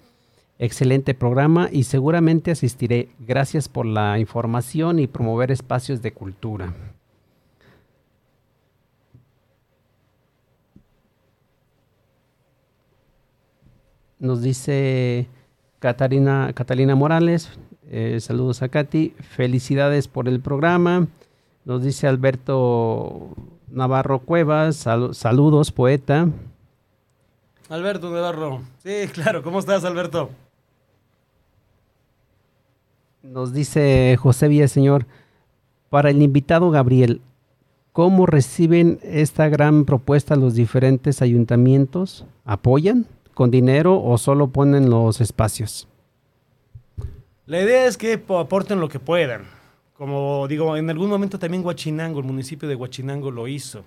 Excelente 0.59 1.13
programa 1.13 1.69
y 1.71 1.83
seguramente 1.83 2.49
asistiré. 2.49 3.09
Gracias 3.19 3.69
por 3.69 3.85
la 3.85 4.17
información 4.17 4.97
y 4.97 5.05
promover 5.05 5.51
espacios 5.51 6.01
de 6.01 6.13
cultura. 6.13 6.73
Nos 14.19 14.41
dice 14.41 15.27
Catalina, 15.77 16.51
Catalina 16.55 16.95
Morales, 16.95 17.51
eh, 17.87 18.17
saludos 18.19 18.63
a 18.63 18.69
Katy, 18.69 19.13
felicidades 19.21 20.07
por 20.07 20.27
el 20.27 20.39
programa. 20.39 21.07
Nos 21.65 21.83
dice 21.83 22.07
Alberto 22.07 23.29
Navarro 23.67 24.19
Cuevas, 24.19 24.87
saludos 25.11 25.71
poeta. 25.71 26.29
Alberto 27.69 28.09
Navarro, 28.09 28.61
sí, 28.79 29.07
claro, 29.13 29.43
¿cómo 29.43 29.59
estás 29.59 29.83
Alberto? 29.83 30.31
Nos 33.27 33.51
dice 33.51 34.15
José 34.17 34.47
Villaseñor, 34.47 35.05
para 35.89 36.09
el 36.09 36.21
invitado 36.21 36.71
Gabriel, 36.71 37.19
¿cómo 37.91 38.25
reciben 38.25 38.99
esta 39.03 39.49
gran 39.49 39.83
propuesta 39.83 40.37
los 40.37 40.55
diferentes 40.55 41.21
ayuntamientos? 41.21 42.25
¿Apoyan 42.45 43.05
con 43.33 43.51
dinero 43.51 44.01
o 44.01 44.17
solo 44.17 44.47
ponen 44.47 44.89
los 44.89 45.19
espacios? 45.19 45.89
La 47.45 47.61
idea 47.61 47.85
es 47.85 47.97
que 47.97 48.13
aporten 48.29 48.79
lo 48.79 48.87
que 48.87 48.99
puedan. 48.99 49.41
Como 49.97 50.47
digo, 50.47 50.77
en 50.77 50.89
algún 50.89 51.09
momento 51.09 51.37
también 51.37 51.65
Huachinango, 51.65 52.19
el 52.19 52.25
municipio 52.25 52.69
de 52.69 52.75
Huachinango 52.75 53.29
lo 53.29 53.49
hizo, 53.49 53.83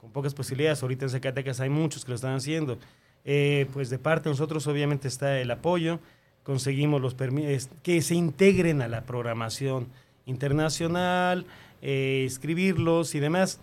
con 0.00 0.10
pocas 0.12 0.32
posibilidades. 0.32 0.82
Ahorita 0.82 1.04
en 1.04 1.10
Zacatecas 1.10 1.60
hay 1.60 1.68
muchos 1.68 2.06
que 2.06 2.12
lo 2.12 2.14
están 2.14 2.36
haciendo. 2.36 2.78
Eh, 3.26 3.66
pues 3.74 3.90
de 3.90 3.98
parte 3.98 4.30
de 4.30 4.30
nosotros 4.30 4.66
obviamente 4.66 5.08
está 5.08 5.38
el 5.40 5.50
apoyo 5.50 6.00
conseguimos 6.48 7.02
los 7.02 7.12
permisos, 7.12 7.68
que 7.82 8.00
se 8.00 8.14
integren 8.14 8.80
a 8.80 8.88
la 8.88 9.02
programación 9.02 9.86
internacional, 10.24 11.44
eh, 11.82 12.24
escribirlos 12.26 13.14
y 13.14 13.20
demás. 13.20 13.60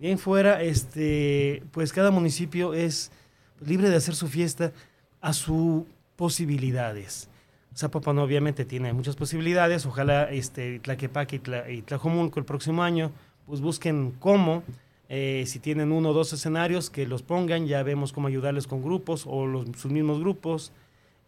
Bien 0.00 0.18
fuera, 0.18 0.62
este, 0.62 1.62
pues 1.72 1.92
cada 1.92 2.10
municipio 2.10 2.72
es 2.72 3.12
libre 3.60 3.90
de 3.90 3.96
hacer 3.96 4.14
su 4.14 4.28
fiesta 4.28 4.72
a 5.20 5.34
sus 5.34 5.82
posibilidades. 6.16 7.28
Zapopan 7.76 8.18
obviamente 8.18 8.64
tiene 8.64 8.94
muchas 8.94 9.14
posibilidades, 9.14 9.84
ojalá 9.84 10.30
este, 10.30 10.78
Tlaquepaque 10.78 11.38
y, 11.68 11.82
Tlajomulco 11.82 12.40
el 12.40 12.46
próximo 12.46 12.82
año 12.82 13.12
pues 13.46 13.60
busquen 13.60 14.14
cómo, 14.18 14.62
eh, 15.10 15.44
si 15.46 15.58
tienen 15.58 15.92
uno 15.92 16.08
o 16.08 16.12
dos 16.14 16.32
escenarios, 16.32 16.88
que 16.88 17.06
los 17.06 17.22
pongan, 17.22 17.66
ya 17.66 17.82
vemos 17.82 18.10
cómo 18.10 18.28
ayudarles 18.28 18.66
con 18.66 18.82
grupos 18.82 19.24
o 19.26 19.46
los, 19.46 19.66
sus 19.76 19.92
mismos 19.92 20.18
grupos, 20.18 20.72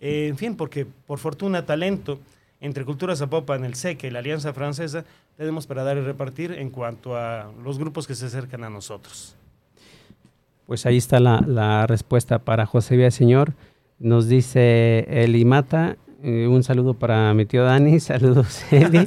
eh, 0.01 0.26
en 0.28 0.36
fin, 0.36 0.57
porque 0.57 0.86
por 0.86 1.18
fortuna, 1.18 1.64
talento 1.66 2.18
entre 2.61 2.84
Cultura 2.84 3.14
Zapopan, 3.14 3.64
el 3.64 3.74
SECE 3.74 4.07
y 4.07 4.11
la 4.11 4.20
Alianza 4.20 4.53
Francesa, 4.53 5.05
tenemos 5.36 5.66
para 5.66 5.82
dar 5.82 5.97
y 5.97 6.01
repartir 6.01 6.53
en 6.53 6.70
cuanto 6.70 7.16
a 7.16 7.51
los 7.62 7.78
grupos 7.78 8.07
que 8.07 8.14
se 8.14 8.26
acercan 8.26 8.64
a 8.64 8.70
nosotros. 8.70 9.36
Pues 10.66 10.86
ahí 10.86 10.97
está 10.97 11.20
la, 11.20 11.86
respuesta 11.86 12.38
para 12.38 12.64
José 12.64 13.11
Señor. 13.11 13.53
Nos 13.99 14.28
dice 14.28 15.07
Eli 15.09 15.45
Mata, 15.45 15.97
eh, 16.22 16.47
un 16.47 16.62
saludo 16.62 16.95
para 16.95 17.34
mi 17.34 17.45
tío 17.45 17.64
Dani, 17.64 18.01
saludos 18.01 18.64
Eli. 18.72 19.07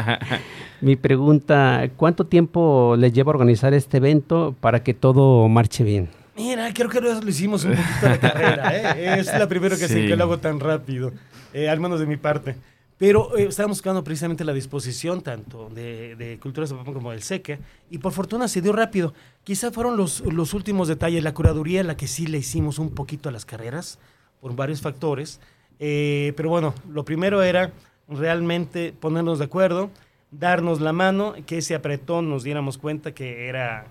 mi 0.80 0.94
pregunta, 0.94 1.90
¿cuánto 1.96 2.26
tiempo 2.26 2.94
le 2.96 3.10
lleva 3.10 3.30
organizar 3.30 3.74
este 3.74 3.96
evento 3.96 4.54
para 4.60 4.84
que 4.84 4.94
todo 4.94 5.48
marche 5.48 5.82
bien? 5.82 6.08
Mira, 6.36 6.72
creo 6.74 6.90
que 6.90 7.00
lo 7.00 7.28
hicimos 7.28 7.64
un 7.64 7.74
poquito 7.74 8.08
de 8.08 8.18
carrera. 8.18 8.76
¿eh? 8.76 9.20
Es 9.20 9.26
la 9.26 9.48
primera 9.48 9.76
que, 9.78 9.86
que 9.86 10.16
lo 10.16 10.24
hago 10.24 10.38
tan 10.38 10.60
rápido, 10.60 11.12
eh, 11.52 11.68
al 11.68 11.80
menos 11.80 11.98
de 11.98 12.06
mi 12.06 12.16
parte. 12.16 12.56
Pero 12.98 13.36
eh, 13.36 13.44
estábamos 13.44 13.78
buscando 13.78 14.02
precisamente 14.02 14.44
la 14.44 14.52
disposición 14.52 15.22
tanto 15.22 15.68
de, 15.68 16.16
de 16.16 16.38
Cultura 16.38 16.66
como 16.66 17.10
del 17.10 17.22
SECE, 17.22 17.58
y 17.90 17.98
por 17.98 18.12
fortuna 18.12 18.48
se 18.48 18.62
dio 18.62 18.72
rápido. 18.72 19.12
Quizá 19.44 19.70
fueron 19.70 19.96
los, 19.96 20.20
los 20.20 20.54
últimos 20.54 20.88
detalles, 20.88 21.22
la 21.22 21.34
curaduría, 21.34 21.82
la 21.84 21.96
que 21.96 22.06
sí 22.06 22.26
le 22.26 22.38
hicimos 22.38 22.78
un 22.78 22.94
poquito 22.94 23.28
a 23.28 23.32
las 23.32 23.44
carreras, 23.44 23.98
por 24.40 24.54
varios 24.56 24.80
factores. 24.80 25.40
Eh, 25.78 26.32
pero 26.36 26.48
bueno, 26.48 26.74
lo 26.90 27.04
primero 27.04 27.42
era 27.42 27.70
realmente 28.08 28.94
ponernos 28.98 29.38
de 29.38 29.44
acuerdo, 29.44 29.90
darnos 30.30 30.80
la 30.80 30.92
mano, 30.92 31.34
que 31.46 31.58
ese 31.58 31.74
apretón 31.74 32.30
nos 32.30 32.44
diéramos 32.44 32.78
cuenta 32.78 33.12
que 33.12 33.48
era, 33.48 33.86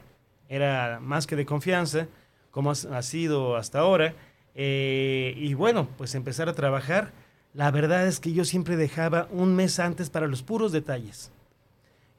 era 0.49 0.99
más 0.99 1.27
que 1.27 1.35
de 1.35 1.45
confianza 1.45 2.07
como 2.55 2.71
ha, 2.71 3.01
sido 3.01 3.57
hasta 3.57 3.79
ahora. 3.79 4.13
Eh, 4.55 5.33
y 5.35 5.55
bueno, 5.55 5.89
pues 5.97 6.15
empezar 6.15 6.47
a 6.47 6.53
trabajar. 6.53 7.11
La 7.53 7.69
verdad 7.69 8.07
es 8.07 8.21
que 8.21 8.31
yo 8.31 8.45
siempre 8.45 8.77
dejaba 8.77 9.27
un 9.29 9.57
mes 9.57 9.77
antes 9.77 10.09
para 10.09 10.25
los 10.27 10.41
puros 10.41 10.71
detalles. 10.71 11.31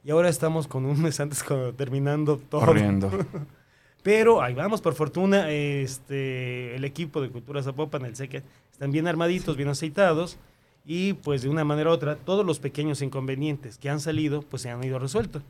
Y 0.03 0.11
ahora 0.11 0.29
estamos 0.29 0.67
con 0.67 0.85
un 0.85 1.01
mes 1.01 1.19
antes 1.19 1.43
terminando 1.75 2.37
todo. 2.37 2.67
Corriendo. 2.67 3.09
Pero 4.03 4.43
ahí 4.43 4.53
vamos, 4.53 4.79
por 4.79 4.93
fortuna, 4.93 5.49
este, 5.49 6.75
el 6.75 6.85
equipo 6.85 7.19
de 7.19 7.29
Cultura 7.29 7.63
Zapopan, 7.63 8.05
el 8.05 8.15
SECA, 8.15 8.43
están 8.71 8.91
bien 8.91 9.07
armaditos, 9.07 9.57
bien 9.57 9.69
aceitados. 9.69 10.37
Y 10.85 11.13
pues 11.13 11.41
de 11.41 11.49
una 11.49 11.63
manera 11.63 11.89
u 11.89 11.93
otra, 11.93 12.15
todos 12.15 12.45
los 12.45 12.59
pequeños 12.59 13.01
inconvenientes 13.01 13.79
que 13.79 13.89
han 13.89 13.99
salido, 13.99 14.43
pues 14.43 14.61
se 14.61 14.69
han 14.69 14.83
ido 14.83 14.99
resueltos. 14.99 15.41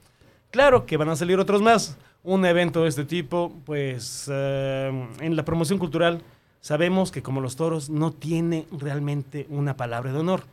Claro 0.50 0.86
que 0.86 0.96
van 0.96 1.10
a 1.10 1.18
salir 1.18 1.40
otros 1.40 1.62
más 1.62 1.98
un 2.28 2.46
evento 2.46 2.84
de 2.84 2.90
este 2.90 3.06
tipo, 3.06 3.54
pues 3.66 4.30
eh, 4.30 5.08
en 5.22 5.36
la 5.38 5.46
promoción 5.46 5.80
cultural 5.80 6.22
sabemos 6.60 7.10
que 7.10 7.24
como 7.24 7.40
los 7.40 7.56
toros 7.56 7.90
no 7.90 8.12
tiene 8.12 8.66
realmente 8.78 9.48
una 9.50 9.78
palabra 9.78 10.12
de 10.12 10.20
honor. 10.20 10.44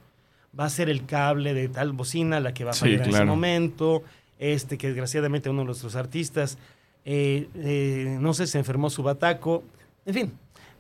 Va 0.58 0.66
a 0.66 0.70
ser 0.70 0.88
el 0.88 1.04
cable 1.04 1.52
de 1.52 1.68
tal 1.68 1.90
bocina 1.90 2.38
la 2.38 2.54
que 2.54 2.62
va 2.62 2.70
a 2.70 2.74
fallar 2.74 3.02
en 3.02 3.10
ese 3.10 3.24
momento, 3.24 4.04
este 4.38 4.78
que 4.78 4.86
desgraciadamente 4.86 5.50
uno 5.50 5.62
de 5.62 5.66
nuestros 5.66 5.96
artistas, 5.96 6.58
eh, 7.04 7.48
eh, 7.56 8.18
no 8.20 8.34
sé, 8.34 8.46
se 8.46 8.58
enfermó 8.58 8.88
su 8.88 9.02
bataco, 9.02 9.64
en 10.06 10.14
fin. 10.14 10.32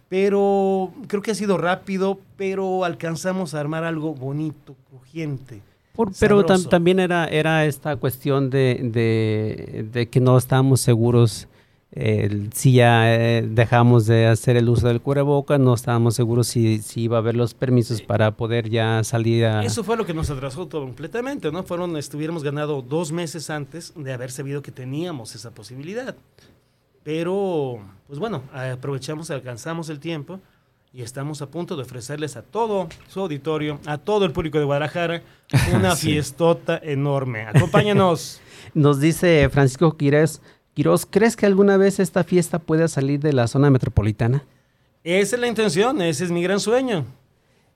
Pero 0.08 0.94
creo 1.08 1.22
que 1.22 1.32
ha 1.32 1.34
sido 1.34 1.58
rápido, 1.58 2.20
pero 2.36 2.84
alcanzamos 2.84 3.54
a 3.54 3.58
armar 3.58 3.82
algo 3.82 4.14
bonito, 4.14 4.76
crujiente 4.88 5.60
pero 6.18 6.44
también 6.44 6.98
era, 6.98 7.26
era 7.26 7.66
esta 7.66 7.96
cuestión 7.96 8.50
de, 8.50 9.88
de, 9.92 10.08
que 10.08 10.20
no 10.20 10.36
estábamos 10.36 10.80
seguros 10.80 11.48
si 12.52 12.72
ya 12.72 13.14
eh, 13.14 13.42
dejamos 13.48 14.06
de 14.06 14.26
hacer 14.26 14.56
el 14.56 14.68
uso 14.68 14.88
del 14.88 15.00
cubreboca, 15.00 15.58
no 15.58 15.74
estábamos 15.74 16.16
seguros 16.16 16.48
si, 16.48 16.78
si, 16.82 17.02
iba 17.02 17.18
a 17.18 17.20
haber 17.20 17.36
los 17.36 17.54
permisos 17.54 18.02
para 18.02 18.32
poder 18.32 18.68
ya 18.68 19.04
salir 19.04 19.44
a... 19.44 19.62
Eso 19.62 19.84
fue 19.84 19.96
lo 19.96 20.04
que 20.04 20.12
nos 20.12 20.28
atrasó 20.28 20.66
todo 20.66 20.82
completamente, 20.82 21.52
¿no? 21.52 21.62
Fueron, 21.62 21.96
estuviéramos 21.96 22.42
ganado 22.42 22.82
dos 22.82 23.12
meses 23.12 23.48
antes 23.48 23.92
de 23.94 24.12
haber 24.12 24.32
sabido 24.32 24.60
que 24.60 24.72
teníamos 24.72 25.36
esa 25.36 25.52
posibilidad. 25.52 26.16
Pero, 27.04 27.78
pues 28.08 28.18
bueno, 28.18 28.42
aprovechamos, 28.52 29.30
alcanzamos 29.30 29.88
el 29.88 30.00
tiempo 30.00 30.40
y 30.94 31.02
estamos 31.02 31.42
a 31.42 31.48
punto 31.48 31.74
de 31.74 31.82
ofrecerles 31.82 32.36
a 32.36 32.42
todo 32.42 32.88
su 33.08 33.18
auditorio, 33.18 33.80
a 33.84 33.98
todo 33.98 34.24
el 34.24 34.30
público 34.30 34.58
de 34.58 34.64
Guadalajara, 34.64 35.22
una 35.74 35.96
fiestota 35.96 36.80
enorme. 36.80 37.42
Acompáñanos. 37.42 38.40
Nos 38.74 39.00
dice 39.00 39.48
Francisco 39.50 39.96
Quirós, 39.96 40.40
Quirós, 40.72 41.04
¿crees 41.04 41.34
que 41.34 41.46
alguna 41.46 41.76
vez 41.76 41.98
esta 41.98 42.22
fiesta 42.22 42.60
pueda 42.60 42.86
salir 42.86 43.18
de 43.18 43.32
la 43.32 43.48
zona 43.48 43.70
metropolitana? 43.70 44.44
Esa 45.02 45.34
es 45.34 45.40
la 45.40 45.48
intención, 45.48 46.00
ese 46.00 46.24
es 46.24 46.30
mi 46.30 46.44
gran 46.44 46.60
sueño. 46.60 47.04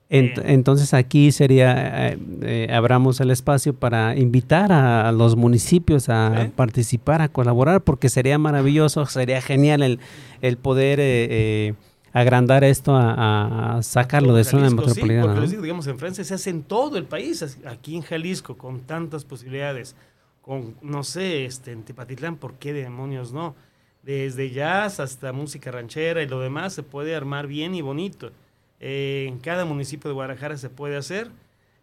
entonces 0.09 0.93
aquí 0.93 1.33
sería, 1.33 2.11
eh, 2.11 2.17
eh, 2.41 2.67
abramos 2.71 3.19
el 3.19 3.31
espacio 3.31 3.73
para 3.73 4.15
invitar 4.15 4.71
a, 4.71 5.11
los 5.11 5.35
municipios 5.35 6.07
a 6.07 6.51
participar, 6.55 7.21
a 7.21 7.27
colaborar, 7.27 7.81
porque 7.81 8.07
sería 8.07 8.37
maravilloso, 8.37 9.05
sería 9.07 9.41
genial 9.41 9.83
el, 9.83 9.99
el 10.41 10.55
poder... 10.55 11.75
Agrandar 12.13 12.63
esto 12.63 12.95
a, 12.95 13.79
sacarlo 13.81 14.33
de 14.33 14.43
zona 14.43 14.69
metropolitana. 14.69 15.21
Sí, 15.21 15.27
porque 15.27 15.41
les 15.41 15.51
digo, 15.51 15.63
digamos, 15.63 15.87
en 15.87 15.99
Francia 15.99 16.23
se 16.23 16.33
hace 16.33 16.49
en 16.49 16.63
todo 16.63 16.97
el 16.97 17.05
país, 17.05 17.57
aquí 17.65 17.95
en 17.95 18.01
Jalisco, 18.01 18.57
con 18.57 18.81
tantas 18.81 19.25
posibilidades, 19.25 19.95
con, 20.41 20.75
no 20.81 21.03
sé, 21.03 21.45
este, 21.45 21.71
en 21.71 21.83
Tepatitlán, 21.83 22.37
¿por 22.37 22.55
qué 22.55 22.73
demonios 22.73 23.33
no? 23.33 23.55
Desde 24.03 24.49
jazz 24.49 24.99
hasta 24.99 25.33
música 25.33 25.71
ranchera 25.71 26.23
y 26.23 26.27
lo 26.27 26.39
demás 26.39 26.73
se 26.73 26.83
puede 26.83 27.15
armar 27.15 27.47
bien 27.47 27.75
y 27.75 27.81
bonito. 27.81 28.31
Eh, 28.79 29.25
en 29.27 29.39
cada 29.39 29.65
municipio 29.65 30.09
de 30.09 30.13
Guadalajara 30.13 30.57
se 30.57 30.69
puede 30.69 30.95
hacer. 30.95 31.29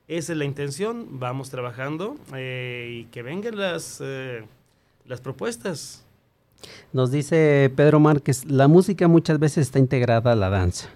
Esa 0.08 0.32
es 0.32 0.38
la 0.38 0.44
intención, 0.44 1.18
vamos 1.18 1.50
trabajando 1.50 2.16
eh, 2.34 3.00
y 3.00 3.04
que 3.06 3.22
vengan 3.22 3.56
las, 3.56 4.00
eh, 4.02 4.44
las 5.04 5.20
propuestas. 5.20 6.05
Nos 6.92 7.10
dice 7.10 7.70
Pedro 7.74 8.00
Márquez, 8.00 8.44
la 8.46 8.68
música 8.68 9.08
muchas 9.08 9.38
veces 9.38 9.66
está 9.66 9.78
integrada 9.78 10.32
a 10.32 10.36
la 10.36 10.50
danza. 10.50 10.88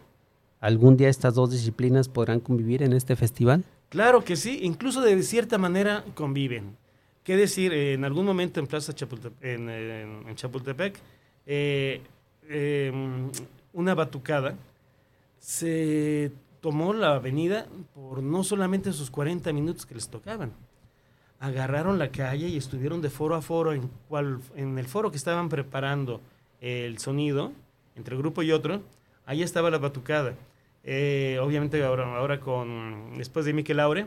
¿Algún 0.61 0.97
día 0.97 1.09
estas 1.09 1.35
dos 1.35 1.51
disciplinas 1.51 2.09
podrán 2.09 2.41
convivir 2.41 2.83
en 2.83 2.93
este 2.93 3.17
festival? 3.17 3.65
Claro 3.89 4.23
que 4.25 4.37
sí, 4.37 4.61
incluso 4.63 5.01
de 5.01 5.23
cierta 5.23 5.59
manera 5.59 6.05
conviven. 6.15 6.77
¿Qué 7.25 7.37
decir? 7.37 7.73
en 7.73 8.05
algún 8.05 8.25
momento 8.25 8.61
en 8.61 8.67
Plaza 8.67 8.93
Chapultepec, 8.93 9.43
en, 9.43 10.35
Chapultepec, 10.35 10.99
eh, 11.47 12.01
em, 12.49 13.31
una 13.73 13.95
batucada 13.95 14.55
se 15.39 16.33
tomó 16.61 16.93
la 16.93 17.15
avenida 17.15 17.67
por 17.95 18.23
no 18.23 18.45
solamente 18.45 18.93
sus 18.93 19.11
40 19.11 19.53
minutos 19.53 19.87
que 19.87 19.95
les 19.95 20.09
tocaban. 20.09 20.53
Agarraron 21.41 21.99
la 21.99 22.11
calle 22.11 22.47
y 22.49 22.57
estuvieron 22.57 23.03
de 23.03 23.11
foro 23.11 23.35
a 23.35 23.43
foro 23.43 23.73
en, 23.73 24.79
el 24.79 24.87
foro 24.87 25.11
que 25.11 25.17
estaban 25.17 25.49
preparando 25.49 26.21
el 26.61 26.99
sonido 26.99 27.53
entre 27.97 28.17
grupo 28.17 28.43
y 28.43 28.53
otro. 28.53 28.83
Ahí 29.27 29.43
estaba 29.43 29.71
la 29.71 29.79
batucada. 29.79 30.35
Eh, 30.85 31.39
obviamente 31.43 31.83
ahora, 31.83 32.17
ahora 32.17 32.39
con 32.39 33.19
después 33.19 33.45
de 33.45 33.53
Miquel 33.53 33.79
Laure, 33.79 34.07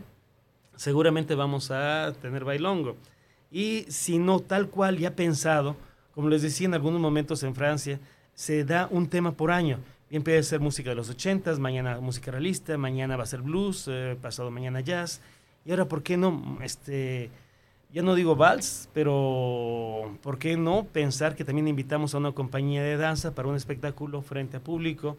seguramente 0.76 1.36
vamos 1.36 1.72
a 1.72 2.14
tener 2.22 2.46
bailongo. 2.46 2.96
Y 3.52 3.86
si 3.90 4.18
no 4.18 4.40
tal 4.40 4.70
cual 4.70 4.98
ya 4.98 5.16
pensado, 5.16 5.76
como 6.16 6.30
les 6.30 6.42
decía 6.42 6.68
en 6.68 6.74
algunos 6.74 7.02
momentos 7.02 7.44
en 7.44 7.54
Francia, 7.54 8.00
se 8.34 8.64
da 8.64 8.88
un 8.90 9.10
tema 9.10 9.34
por 9.34 9.52
año 9.52 9.80
empieza 10.18 10.40
a 10.40 10.44
ser 10.44 10.60
música 10.60 10.92
de 10.92 10.96
los 10.96 11.10
ochentas, 11.10 11.60
mañana 11.60 12.00
música 12.00 12.32
realista, 12.32 12.78
mañana 12.78 13.18
va 13.18 13.24
a 13.24 13.28
ser 13.28 13.42
blues, 13.42 13.88
eh, 13.88 14.16
pasado 14.22 14.52
mañana 14.52 14.82
jazz. 14.82 15.22
Y 15.66 15.72
ahora, 15.72 15.86
¿por 15.86 16.04
qué 16.04 16.18
no? 16.18 16.58
Este, 16.62 17.30
ya 17.94 18.02
no 18.02 18.16
digo 18.16 18.36
vals, 18.36 18.90
pero 18.94 20.18
¿por 20.22 20.38
qué 20.38 20.58
no 20.58 20.86
pensar 20.86 21.36
que 21.36 21.46
también 21.46 21.68
invitamos 21.68 22.16
a 22.16 22.18
una 22.18 22.32
compañía 22.32 22.82
de 22.82 22.98
danza 22.98 23.36
para 23.36 23.48
un 23.48 23.56
espectáculo 23.56 24.22
frente 24.22 24.58
a 24.58 24.60
público 24.60 25.18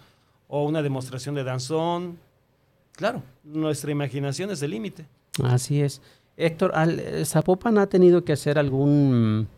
o 0.48 0.64
una 0.64 0.82
demostración 0.82 1.34
de 1.34 1.44
danzón? 1.44 2.18
Claro, 2.92 3.22
nuestra 3.44 3.90
imaginación 3.90 4.50
es 4.50 4.62
el 4.62 4.72
límite. 4.72 5.06
Así 5.42 5.80
es. 5.80 6.02
Héctor, 6.36 6.72
eh, 6.76 7.24
¿Zapopan 7.24 7.78
ha 7.78 7.86
tenido 7.86 8.24
que 8.24 8.32
hacer 8.32 8.58
algún 8.58 9.48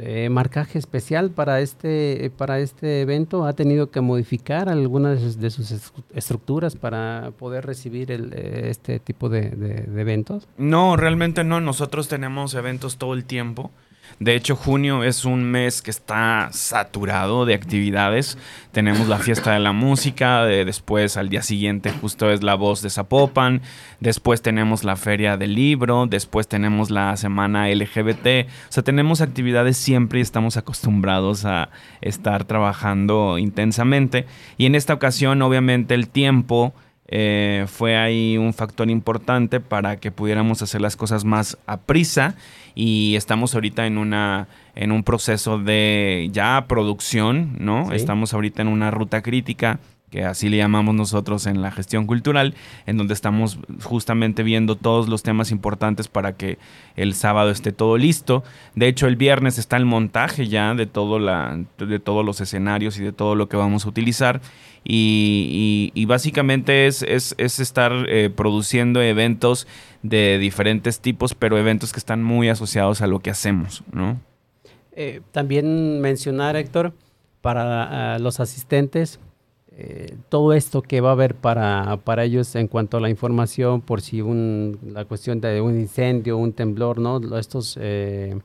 eh, 0.00 0.28
marcaje 0.30 0.78
especial 0.78 1.30
para 1.30 1.60
este, 1.60 2.30
para 2.36 2.58
este 2.58 3.02
evento? 3.02 3.44
¿Ha 3.44 3.52
tenido 3.52 3.90
que 3.90 4.00
modificar 4.00 4.68
algunas 4.68 5.38
de 5.38 5.50
sus 5.50 5.72
estructuras 6.14 6.76
para 6.76 7.32
poder 7.38 7.66
recibir 7.66 8.10
el, 8.10 8.32
eh, 8.32 8.68
este 8.70 8.98
tipo 8.98 9.28
de, 9.28 9.50
de 9.50 10.00
eventos? 10.00 10.48
No, 10.56 10.96
realmente 10.96 11.44
no. 11.44 11.60
Nosotros 11.60 12.08
tenemos 12.08 12.54
eventos 12.54 12.96
todo 12.96 13.14
el 13.14 13.24
tiempo. 13.24 13.70
De 14.18 14.34
hecho, 14.34 14.56
junio 14.56 15.04
es 15.04 15.24
un 15.24 15.44
mes 15.44 15.80
que 15.80 15.90
está 15.90 16.48
saturado 16.52 17.46
de 17.46 17.54
actividades. 17.54 18.36
Tenemos 18.72 19.08
la 19.08 19.18
fiesta 19.18 19.52
de 19.52 19.60
la 19.60 19.72
música, 19.72 20.44
después 20.44 21.16
al 21.16 21.28
día 21.28 21.42
siguiente 21.42 21.90
justo 21.90 22.30
es 22.30 22.42
la 22.42 22.54
voz 22.54 22.82
de 22.82 22.90
Zapopan, 22.90 23.62
después 24.00 24.42
tenemos 24.42 24.84
la 24.84 24.96
feria 24.96 25.36
del 25.36 25.54
libro, 25.54 26.06
después 26.06 26.48
tenemos 26.48 26.90
la 26.90 27.16
semana 27.16 27.68
LGBT. 27.68 28.46
O 28.68 28.72
sea, 28.72 28.82
tenemos 28.82 29.20
actividades 29.20 29.76
siempre 29.76 30.18
y 30.18 30.22
estamos 30.22 30.56
acostumbrados 30.56 31.44
a 31.44 31.70
estar 32.00 32.44
trabajando 32.44 33.38
intensamente. 33.38 34.26
Y 34.58 34.66
en 34.66 34.74
esta 34.74 34.94
ocasión, 34.94 35.42
obviamente, 35.42 35.94
el 35.94 36.08
tiempo... 36.08 36.74
Eh, 37.12 37.66
fue 37.66 37.96
ahí 37.96 38.38
un 38.38 38.54
factor 38.54 38.88
importante 38.88 39.58
para 39.58 39.96
que 39.96 40.12
pudiéramos 40.12 40.62
hacer 40.62 40.80
las 40.80 40.96
cosas 40.96 41.24
más 41.24 41.58
a 41.66 41.78
prisa 41.78 42.36
y 42.76 43.16
estamos 43.16 43.54
ahorita 43.54 43.86
en 43.86 43.98
una 43.98 44.46
en 44.76 44.92
un 44.92 45.02
proceso 45.02 45.58
de 45.58 46.28
ya 46.32 46.66
producción, 46.68 47.56
¿no? 47.58 47.92
Estamos 47.92 48.32
ahorita 48.32 48.62
en 48.62 48.68
una 48.68 48.92
ruta 48.92 49.22
crítica 49.22 49.80
que 50.10 50.24
así 50.24 50.48
le 50.48 50.56
llamamos 50.56 50.94
nosotros 50.94 51.46
en 51.46 51.62
la 51.62 51.70
gestión 51.70 52.06
cultural, 52.06 52.54
en 52.86 52.96
donde 52.96 53.14
estamos 53.14 53.58
justamente 53.82 54.42
viendo 54.42 54.76
todos 54.76 55.08
los 55.08 55.22
temas 55.22 55.50
importantes 55.52 56.08
para 56.08 56.32
que 56.34 56.58
el 56.96 57.14
sábado 57.14 57.50
esté 57.50 57.72
todo 57.72 57.96
listo. 57.96 58.42
De 58.74 58.88
hecho, 58.88 59.06
el 59.06 59.16
viernes 59.16 59.58
está 59.58 59.76
el 59.76 59.86
montaje 59.86 60.48
ya 60.48 60.74
de, 60.74 60.86
todo 60.86 61.18
la, 61.18 61.58
de 61.78 61.98
todos 62.00 62.24
los 62.24 62.40
escenarios 62.40 62.98
y 62.98 63.04
de 63.04 63.12
todo 63.12 63.34
lo 63.34 63.48
que 63.48 63.56
vamos 63.56 63.86
a 63.86 63.88
utilizar. 63.88 64.40
Y, 64.82 66.04
básicamente 66.06 66.86
es, 66.86 67.02
es, 67.02 67.60
estar 67.60 67.92
eh, 68.08 68.30
produciendo 68.34 69.02
eventos 69.02 69.66
de 70.02 70.38
diferentes 70.38 71.00
tipos, 71.00 71.34
pero 71.34 71.58
eventos 71.58 71.92
que 71.92 71.98
están 71.98 72.22
muy 72.22 72.48
asociados 72.48 73.02
a 73.02 73.06
lo 73.06 73.20
que 73.20 73.30
hacemos. 73.30 73.84
Eh, 74.92 75.20
también 75.32 76.00
mencionar, 76.00 76.56
Héctor, 76.56 76.94
para 77.42 78.14
ah, 78.14 78.18
los 78.18 78.40
asistentes, 78.40 79.20
eh, 79.82 80.14
todo 80.28 80.52
esto 80.52 80.82
que 80.82 81.00
va 81.00 81.08
a 81.08 81.12
haber 81.12 81.34
para, 81.34 81.96
para, 82.04 82.24
ellos 82.24 82.54
en 82.54 82.68
cuanto 82.68 82.98
a 82.98 83.00
la 83.00 83.08
información, 83.08 83.80
por 83.80 84.02
si 84.02 84.20
un, 84.20 84.78
la 84.92 85.06
cuestión 85.06 85.40
de 85.40 85.62
un 85.62 85.80
incendio, 85.80 86.36
un 86.36 86.52
temblor, 86.52 86.98
¿no? 86.98 87.18
Estos 87.38 87.78
eh, 87.80 88.38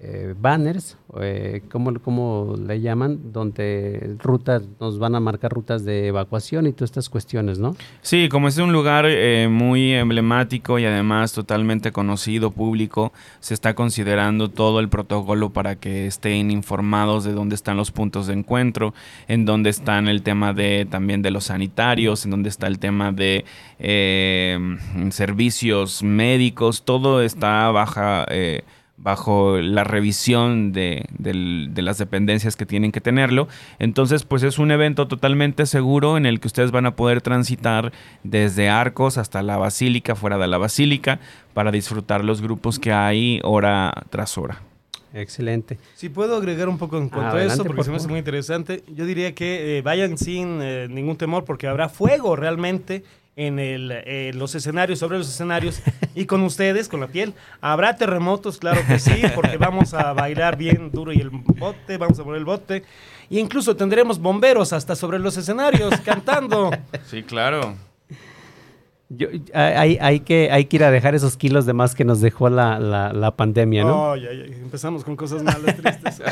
eh, 0.00 0.34
banners, 0.38 0.96
eh, 1.20 1.62
¿cómo, 1.72 2.54
le 2.56 2.80
llaman? 2.80 3.32
Donde 3.32 4.16
rutas, 4.20 4.62
nos 4.78 4.98
van 5.00 5.16
a 5.16 5.20
marcar 5.20 5.52
rutas 5.52 5.84
de 5.84 6.06
evacuación 6.06 6.68
y 6.68 6.72
todas 6.72 6.90
estas 6.90 7.08
cuestiones, 7.08 7.58
¿no? 7.58 7.74
Sí, 8.00 8.28
como 8.28 8.46
es 8.46 8.58
un 8.58 8.72
lugar 8.72 9.06
eh, 9.08 9.48
muy 9.50 9.92
emblemático 9.92 10.78
y 10.78 10.84
además 10.84 11.32
totalmente 11.32 11.90
conocido, 11.90 12.52
público, 12.52 13.12
se 13.40 13.54
está 13.54 13.74
considerando 13.74 14.50
todo 14.50 14.78
el 14.78 14.88
protocolo 14.88 15.50
para 15.50 15.74
que 15.76 16.06
estén 16.06 16.52
informados 16.52 17.24
de 17.24 17.32
dónde 17.32 17.56
están 17.56 17.76
los 17.76 17.90
puntos 17.90 18.28
de 18.28 18.34
encuentro, 18.34 18.94
en 19.26 19.46
dónde 19.46 19.70
están 19.70 20.06
el 20.06 20.22
tema 20.22 20.52
de 20.52 20.86
también 20.88 21.22
de 21.22 21.32
los 21.32 21.44
sanitarios, 21.44 22.24
en 22.24 22.30
dónde 22.30 22.50
está 22.50 22.68
el 22.68 22.78
tema 22.78 23.10
de 23.10 23.44
eh, 23.80 24.58
servicios 25.10 26.04
médicos, 26.04 26.84
todo 26.84 27.20
está 27.20 27.68
baja 27.72 28.26
bajo 28.98 29.58
la 29.58 29.84
revisión 29.84 30.72
de, 30.72 31.06
las 31.76 31.98
dependencias 31.98 32.56
que 32.56 32.66
tienen 32.66 32.92
que 32.92 33.00
tenerlo. 33.00 33.48
Entonces, 33.78 34.24
pues 34.24 34.42
es 34.42 34.58
un 34.58 34.70
evento 34.70 35.08
totalmente 35.08 35.66
seguro 35.66 36.16
en 36.16 36.26
el 36.26 36.40
que 36.40 36.48
ustedes 36.48 36.72
van 36.72 36.86
a 36.86 36.96
poder 36.96 37.22
transitar 37.22 37.92
desde 38.24 38.68
Arcos 38.68 39.16
hasta 39.16 39.42
la 39.42 39.56
Basílica, 39.56 40.14
fuera 40.14 40.36
de 40.36 40.48
la 40.48 40.58
Basílica, 40.58 41.20
para 41.54 41.70
disfrutar 41.70 42.24
los 42.24 42.42
grupos 42.42 42.78
que 42.78 42.92
hay 42.92 43.40
hora 43.44 43.92
tras 44.10 44.36
hora. 44.36 44.62
Excelente. 45.14 45.78
Si 45.94 46.08
puedo 46.10 46.36
agregar 46.36 46.68
un 46.68 46.76
poco 46.76 46.98
en 46.98 47.08
cuanto 47.08 47.36
a 47.36 47.42
eso, 47.42 47.64
porque 47.64 47.84
se 47.84 47.90
me 47.90 47.96
hace 47.96 48.08
muy 48.08 48.18
interesante, 48.18 48.84
yo 48.94 49.06
diría 49.06 49.34
que 49.34 49.78
eh, 49.78 49.82
vayan 49.82 50.18
sin 50.18 50.60
eh, 50.60 50.86
ningún 50.90 51.16
temor 51.16 51.44
porque 51.44 51.66
habrá 51.66 51.88
fuego 51.88 52.36
realmente 52.36 53.04
en 53.38 53.60
el, 53.60 54.36
los 54.36 54.56
escenarios, 54.56 54.98
sobre 54.98 55.16
los 55.16 55.28
escenarios 55.28 55.80
y 56.16 56.26
con 56.26 56.42
ustedes, 56.42 56.88
con 56.88 56.98
la 56.98 57.06
piel. 57.06 57.34
Habrá 57.60 57.94
terremotos, 57.94 58.58
claro 58.58 58.80
que 58.86 58.98
sí, 58.98 59.22
porque 59.34 59.56
vamos 59.56 59.94
a 59.94 60.12
bailar 60.12 60.58
bien 60.58 60.90
duro 60.90 61.12
y 61.12 61.20
el 61.20 61.30
bote, 61.30 61.96
vamos 61.98 62.18
a 62.18 62.24
poner 62.24 62.40
el 62.40 62.44
bote. 62.44 62.82
Y 63.30 63.38
incluso 63.38 63.76
tendremos 63.76 64.18
bomberos 64.18 64.72
hasta 64.72 64.96
sobre 64.96 65.20
los 65.20 65.36
escenarios 65.36 65.94
cantando. 66.04 66.72
Sí, 67.06 67.22
claro. 67.22 67.76
hay, 69.54 69.98
hay, 70.00 70.20
que, 70.20 70.50
hay 70.50 70.64
que 70.64 70.76
ir 70.76 70.84
a 70.84 70.90
dejar 70.90 71.14
esos 71.14 71.36
kilos 71.36 71.64
de 71.64 71.74
más 71.74 71.94
que 71.94 72.04
nos 72.04 72.20
dejó 72.20 72.50
la, 72.50 72.80
la, 72.80 73.36
pandemia, 73.36 73.84
¿no? 73.84 74.16
Empezamos 74.16 75.04
con 75.04 75.14
cosas 75.14 75.44
malas, 75.44 75.76
tristes. 75.76 76.22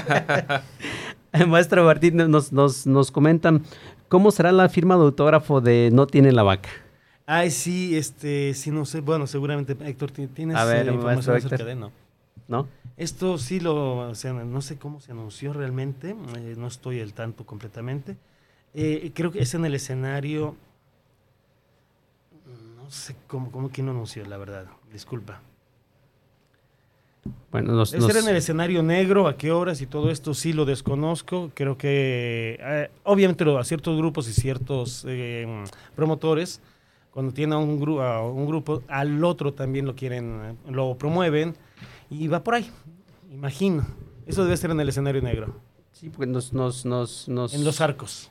Maestro 1.47 1.85
Martín, 1.85 2.17
nos, 2.17 2.51
nos, 2.51 2.85
nos 2.85 3.13
comentan, 3.13 3.63
¿cómo 4.09 4.33
será 4.33 4.51
la 4.51 4.69
firma 4.69 4.97
de 4.97 5.03
autógrafo 5.03 5.61
de 5.61 5.91
No 5.93 6.09
tiene 6.09 6.33
la 6.33 6.43
vaca? 6.43 6.71
Ay, 7.27 7.51
sí, 7.51 7.97
este, 7.97 8.55
sí, 8.55 8.70
no 8.70 8.85
sé. 8.85 9.01
Bueno, 9.01 9.27
seguramente, 9.27 9.77
Héctor, 9.85 10.12
tienes 10.12 10.57
a 10.57 10.64
ver, 10.64 10.89
eh, 10.89 10.93
información 10.93 11.37
acerca 11.37 11.64
de 11.64 11.74
no. 11.74 11.91
¿No? 12.47 12.68
Esto 12.97 13.37
sí 13.37 13.59
lo, 13.59 14.09
o 14.09 14.14
sea, 14.14 14.33
no 14.33 14.62
sé 14.62 14.79
cómo 14.79 15.01
se 15.01 15.11
anunció 15.11 15.53
realmente, 15.53 16.11
eh, 16.37 16.55
no 16.57 16.68
estoy 16.68 17.01
al 17.01 17.12
tanto 17.12 17.45
completamente. 17.45 18.16
Eh, 18.72 19.11
creo 19.12 19.33
que 19.33 19.41
es 19.41 19.53
en 19.55 19.64
el 19.64 19.74
escenario, 19.74 20.55
no 22.77 22.89
sé 22.91 23.16
cómo, 23.27 23.51
cómo 23.51 23.70
quién 23.70 23.87
lo 23.87 23.93
anunció, 23.93 24.24
la 24.24 24.37
verdad, 24.37 24.66
disculpa. 24.93 25.41
Bueno, 27.51 27.72
nos, 27.72 27.93
es 27.93 28.16
en 28.16 28.29
el 28.29 28.37
escenario 28.37 28.85
negro, 28.85 29.27
a 29.27 29.37
qué 29.37 29.51
horas 29.51 29.81
y 29.81 29.87
todo 29.87 30.12
esto 30.12 30.33
sí 30.33 30.53
lo 30.53 30.64
desconozco. 30.64 31.51
Creo 31.55 31.77
que, 31.77 32.89
obviamente, 33.03 33.45
a 33.59 33.64
ciertos 33.64 33.97
grupos 33.97 34.29
y 34.29 34.33
ciertos 34.33 35.05
promotores 35.97 36.61
cuando 37.17 37.33
tiene 37.33 37.57
un, 37.57 37.71
un 37.71 38.47
grupo, 38.47 38.83
al 38.89 39.25
otro 39.25 39.55
también 39.55 39.87
lo 39.87 39.97
quieren, 39.97 40.59
lo 40.69 40.99
promueven 40.99 41.57
y 42.11 42.29
va 42.29 42.45
por 42.45 42.57
ahí, 42.57 42.71
imagino. 43.33 43.87
Eso 44.27 44.45
debe 44.45 44.55
ser 44.59 44.71
en 44.71 44.81
el 44.81 44.91
escenario 44.91 45.23
negro. 45.23 45.55
Sí, 45.93 46.11
pues 46.11 46.29
nos, 46.29 46.53
nos, 46.53 46.85
nos, 46.85 47.55
En 47.55 47.64
los 47.64 47.81
arcos. 47.81 48.31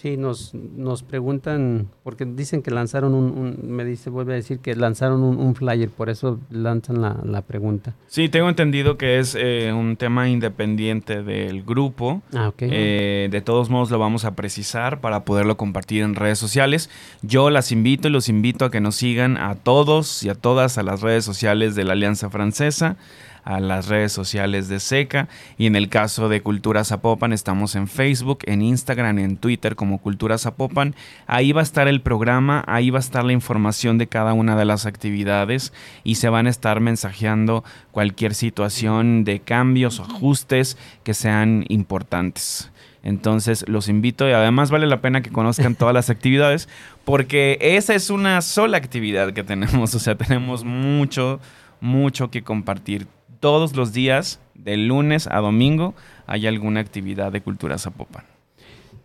Sí, 0.00 0.18
nos, 0.18 0.52
nos 0.52 1.02
preguntan, 1.02 1.88
porque 2.02 2.26
dicen 2.26 2.60
que 2.60 2.70
lanzaron 2.70 3.14
un, 3.14 3.58
me 3.62 3.82
dice, 3.82 4.10
vuelve 4.10 4.34
a 4.34 4.36
decir 4.36 4.58
que 4.58 4.76
lanzaron 4.76 5.22
un, 5.22 5.54
flyer, 5.54 5.88
por 5.88 6.10
eso 6.10 6.38
lanzan 6.50 7.00
la, 7.00 7.42
pregunta. 7.42 7.94
Sí, 8.06 8.28
tengo 8.28 8.50
entendido 8.50 8.98
que 8.98 9.18
es 9.18 9.34
eh, 9.40 9.72
un 9.72 9.96
tema 9.96 10.28
independiente 10.28 11.22
del 11.22 11.62
grupo. 11.62 12.20
Ah, 12.34 12.48
ok. 12.48 12.58
Eh, 12.60 13.28
de 13.30 13.40
todos 13.40 13.70
modos 13.70 13.90
lo 13.90 13.98
vamos 13.98 14.26
a 14.26 14.34
precisar 14.34 15.00
para 15.00 15.24
poderlo 15.24 15.56
compartir 15.56 16.02
en 16.02 16.14
redes 16.14 16.38
sociales. 16.38 16.90
Yo 17.22 17.48
las 17.48 17.72
invito 17.72 18.08
y 18.08 18.10
los 18.10 18.28
invito 18.28 18.66
a 18.66 18.70
que 18.70 18.82
nos 18.82 18.96
sigan 18.96 19.38
a 19.38 19.54
todos 19.54 20.22
y 20.22 20.28
a 20.28 20.34
todas 20.34 20.76
a 20.76 20.82
las 20.82 21.00
redes 21.00 21.24
sociales 21.24 21.74
de 21.74 21.84
la 21.84 21.94
Alianza 21.94 22.28
Francesa 22.28 22.98
a 23.46 23.60
las 23.60 23.86
redes 23.86 24.12
sociales 24.12 24.68
de 24.68 24.80
SECA 24.80 25.28
y 25.56 25.66
en 25.66 25.76
el 25.76 25.88
caso 25.88 26.28
de 26.28 26.42
Cultura 26.42 26.84
Zapopan 26.84 27.32
estamos 27.32 27.76
en 27.76 27.86
Facebook, 27.86 28.40
en 28.42 28.60
Instagram, 28.60 29.20
en 29.20 29.36
Twitter 29.36 29.76
como 29.76 29.98
Cultura 29.98 30.36
Zapopan. 30.36 30.96
Ahí 31.28 31.52
va 31.52 31.60
a 31.60 31.62
estar 31.62 31.86
el 31.86 32.02
programa, 32.02 32.64
ahí 32.66 32.90
va 32.90 32.98
a 32.98 33.00
estar 33.00 33.24
la 33.24 33.32
información 33.32 33.98
de 33.98 34.08
cada 34.08 34.32
una 34.32 34.56
de 34.56 34.64
las 34.64 34.84
actividades 34.84 35.72
y 36.02 36.16
se 36.16 36.28
van 36.28 36.48
a 36.48 36.50
estar 36.50 36.80
mensajeando 36.80 37.62
cualquier 37.92 38.34
situación 38.34 39.22
de 39.22 39.38
cambios 39.38 40.00
o 40.00 40.02
ajustes 40.02 40.76
que 41.04 41.14
sean 41.14 41.64
importantes. 41.68 42.72
Entonces 43.04 43.64
los 43.68 43.88
invito 43.88 44.28
y 44.28 44.32
además 44.32 44.72
vale 44.72 44.88
la 44.88 45.00
pena 45.00 45.22
que 45.22 45.30
conozcan 45.30 45.76
todas 45.76 45.94
las 45.94 46.10
actividades 46.10 46.68
porque 47.04 47.58
esa 47.60 47.94
es 47.94 48.10
una 48.10 48.42
sola 48.42 48.76
actividad 48.76 49.32
que 49.32 49.44
tenemos, 49.44 49.94
o 49.94 50.00
sea, 50.00 50.16
tenemos 50.16 50.64
mucho, 50.64 51.38
mucho 51.80 52.32
que 52.32 52.42
compartir 52.42 53.06
todos 53.40 53.76
los 53.76 53.92
días, 53.92 54.40
de 54.54 54.76
lunes 54.76 55.28
a 55.30 55.40
domingo, 55.40 55.94
hay 56.26 56.46
alguna 56.46 56.80
actividad 56.80 57.32
de 57.32 57.40
cultura 57.40 57.78
zapopan. 57.78 58.24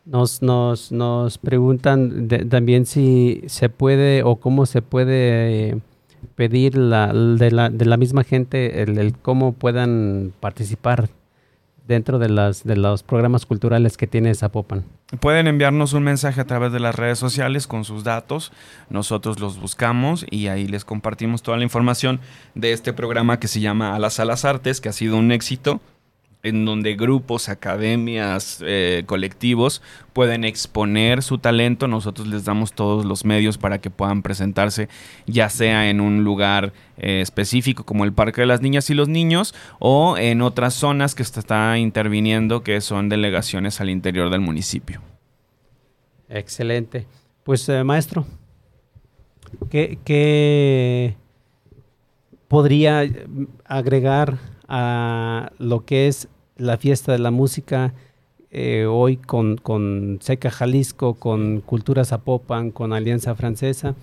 Nos, 0.06 0.42
nos, 0.42 0.92
nos 0.92 1.38
preguntan 1.38 2.28
también 2.50 2.86
si 2.86 3.44
se 3.46 3.70
puede 3.70 4.24
o 4.24 4.38
cómo 4.38 4.66
se 4.66 4.82
puede 4.82 5.70
eh, 5.70 5.78
pedir 6.36 6.76
la, 6.76 7.14
de, 7.14 7.52
la, 7.52 7.70
de, 7.70 7.86
la, 7.86 7.98
misma 7.98 8.24
gente 8.24 8.82
el, 8.82 9.14
cómo 9.22 9.54
puedan 9.54 10.34
participar 10.40 11.10
dentro 11.88 12.20
de, 12.20 12.30
las, 12.30 12.64
de 12.64 12.78
los 12.78 13.04
programas 13.04 13.46
culturales 13.46 13.98
que 13.98 14.08
tiene 14.08 14.34
Zapopan. 14.34 14.86
Pueden 15.20 15.48
enviarnos 15.48 15.94
un 15.94 16.04
mensaje 16.04 16.40
a 16.40 16.46
través 16.46 16.72
de 16.72 16.80
las 16.80 16.96
redes 16.96 17.20
sociales 17.20 17.68
con 17.68 17.84
sus 17.84 18.04
datos. 18.04 18.52
Nosotros 18.90 19.40
los 19.40 19.60
buscamos 19.60 20.26
y 20.30 20.48
ahí 20.48 20.68
les 20.68 20.86
compartimos 20.86 21.42
toda 21.42 21.58
la 21.58 21.64
información 21.64 22.20
de 22.56 22.72
este 22.74 22.94
programa 22.94 23.40
que 23.40 23.48
se 23.48 23.60
llama 23.60 23.96
A 23.96 24.00
las 24.00 24.46
Artes, 24.46 24.80
que 24.80 24.90
ha 24.90 24.94
sido 24.94 25.18
un 25.18 25.32
éxito 25.32 25.82
en 26.44 26.66
donde 26.66 26.96
grupos, 26.96 27.50
academias, 27.50 28.64
eh, 28.66 29.04
colectivos 29.06 29.82
pueden 30.14 30.44
exponer 30.44 31.24
su 31.24 31.38
talento. 31.38 31.88
Nosotros 31.88 32.28
les 32.28 32.46
damos 32.46 32.74
todos 32.74 33.06
los 33.06 33.26
medios 33.26 33.58
para 33.58 33.80
que 33.80 33.89
puedan 33.89 34.22
presentarse, 34.22 34.89
ya 35.28 35.50
sea 35.50 35.89
en 35.89 36.02
un 36.02 36.24
lugar 36.24 36.74
eh, 36.98 37.22
específico 37.22 37.86
como 37.86 38.04
el 38.06 38.14
Parque 38.14 38.42
de 38.42 38.48
las 38.48 38.62
Niñas 38.62 38.89
y 38.89 38.94
los 38.94 39.08
Niños 39.08 39.54
o 39.80 40.18
en 40.18 40.42
otras 40.42 40.74
zonas 40.74 41.16
que 41.16 41.24
se 41.24 41.39
está 41.39 41.78
interviniendo 41.78 42.64
que 42.64 42.82
son 42.82 43.10
delegaciones 43.10 43.80
al 43.82 43.89
interior 43.89 44.30
del 44.30 44.42
municipio. 44.42 45.02
Excelente. 46.30 47.08
Pues 47.44 47.68
eh, 47.70 47.84
maestro, 47.84 48.26
¿qué, 49.70 50.00
¿qué, 50.06 51.18
podría 52.48 53.06
agregar 53.66 54.38
a 54.74 55.51
lo 55.59 55.84
que 55.84 56.07
es 56.07 56.30
la 56.55 56.78
fiesta 56.78 57.11
de 57.11 57.19
la 57.19 57.30
música 57.30 57.93
eh, 58.51 58.86
hoy 58.86 59.17
con, 59.17 59.57
con, 59.57 60.19
Seca 60.22 60.49
Jalisco, 60.49 61.15
con 61.15 61.59
Cultura 61.59 62.05
Zapopan, 62.05 62.72
con 62.72 62.93
Alianza 62.93 63.36
Francesa? 63.36 63.95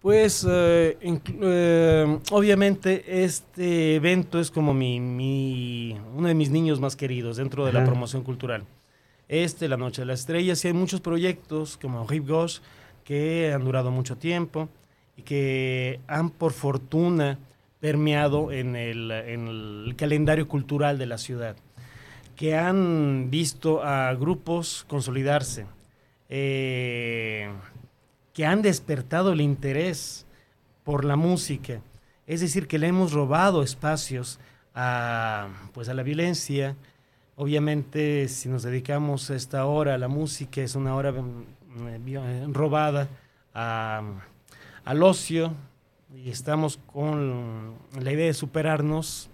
Pues 0.00 0.44
eh, 0.48 0.98
eh, 1.00 2.18
obviamente 2.32 3.24
este 3.24 3.94
evento 3.94 4.40
es 4.40 4.50
como 4.50 4.74
mi, 4.74 5.96
uno 6.16 6.26
de 6.26 6.34
mis 6.34 6.50
niños 6.50 6.80
más 6.80 6.96
queridos 6.96 7.36
dentro 7.36 7.64
de 7.64 7.72
la 7.72 7.84
promoción 7.84 8.24
cultural. 8.24 8.64
Este, 9.28 9.68
La 9.68 9.76
Noche 9.76 10.02
de 10.02 10.06
las 10.06 10.20
Estrellas, 10.20 10.64
y 10.64 10.68
hay 10.68 10.74
muchos 10.74 11.00
proyectos 11.00 11.76
como 11.76 12.06
Hip 12.12 12.28
Gosh 12.28 12.58
que 13.04 13.52
han 13.54 13.64
durado 13.64 13.92
mucho 13.92 14.16
tiempo 14.16 14.68
y 15.16 15.22
que 15.22 16.00
han 16.08 16.30
por 16.30 16.52
fortuna 16.52 17.38
permeado 17.84 18.50
en 18.50 18.76
el, 18.76 19.94
calendario 19.98 20.48
cultural 20.48 20.96
de 20.96 21.04
la 21.04 21.18
ciudad, 21.18 21.54
que 22.34 22.56
han 22.56 23.28
visto 23.30 23.84
a 23.84 24.14
grupos 24.14 24.86
consolidarse, 24.88 25.66
eh, 26.30 27.50
que 28.32 28.46
han 28.46 28.62
despertado 28.62 29.34
el 29.34 29.42
interés 29.42 30.24
por 30.82 31.04
la 31.04 31.16
música, 31.16 31.82
es 32.26 32.40
decir, 32.40 32.68
que 32.68 32.78
le 32.78 32.86
hemos 32.86 33.12
robado 33.12 33.62
espacios 33.62 34.40
a, 34.74 35.50
pues 35.74 35.90
a 35.90 35.92
la 35.92 36.02
violencia. 36.02 36.76
Obviamente, 37.36 38.28
si 38.28 38.48
nos 38.48 38.62
dedicamos 38.62 39.30
a 39.30 39.36
esta 39.36 39.66
hora 39.66 39.92
a 39.92 39.98
la 39.98 40.08
música, 40.08 40.62
es 40.62 40.74
una 40.74 40.94
hora 40.94 41.12
mm, 41.12 42.54
robada 42.54 43.08
al 43.52 45.02
ocio, 45.02 45.52
y 46.22 46.30
estamos 46.30 46.78
con 46.92 47.74
la 48.00 48.12
idea 48.12 48.26
de 48.26 48.34
superarnos. 48.34 49.28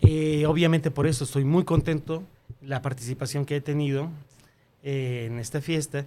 Eh, 0.00 0.46
obviamente 0.46 0.90
por 0.90 1.06
eso 1.06 1.24
estoy 1.24 1.44
muy 1.44 1.64
contento 1.64 2.24
la 2.60 2.82
participación 2.82 3.44
que 3.44 3.56
he 3.56 3.60
tenido 3.60 4.10
eh, 4.82 5.28
en 5.30 5.38
esta 5.38 5.60
fiesta 5.60 6.06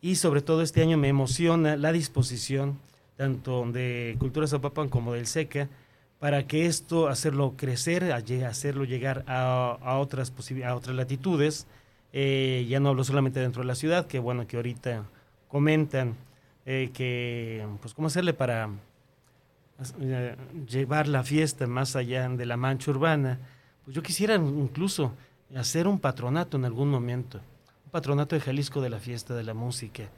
y 0.00 0.16
sobre 0.16 0.42
todo 0.42 0.62
este 0.62 0.82
año 0.82 0.98
me 0.98 1.08
emociona 1.08 1.76
la 1.76 1.92
disposición 1.92 2.78
tanto 3.16 3.64
de 3.70 4.16
Cultura 4.18 4.46
Zapapan 4.46 4.88
como 4.88 5.12
del 5.12 5.26
SECA 5.26 5.68
para 6.18 6.46
que 6.46 6.66
esto 6.66 7.08
hacerlo 7.08 7.54
crecer, 7.56 8.12
hacerlo 8.12 8.84
llegar 8.84 9.24
a, 9.26 9.96
otras, 9.98 10.32
a 10.64 10.74
otras 10.74 10.96
latitudes. 10.96 11.66
Eh, 12.12 12.66
ya 12.68 12.80
no 12.80 12.90
hablo 12.90 13.04
solamente 13.04 13.40
dentro 13.40 13.62
de 13.62 13.68
la 13.68 13.74
ciudad, 13.74 14.06
que 14.06 14.18
bueno 14.18 14.46
que 14.46 14.56
ahorita 14.56 15.04
comentan 15.48 16.16
eh, 16.66 16.90
que, 16.92 17.64
pues, 17.80 17.94
cómo 17.94 18.08
hacerle 18.08 18.34
para 18.34 18.68
eh, 20.00 20.36
llevar 20.68 21.06
la 21.06 21.22
fiesta 21.22 21.66
más 21.68 21.94
allá 21.94 22.28
de 22.28 22.44
la 22.44 22.56
mancha 22.56 22.90
urbana. 22.90 23.38
Pues 23.84 23.94
yo 23.94 24.02
quisiera 24.02 24.34
incluso 24.34 25.12
hacer 25.54 25.86
un 25.86 26.00
patronato 26.00 26.56
en 26.56 26.64
algún 26.64 26.90
momento, 26.90 27.38
un 27.84 27.90
patronato 27.92 28.34
de 28.34 28.40
Jalisco 28.40 28.80
de 28.80 28.90
la 28.90 28.98
fiesta 28.98 29.34
de 29.34 29.44
la 29.44 29.54
música. 29.54 30.08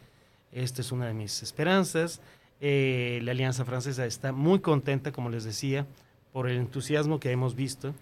Esta 0.51 0.81
es 0.81 0.91
una 0.91 1.07
de 1.07 1.13
mis 1.13 1.43
esperanzas. 1.43 2.23
Eh, 2.63 3.21
la 3.23 3.33
Alianza 3.33 3.67
Francesa 3.67 4.07
está 4.07 4.33
muy 4.33 4.61
contenta, 4.61 5.13
como 5.13 5.29
les 5.29 5.45
decía, 5.45 5.87
por 6.33 6.49
el 6.49 6.57
entusiasmo 6.57 7.21
que 7.21 7.31
hemos 7.31 7.55
visto 7.57 7.95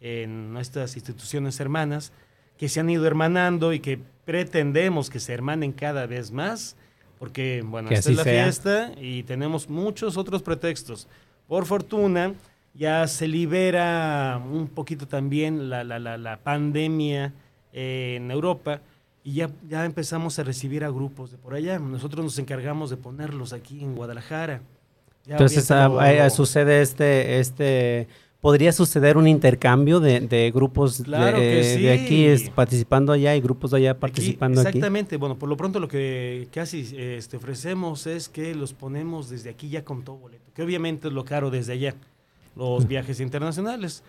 en 0.00 0.54
nuestras 0.54 0.96
instituciones 0.96 1.60
hermanas, 1.60 2.12
que 2.56 2.70
se 2.70 2.80
han 2.80 2.88
ido 2.88 3.06
hermanando 3.06 3.74
y 3.74 3.80
que 3.80 4.00
pretendemos 4.24 5.10
que 5.10 5.20
se 5.20 5.34
hermanen 5.34 5.72
cada 5.72 6.06
vez 6.06 6.30
más 6.30 6.76
porque, 7.20 7.62
bueno, 7.62 7.90
esta 7.90 8.10
es 8.10 8.16
la 8.16 8.24
fiesta 8.24 8.92
y 8.98 9.24
tenemos 9.24 9.68
muchos 9.68 10.16
otros 10.16 10.42
pretextos. 10.42 11.06
Por 11.46 11.66
fortuna, 11.66 12.32
ya 12.72 13.06
se 13.08 13.28
libera 13.28 14.42
un 14.50 14.68
poquito 14.68 15.06
también 15.06 15.68
la, 15.68 15.84
la, 15.84 15.98
la, 15.98 16.36
pandemia 16.38 17.34
eh, 17.74 18.14
en 18.16 18.30
Europa 18.30 18.80
y 19.22 19.34
ya, 19.34 19.50
ya 19.68 19.84
empezamos 19.84 20.38
a 20.38 20.44
recibir 20.44 20.82
a 20.82 20.88
grupos 20.88 21.30
de 21.30 21.36
por 21.36 21.52
allá. 21.52 21.78
Nosotros 21.78 22.24
nos 22.24 22.38
encargamos 22.38 22.88
de 22.88 22.96
ponerlos 22.96 23.52
aquí 23.52 23.82
en 23.82 23.94
Guadalajara. 23.94 24.62
Entonces 25.26 25.70
ah, 25.70 25.90
eh, 26.10 26.30
sucede 26.30 26.80
este, 26.80 27.38
este 27.38 28.08
podría 28.40 28.72
suceder 28.72 29.16
un 29.16 29.28
intercambio 29.28 30.00
de, 30.00 30.50
grupos 30.54 31.04
de, 31.04 31.92
aquí 31.92 32.50
participando 32.54 33.12
allá 33.12 33.36
y 33.36 33.40
grupos 33.40 33.72
de 33.72 33.78
allá 33.78 33.98
participando 33.98 34.60
aquí, 34.60 34.68
exactamente. 34.68 35.16
bueno, 35.16 35.38
por 35.38 35.48
lo 35.48 35.56
pronto 35.56 35.78
lo 35.78 35.88
que 35.88 36.48
casi 36.52 36.88
este, 36.96 37.36
ofrecemos 37.36 38.06
es 38.06 38.28
que 38.28 38.54
los 38.54 38.72
ponemos 38.72 39.28
desde 39.28 39.50
aquí 39.50 39.68
ya 39.68 39.84
con 39.84 40.04
todo 40.04 40.16
boleto, 40.16 40.50
que 40.54 40.62
obviamente 40.62 41.08
es 41.08 41.14
lo 41.14 41.24
caro 41.24 41.50
desde 41.50 41.74
allá, 41.74 41.94
los 42.56 42.86
viajes 42.88 43.20
internacionales, 43.20 44.02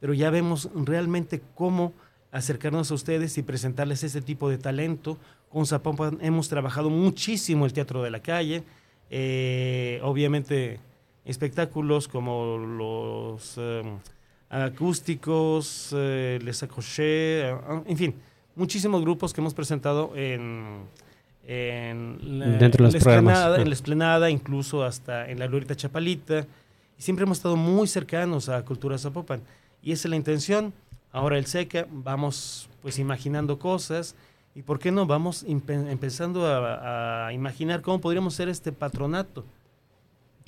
pero 0.00 0.12
ya 0.12 0.30
vemos 0.30 0.68
realmente 0.74 1.40
cómo 1.54 1.92
acercarnos 2.30 2.90
a 2.90 2.94
ustedes 2.94 3.38
y 3.38 3.42
presentarles 3.42 4.04
ese 4.04 4.20
tipo 4.20 4.50
de 4.50 4.58
talento. 4.58 5.16
Con 5.48 5.66
Zapopan 5.66 6.18
hemos 6.20 6.48
trabajado 6.48 6.90
muchísimo 6.90 7.64
el 7.64 7.72
teatro 7.72 8.02
de 8.02 8.10
la 8.10 8.20
calle, 8.20 8.64
eh, 9.08 9.98
obviamente 10.02 10.78
espectáculos 11.30 12.08
como 12.08 12.58
los 12.58 13.54
eh, 13.56 13.82
acústicos, 14.50 15.94
eh, 15.96 16.38
Les 16.42 16.62
Acoché, 16.62 17.50
eh, 17.50 17.56
en 17.86 17.96
fin, 17.96 18.14
muchísimos 18.56 19.02
grupos 19.02 19.32
que 19.32 19.40
hemos 19.40 19.54
presentado 19.54 20.12
en, 20.16 20.80
en 21.46 22.58
Dentro 22.58 22.84
de 22.84 22.92
los 22.92 22.94
esplanada, 22.94 23.60
en 23.60 23.68
la 23.68 23.74
esplanada, 23.74 24.30
incluso 24.30 24.82
hasta 24.82 25.28
en 25.30 25.38
la 25.38 25.46
Glorita 25.46 25.76
Chapalita. 25.76 26.46
Y 26.98 27.02
siempre 27.02 27.24
hemos 27.24 27.38
estado 27.38 27.56
muy 27.56 27.86
cercanos 27.86 28.48
a 28.48 28.64
Cultura 28.64 28.98
Zapopan. 28.98 29.40
Y 29.82 29.92
esa 29.92 30.08
es 30.08 30.10
la 30.10 30.16
intención. 30.16 30.72
Ahora 31.12 31.38
el 31.38 31.46
SECA, 31.46 31.86
vamos 31.90 32.68
pues 32.82 32.98
imaginando 32.98 33.58
cosas 33.58 34.16
¿Y 34.58 34.62
por 34.62 34.80
qué 34.80 34.90
no 34.90 35.06
vamos 35.06 35.44
empezando 35.46 36.44
a, 36.44 37.30
imaginar 37.32 37.80
cómo 37.80 38.00
podríamos 38.00 38.34
ser 38.34 38.48
este 38.48 38.72
patronato? 38.72 39.44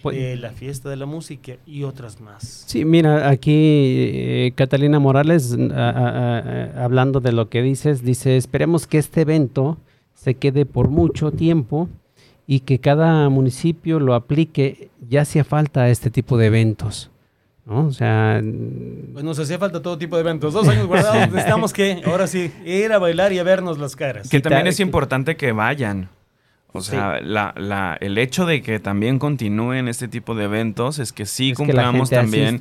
Pues 0.02 0.16
de 0.16 0.36
la 0.36 0.50
fiesta 0.50 0.88
de 0.88 0.96
la 0.96 1.06
música 1.06 1.54
y 1.66 1.82
otras 1.82 2.20
más. 2.20 2.64
Sí, 2.66 2.84
mira, 2.84 3.28
aquí 3.28 3.52
eh, 3.52 4.52
Catalina 4.54 4.98
Morales, 4.98 5.56
hablando 6.76 7.20
de 7.20 7.32
lo 7.32 7.48
que 7.48 7.62
dices, 7.62 8.02
dice, 8.02 8.36
esperemos 8.36 8.86
que 8.86 8.98
este 8.98 9.22
evento 9.22 9.78
se 10.14 10.34
quede 10.34 10.66
por 10.66 10.88
mucho 10.88 11.30
tiempo 11.30 11.88
y 12.46 12.60
que 12.60 12.78
cada 12.78 13.28
municipio 13.28 14.00
lo 14.00 14.14
aplique, 14.14 14.90
ya 15.08 15.22
hacía 15.22 15.44
falta 15.44 15.88
este 15.88 16.10
tipo 16.10 16.36
de 16.36 16.46
eventos. 16.46 17.10
¿no? 17.64 17.86
O 17.86 17.92
sea... 17.92 18.42
Pues 19.12 19.24
nos 19.24 19.38
hacía 19.38 19.58
falta 19.58 19.80
todo 19.80 19.96
tipo 19.96 20.16
de 20.16 20.22
eventos. 20.22 20.52
Dos 20.52 20.66
años 20.68 20.86
guardados, 20.86 21.28
necesitamos 21.30 21.72
que, 21.72 22.02
ahora 22.04 22.26
sí, 22.26 22.50
ir 22.64 22.92
a 22.92 22.98
bailar 22.98 23.32
y 23.32 23.38
a 23.38 23.44
vernos 23.44 23.78
las 23.78 23.96
caras. 23.96 24.28
Que 24.28 24.40
también 24.40 24.66
es 24.66 24.80
importante 24.80 25.36
que 25.36 25.52
vayan. 25.52 26.08
O 26.72 26.80
sea, 26.80 27.20
la, 27.20 27.52
la, 27.56 27.96
el 28.00 28.16
hecho 28.18 28.46
de 28.46 28.62
que 28.62 28.78
también 28.78 29.18
continúen 29.18 29.88
este 29.88 30.06
tipo 30.06 30.34
de 30.34 30.44
eventos 30.44 30.98
es 30.98 31.12
que 31.12 31.26
sí 31.26 31.52
cumplamos 31.52 32.10
también 32.10 32.58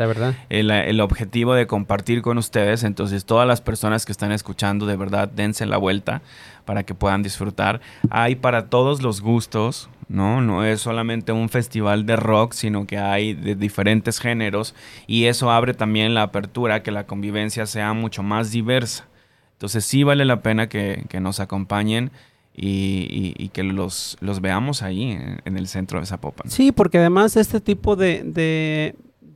el, 0.49 0.71
el, 0.71 1.01
objetivo 1.01 1.53
de 1.53 1.67
compartir 1.67 2.21
con 2.21 2.37
ustedes. 2.37 2.83
Entonces, 2.83 3.25
todas 3.25 3.47
las 3.47 3.61
personas 3.61 4.05
que 4.05 4.11
están 4.11 4.31
escuchando, 4.31 4.87
de 4.87 4.95
verdad, 4.95 5.29
dense 5.29 5.65
la 5.65 5.77
vuelta 5.77 6.21
para 6.65 6.83
que 6.83 6.93
puedan 6.93 7.23
disfrutar. 7.23 7.81
Hay 8.09 8.35
para 8.35 8.67
todos 8.69 9.01
los 9.01 9.21
gustos, 9.21 9.89
¿no? 10.07 10.41
No 10.41 10.63
es 10.63 10.81
solamente 10.81 11.31
un 11.31 11.49
festival 11.49 12.05
de 12.05 12.15
rock, 12.15 12.53
sino 12.53 12.85
que 12.85 12.97
hay 12.97 13.33
de 13.33 13.55
diferentes 13.55 14.19
géneros 14.19 14.75
y 15.07 15.25
eso 15.25 15.51
abre 15.51 15.73
también 15.73 16.13
la 16.13 16.23
apertura 16.23 16.83
que 16.83 16.91
la 16.91 17.05
convivencia 17.05 17.65
sea 17.65 17.93
mucho 17.93 18.23
más 18.23 18.51
diversa. 18.51 19.07
Entonces 19.53 19.83
sí 19.83 20.03
vale 20.03 20.25
la 20.25 20.41
pena 20.41 20.69
que, 20.69 21.05
nos 21.19 21.39
acompañen 21.39 22.11
y, 22.55 23.49
que 23.49 23.63
los, 23.63 24.17
los, 24.19 24.41
veamos 24.41 24.83
ahí 24.83 25.17
en, 25.45 25.57
el 25.57 25.67
centro 25.67 25.99
de 25.99 26.05
Zapopan. 26.05 26.49
Sí, 26.49 26.71
porque 26.71 26.97
además 26.97 27.37
este 27.37 27.61
tipo 27.61 27.95
de, 27.95 28.93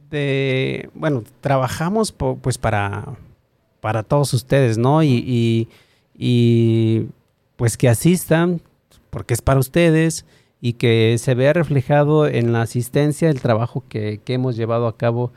de, 0.09 0.89
bueno, 0.93 1.24
trabajamos 1.41 2.11
pues 2.11 2.57
para, 2.57 3.16
para 3.80 4.03
todos 4.03 4.34
ustedes, 4.34 4.78
¿no? 4.78 5.03
Y, 5.03 5.70
y 6.16 7.07
pues 7.55 7.78
que 7.78 7.89
asistan, 7.89 8.61
porque 9.09 9.34
es 9.34 9.41
para 9.41 9.59
ustedes 9.59 10.26
y 10.59 10.74
que 10.74 11.18
se 11.20 11.36
vea 11.36 11.53
reflejado 11.53 12.26
en 12.26 12.53
la 12.53 12.61
asistencia 12.61 13.30
el 13.30 13.41
trabajo 13.41 13.84
que, 13.89 14.22
hemos 14.28 14.55
llevado 14.55 14.88
a 14.88 14.95
cabo 14.95 15.34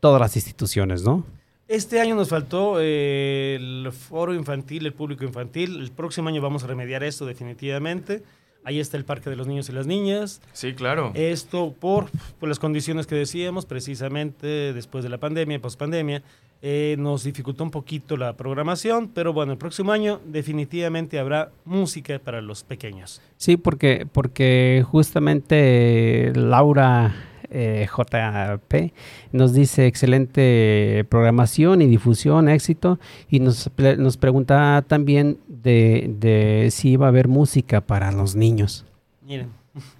todas 0.00 0.20
las 0.20 0.36
instituciones, 0.36 1.04
¿no? 1.04 1.24
Este 1.70 2.00
año 2.00 2.16
nos 2.16 2.30
faltó 2.30 2.80
eh, 2.80 3.54
el 3.54 3.92
foro 3.92 4.34
infantil, 4.34 4.86
el 4.86 4.92
público 4.92 5.22
infantil. 5.22 5.78
El 5.80 5.92
próximo 5.92 6.28
año 6.28 6.42
vamos 6.42 6.64
a 6.64 6.66
remediar 6.66 7.04
esto 7.04 7.26
definitivamente. 7.26 8.24
Ahí 8.64 8.80
está 8.80 8.96
el 8.96 9.04
Parque 9.04 9.30
de 9.30 9.36
los 9.36 9.46
Niños 9.46 9.68
y 9.68 9.72
las 9.72 9.86
Niñas. 9.86 10.42
Sí, 10.52 10.74
claro. 10.74 11.12
Esto 11.14 11.72
por, 11.78 12.10
por 12.40 12.48
las 12.48 12.58
condiciones 12.58 13.06
que 13.06 13.14
decíamos, 13.14 13.66
precisamente 13.66 14.72
después 14.72 15.04
de 15.04 15.10
la 15.10 15.18
pandemia, 15.18 15.60
pospandemia, 15.60 16.24
eh, 16.60 16.96
nos 16.98 17.22
dificultó 17.22 17.62
un 17.62 17.70
poquito 17.70 18.16
la 18.16 18.36
programación, 18.36 19.06
pero 19.06 19.32
bueno, 19.32 19.52
el 19.52 19.58
próximo 19.58 19.92
año 19.92 20.20
definitivamente 20.26 21.20
habrá 21.20 21.52
música 21.64 22.18
para 22.18 22.42
los 22.42 22.64
pequeños. 22.64 23.22
Sí, 23.36 23.56
porque, 23.56 24.08
porque 24.10 24.84
justamente 24.90 26.32
Laura 26.34 27.14
eh, 27.50 27.88
JP 27.88 28.92
nos 29.32 29.52
dice 29.52 29.86
excelente 29.86 31.04
programación 31.08 31.82
y 31.82 31.86
difusión, 31.86 32.48
éxito, 32.48 32.98
y 33.28 33.40
nos, 33.40 33.70
nos 33.98 34.16
pregunta 34.16 34.84
también 34.86 35.38
de, 35.48 36.10
de 36.18 36.68
si 36.70 36.90
iba 36.90 37.06
a 37.06 37.08
haber 37.08 37.28
música 37.28 37.80
para 37.80 38.12
los 38.12 38.36
niños. 38.36 38.86
Miren. 39.22 39.50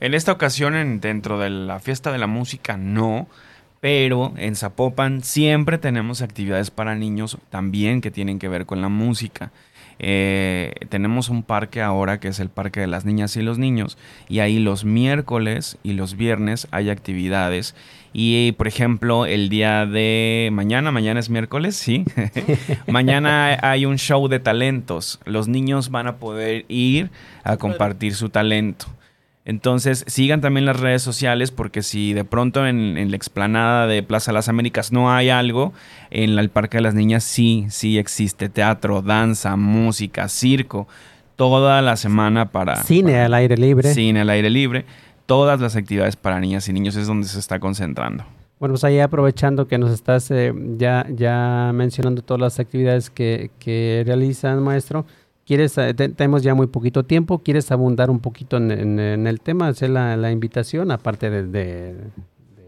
En 0.00 0.14
esta 0.14 0.32
ocasión, 0.32 1.00
dentro 1.00 1.38
de 1.38 1.50
la 1.50 1.80
fiesta 1.80 2.10
de 2.12 2.16
la 2.16 2.26
música, 2.26 2.78
no 2.78 3.28
pero 3.80 4.34
en 4.36 4.56
Zapopan 4.56 5.22
siempre 5.22 5.78
tenemos 5.78 6.20
actividades 6.20 6.70
para 6.70 6.94
niños 6.94 7.38
también 7.48 8.02
que 8.02 8.10
tienen 8.10 8.38
que 8.38 8.48
ver 8.48 8.66
con 8.66 8.82
la 8.82 8.88
música. 8.88 9.52
Eh, 10.02 10.72
tenemos 10.88 11.28
un 11.28 11.42
parque 11.42 11.82
ahora 11.82 12.20
que 12.20 12.28
es 12.28 12.40
el 12.40 12.48
Parque 12.48 12.80
de 12.80 12.86
las 12.86 13.04
Niñas 13.04 13.36
y 13.36 13.42
los 13.42 13.58
Niños 13.58 13.98
y 14.30 14.38
ahí 14.38 14.58
los 14.58 14.86
miércoles 14.86 15.76
y 15.82 15.92
los 15.92 16.16
viernes 16.16 16.68
hay 16.70 16.88
actividades. 16.88 17.74
Y 18.14 18.52
por 18.52 18.66
ejemplo 18.66 19.26
el 19.26 19.50
día 19.50 19.84
de 19.84 20.48
mañana, 20.52 20.90
mañana 20.90 21.20
es 21.20 21.28
miércoles, 21.28 21.76
sí, 21.76 22.04
mañana 22.88 23.58
hay 23.62 23.84
un 23.84 23.98
show 23.98 24.26
de 24.26 24.40
talentos, 24.40 25.20
los 25.26 25.48
niños 25.48 25.90
van 25.90 26.06
a 26.06 26.16
poder 26.16 26.64
ir 26.68 27.10
a 27.44 27.58
compartir 27.58 28.14
su 28.14 28.30
talento. 28.30 28.86
Entonces, 29.44 30.04
sigan 30.06 30.40
también 30.40 30.66
las 30.66 30.78
redes 30.78 31.02
sociales 31.02 31.50
porque 31.50 31.82
si 31.82 32.12
de 32.12 32.24
pronto 32.24 32.66
en, 32.66 33.10
la 33.10 33.16
explanada 33.16 33.86
de 33.86 34.02
Plaza 34.02 34.32
Las 34.32 34.48
Américas 34.48 34.92
no 34.92 35.12
hay 35.12 35.30
algo, 35.30 35.72
en 36.10 36.38
el 36.38 36.50
Parque 36.50 36.78
de 36.78 36.82
las 36.82 36.94
Niñas 36.94 37.24
sí, 37.24 37.66
sí 37.70 37.98
existe 37.98 38.48
teatro, 38.48 39.00
danza, 39.00 39.56
música, 39.56 40.28
circo, 40.28 40.88
toda 41.36 41.80
la 41.80 41.96
semana 41.96 42.50
para... 42.50 42.82
Cine 42.84 43.20
al 43.20 43.32
aire 43.32 43.56
libre. 43.56 43.94
Cine 43.94 44.20
al 44.20 44.30
aire 44.30 44.50
libre. 44.50 44.84
Todas 45.24 45.58
las 45.60 45.74
actividades 45.74 46.16
para 46.16 46.38
niñas 46.38 46.68
y 46.68 46.72
niños 46.72 46.96
es 46.96 47.06
donde 47.06 47.26
se 47.26 47.38
está 47.38 47.58
concentrando. 47.60 48.24
Bueno, 48.58 48.74
pues 48.74 48.84
ahí 48.84 49.00
aprovechando 49.00 49.66
que 49.66 49.78
nos 49.78 49.90
estás 49.90 50.30
eh, 50.30 50.52
ya, 50.76 51.06
ya 51.08 51.70
mencionando 51.72 52.20
todas 52.20 52.42
las 52.42 52.60
actividades 52.60 53.08
que, 53.08 53.50
que 53.58 54.02
realizan, 54.04 54.62
maestro, 54.62 55.06
¿Quieres, 55.50 55.76
eh, 55.78 55.94
tenemos 55.94 56.44
ya 56.44 56.54
muy 56.54 56.68
poquito 56.68 57.02
tiempo, 57.02 57.40
¿quieres 57.40 57.72
abundar 57.72 58.08
un 58.08 58.20
poquito 58.20 58.56
en, 58.56 59.00
el 59.00 59.40
tema, 59.40 59.66
hacer 59.66 59.90
la, 59.90 60.30
invitación, 60.30 60.92
aparte 60.92 61.28
de, 61.28 61.96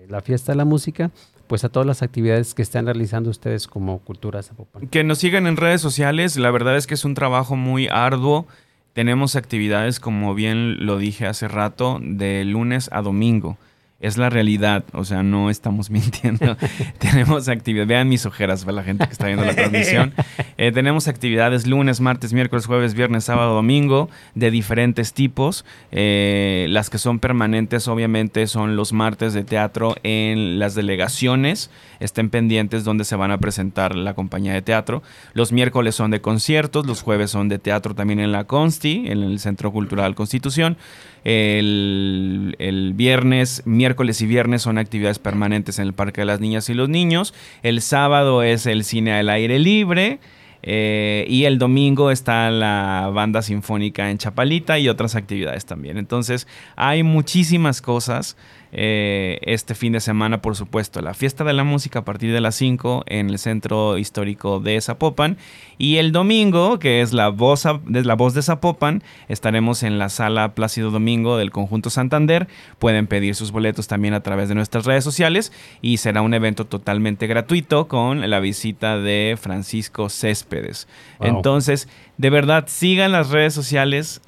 la 0.08 0.20
fiesta 0.20 0.50
de 0.50 0.56
la 0.56 0.64
música, 0.64 1.12
pues 1.46 1.62
a 1.62 1.68
todas 1.68 1.86
las 1.86 2.02
actividades 2.02 2.54
que 2.54 2.62
están 2.62 2.86
realizando 2.86 3.30
ustedes 3.30 3.68
como 3.68 4.00
Cultura 4.00 4.42
Zapopan? 4.42 4.88
Que 4.88 5.04
nos 5.04 5.18
sigan 5.18 5.46
en 5.46 5.56
redes 5.56 5.80
sociales, 5.80 6.36
la 6.36 6.50
verdad 6.50 6.76
es 6.76 6.88
que 6.88 6.94
es 6.94 7.04
un 7.04 7.14
trabajo 7.14 7.54
muy 7.54 7.86
arduo. 7.86 8.48
Tenemos 8.94 9.36
actividades, 9.36 10.00
como 10.00 10.34
bien 10.34 10.84
lo 10.84 10.98
dije 10.98 11.28
hace 11.28 11.46
rato, 11.46 12.00
de 12.02 12.44
lunes 12.44 12.88
a 12.90 13.00
domingo 13.00 13.58
es 14.02 14.18
la 14.18 14.28
realidad, 14.28 14.84
o 14.92 15.04
sea, 15.04 15.22
no 15.22 15.48
estamos 15.48 15.88
mintiendo. 15.90 16.56
tenemos 16.98 17.48
actividades, 17.48 17.88
vean 17.88 18.08
mis 18.08 18.26
ojeras, 18.26 18.66
la 18.66 18.82
gente 18.82 19.06
que 19.06 19.12
está 19.12 19.26
viendo 19.26 19.46
la 19.46 19.54
transmisión. 19.54 20.12
Eh, 20.58 20.70
tenemos 20.70 21.08
actividades 21.08 21.66
lunes, 21.66 22.00
martes, 22.00 22.32
miércoles, 22.32 22.66
jueves, 22.66 22.94
viernes, 22.94 23.24
sábado, 23.24 23.54
domingo, 23.54 24.10
de 24.34 24.50
diferentes 24.50 25.12
tipos. 25.12 25.64
Eh, 25.90 26.66
las 26.68 26.90
que 26.90 26.98
son 26.98 27.18
permanentes, 27.18 27.88
obviamente, 27.88 28.46
son 28.46 28.76
los 28.76 28.92
martes 28.92 29.32
de 29.34 29.44
teatro 29.44 29.96
en 30.02 30.58
las 30.58 30.74
delegaciones. 30.74 31.70
Estén 32.00 32.30
pendientes 32.30 32.84
donde 32.84 33.04
se 33.04 33.16
van 33.16 33.30
a 33.30 33.38
presentar 33.38 33.96
la 33.96 34.14
compañía 34.14 34.52
de 34.52 34.62
teatro. 34.62 35.02
Los 35.32 35.52
miércoles 35.52 35.94
son 35.94 36.10
de 36.10 36.20
conciertos, 36.20 36.86
los 36.86 37.02
jueves 37.02 37.30
son 37.30 37.48
de 37.48 37.58
teatro 37.58 37.94
también 37.94 38.20
en 38.20 38.30
la 38.30 38.44
Consti, 38.44 39.04
en 39.06 39.22
el 39.22 39.38
Centro 39.40 39.72
Cultural 39.72 40.14
Constitución. 40.14 40.76
El, 41.24 42.92
viernes, 42.94 43.62
miércoles 43.64 44.20
y 44.22 44.26
viernes 44.26 44.62
son 44.62 44.78
actividades 44.78 45.18
permanentes 45.18 45.78
en 45.78 45.86
el 45.86 45.92
Parque 45.92 46.22
de 46.22 46.26
las 46.26 46.40
Niñas 46.40 46.68
y 46.68 46.74
los 46.74 46.88
Niños. 46.88 47.34
El 47.62 47.80
sábado 47.80 48.42
es 48.42 48.66
el 48.66 48.84
cine 48.84 49.12
al 49.12 49.28
aire 49.28 49.58
libre. 49.58 50.18
Eh, 50.64 51.24
y 51.28 51.44
el 51.44 51.58
domingo 51.58 52.12
está 52.12 52.48
la 52.50 53.10
banda 53.12 53.42
sinfónica 53.42 54.10
en 54.10 54.18
Chapalita 54.18 54.78
y 54.78 54.88
otras 54.88 55.16
actividades 55.16 55.66
también. 55.66 55.98
Entonces 55.98 56.46
hay 56.76 57.02
muchísimas 57.02 57.82
cosas. 57.82 58.36
Eh, 58.74 59.38
este 59.42 59.74
fin 59.74 59.92
de 59.92 60.00
semana, 60.00 60.40
por 60.40 60.56
supuesto, 60.56 61.02
la 61.02 61.12
fiesta 61.12 61.44
de 61.44 61.52
la 61.52 61.62
música 61.62 62.00
a 62.00 62.04
partir 62.04 62.32
de 62.32 62.40
las 62.40 62.54
5 62.54 63.04
en 63.06 63.28
el 63.28 63.38
centro 63.38 63.98
histórico 63.98 64.60
de 64.60 64.80
Zapopan. 64.80 65.36
Y 65.76 65.98
el 65.98 66.10
domingo, 66.10 66.78
que 66.78 67.02
es 67.02 67.12
la 67.12 67.28
voz, 67.28 67.64
de 67.84 68.04
la 68.04 68.14
voz 68.14 68.32
de 68.32 68.42
Zapopan, 68.42 69.02
estaremos 69.28 69.82
en 69.82 69.98
la 69.98 70.08
sala 70.08 70.54
Plácido 70.54 70.90
Domingo 70.90 71.36
del 71.36 71.50
Conjunto 71.50 71.90
Santander. 71.90 72.48
Pueden 72.78 73.06
pedir 73.06 73.34
sus 73.34 73.52
boletos 73.52 73.88
también 73.88 74.14
a 74.14 74.22
través 74.22 74.48
de 74.48 74.54
nuestras 74.54 74.86
redes 74.86 75.04
sociales 75.04 75.52
y 75.82 75.98
será 75.98 76.22
un 76.22 76.32
evento 76.32 76.66
totalmente 76.66 77.26
gratuito 77.26 77.88
con 77.88 78.28
la 78.30 78.40
visita 78.40 78.98
de 78.98 79.36
Francisco 79.38 80.08
Céspedes. 80.08 80.88
Entonces, 81.20 81.88
de 82.16 82.30
verdad, 82.30 82.64
sigan 82.68 83.12
las 83.12 83.30
redes 83.30 83.52
sociales. 83.52 84.22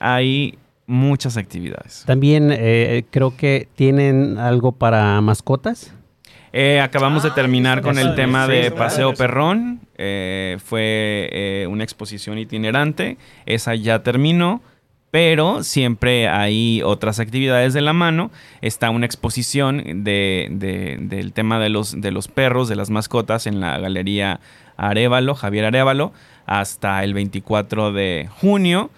Muchas 0.86 1.36
actividades. 1.36 2.04
También 2.06 2.50
eh, 2.52 3.04
creo 3.10 3.36
que 3.36 3.68
tienen 3.74 4.38
algo 4.38 4.72
para 4.72 5.20
mascotas. 5.20 5.92
Eh, 6.52 6.80
acabamos 6.80 7.24
de 7.24 7.30
ah, 7.30 7.34
terminar 7.34 7.82
con 7.82 7.98
el 7.98 8.14
tema 8.14 8.46
de 8.46 8.70
Paseo 8.70 9.12
Perrón. 9.14 9.80
Eh, 9.96 10.58
fue 10.64 11.66
una 11.68 11.82
exposición 11.82 12.38
itinerante. 12.38 13.18
Esa 13.46 13.74
ya 13.74 14.02
terminó. 14.02 14.62
Pero 15.10 15.62
siempre 15.62 16.28
hay 16.28 16.82
otras 16.82 17.20
actividades 17.20 17.72
de 17.72 17.80
la 17.80 17.92
mano. 17.92 18.32
Está 18.62 18.90
una 18.90 19.06
exposición 19.06 20.02
de, 20.02 20.48
del 21.00 21.32
tema 21.32 21.60
de 21.60 21.68
los, 21.68 22.00
de 22.00 22.10
los 22.10 22.26
perros, 22.26 22.68
de 22.68 22.74
las 22.74 22.90
mascotas, 22.90 23.46
en 23.46 23.60
la 23.60 23.78
galería 23.78 24.40
Arevalo, 24.76 25.36
Javier 25.36 25.66
Arevalo. 25.66 26.12
hasta 26.46 27.04
el 27.04 27.14
24 27.14 27.92
de 27.92 28.28
junio. 28.40 28.90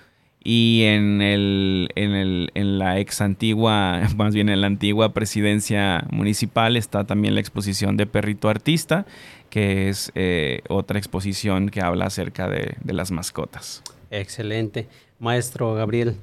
Y 0.49 0.84
en, 0.84 1.22
el, 1.22 1.88
en, 1.97 2.12
el, 2.12 2.53
en 2.55 2.78
la 2.78 3.01
ex 3.01 3.20
antigua, 3.20 4.03
más 4.16 4.32
bien 4.32 4.49
en 4.49 4.61
la 4.61 4.68
antigua 4.68 5.12
presidencia 5.12 6.07
municipal 6.12 6.76
está 6.76 7.03
también 7.03 7.34
la 7.34 7.40
exposición 7.40 7.97
de 7.97 8.07
Perrito 8.07 8.49
Artista, 8.49 9.07
que 9.51 9.88
es 9.88 10.12
eh, 10.14 10.61
otra 10.68 11.01
exposición 11.01 11.68
que 11.68 11.80
habla 11.80 12.07
acerca 12.07 12.49
de, 12.49 12.76
de 12.80 12.92
las 12.92 13.11
mascotas. 13.11 13.82
Excelente. 14.12 14.86
Maestro 15.18 15.74
Gabriel, 15.74 16.14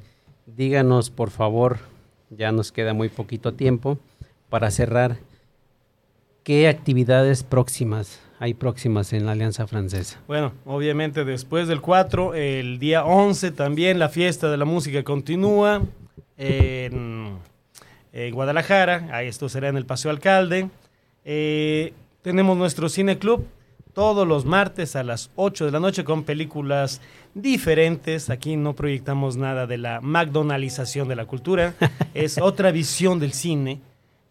díganos 0.45 1.09
por 1.09 1.29
favor, 1.29 1.79
ya 2.29 2.53
nos 2.53 2.71
queda 2.71 2.93
muy 2.93 3.09
poquito 3.09 3.53
tiempo 3.53 3.99
para 4.47 4.71
cerrar, 4.71 5.17
¿qué 6.45 6.69
actividades 6.69 7.43
próximas 7.43 8.21
hay 8.43 8.53
próximas 8.53 9.13
en 9.13 9.25
la 9.25 9.31
Alianza 9.31 9.67
Francesa? 9.67 10.19
Bueno, 10.27 10.51
obviamente 10.65 11.23
después 11.23 11.69
del 11.69 11.79
4, 11.79 12.33
el 12.35 12.77
día 12.77 13.05
11 13.05 13.51
también 13.51 13.99
la 13.99 14.09
fiesta 14.09 14.51
de 14.51 14.57
la 14.57 14.65
música 14.65 15.01
continúa 15.03 15.81
en, 16.35 17.37
en 18.11 18.33
Guadalajara, 18.33 19.23
esto 19.23 19.47
será 19.47 19.69
en 19.69 19.77
el 19.77 19.85
Paseo 19.85 20.11
Alcalde. 20.11 20.69
Eh, 21.23 21.93
tenemos 22.21 22.57
nuestro 22.57 22.89
cine 22.89 23.17
club 23.17 23.47
todos 23.93 24.27
los 24.27 24.43
martes 24.43 24.97
a 24.97 25.03
las 25.03 25.31
8 25.37 25.67
de 25.67 25.71
la 25.71 25.79
noche 25.79 26.03
con 26.03 26.25
películas 26.25 26.99
diferentes. 27.33 28.29
Aquí 28.29 28.57
no 28.57 28.75
proyectamos 28.75 29.37
nada 29.37 29.67
de 29.67 29.77
la 29.77 30.01
McDonaldización 30.01 31.07
de 31.07 31.15
la 31.15 31.23
cultura. 31.27 31.75
es 32.13 32.37
otra 32.37 32.73
visión 32.73 33.19
del 33.19 33.31
cine. 33.31 33.79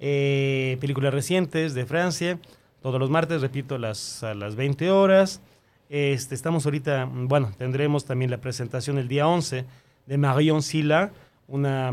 Eh, 0.01 0.77
películas 0.83 1.15
recientes 1.15 1.73
de 1.73 1.87
Francia. 1.87 2.39
Todos 2.83 2.99
los 2.99 3.11
martes, 3.11 3.41
repito, 3.41 3.79
las, 3.79 4.25
a 4.25 4.35
las 4.35 4.57
20 4.57 4.91
horas. 4.91 5.41
Este, 5.89 6.35
estamos 6.35 6.65
ahorita, 6.65 7.09
bueno, 7.13 7.53
tendremos 7.57 8.05
también 8.05 8.31
la 8.31 8.39
presentación 8.39 8.99
el 8.99 9.07
día 9.07 9.29
11 9.29 9.65
de 10.07 10.19
Marion 10.19 10.63
Silla, 10.63 11.13
una 11.47 11.93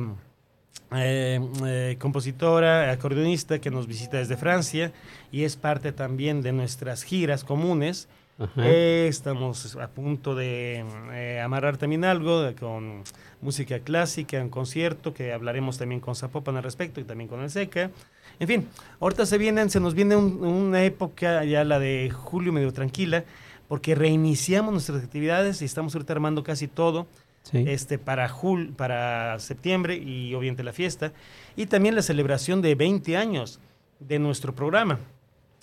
eh, 0.95 1.39
eh, 1.63 1.97
compositora, 1.99 2.89
acordeonista 2.91 3.59
que 3.59 3.69
nos 3.69 3.85
visita 3.85 4.17
desde 4.17 4.35
Francia 4.35 4.91
y 5.31 5.43
es 5.43 5.57
parte 5.57 5.91
también 5.91 6.41
de 6.41 6.53
nuestras 6.53 7.03
giras 7.03 7.43
comunes. 7.43 8.07
Eh, 8.55 9.05
estamos 9.09 9.75
a 9.75 9.89
punto 9.89 10.33
de 10.33 11.39
amarrar 11.43 11.75
también 11.75 12.05
algo 12.05 12.49
con 12.57 13.03
música 13.41 13.79
clásica, 13.79 14.41
un 14.41 14.49
concierto 14.49 15.13
que 15.13 15.33
hablaremos 15.33 15.77
también 15.77 15.99
con 15.99 16.15
Zapopan 16.15 16.55
al 16.55 16.63
respecto 16.63 16.99
y 16.99 17.03
también 17.03 17.27
con 17.27 17.41
el 17.41 17.51
SECA. 17.51 17.91
En 18.39 18.47
fin, 18.47 18.67
ahorita 18.99 19.25
se 19.25 19.37
vienen, 19.37 19.69
se 19.69 19.79
nos 19.79 19.93
viene 19.93 20.15
una 20.15 20.83
época 20.83 21.43
ya 21.43 21.63
la 21.63 21.79
de 21.79 22.09
julio 22.09 22.53
medio 22.53 22.71
tranquila, 22.71 23.25
porque 23.67 23.95
reiniciamos 23.95 24.71
nuestras 24.71 25.03
actividades 25.03 25.61
y 25.61 25.65
estamos 25.65 25.93
ahorita 25.93 26.13
armando 26.13 26.43
casi 26.43 26.67
todo. 26.67 27.07
Este, 27.51 27.97
para, 27.97 28.29
jul, 28.29 28.73
para 28.73 29.39
septiembre 29.39 29.95
y 29.95 30.35
obviamente 30.35 30.61
la 30.63 30.73
fiesta. 30.73 31.13
Y 31.55 31.65
también 31.65 31.95
la 31.95 32.03
celebración 32.03 32.61
de 32.61 32.75
20 32.75 33.17
años 33.17 33.59
de 33.99 34.19
nuestro 34.19 34.53
programa. 34.53 34.99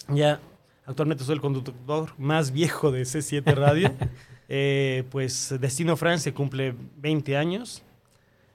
Ya 0.09 0.41
actualmente 0.85 1.23
soy 1.23 1.35
el 1.37 1.41
conductor 1.41 2.11
más 2.19 2.51
viejo 2.51 2.91
de 2.91 3.03
C7 3.03 3.55
Radio. 3.55 3.93
Eh, 4.49 5.03
pues 5.11 5.53
Destino 5.61 5.97
Francia 5.97 6.33
cumple 6.33 6.73
20 6.99 7.37
años. 7.37 7.83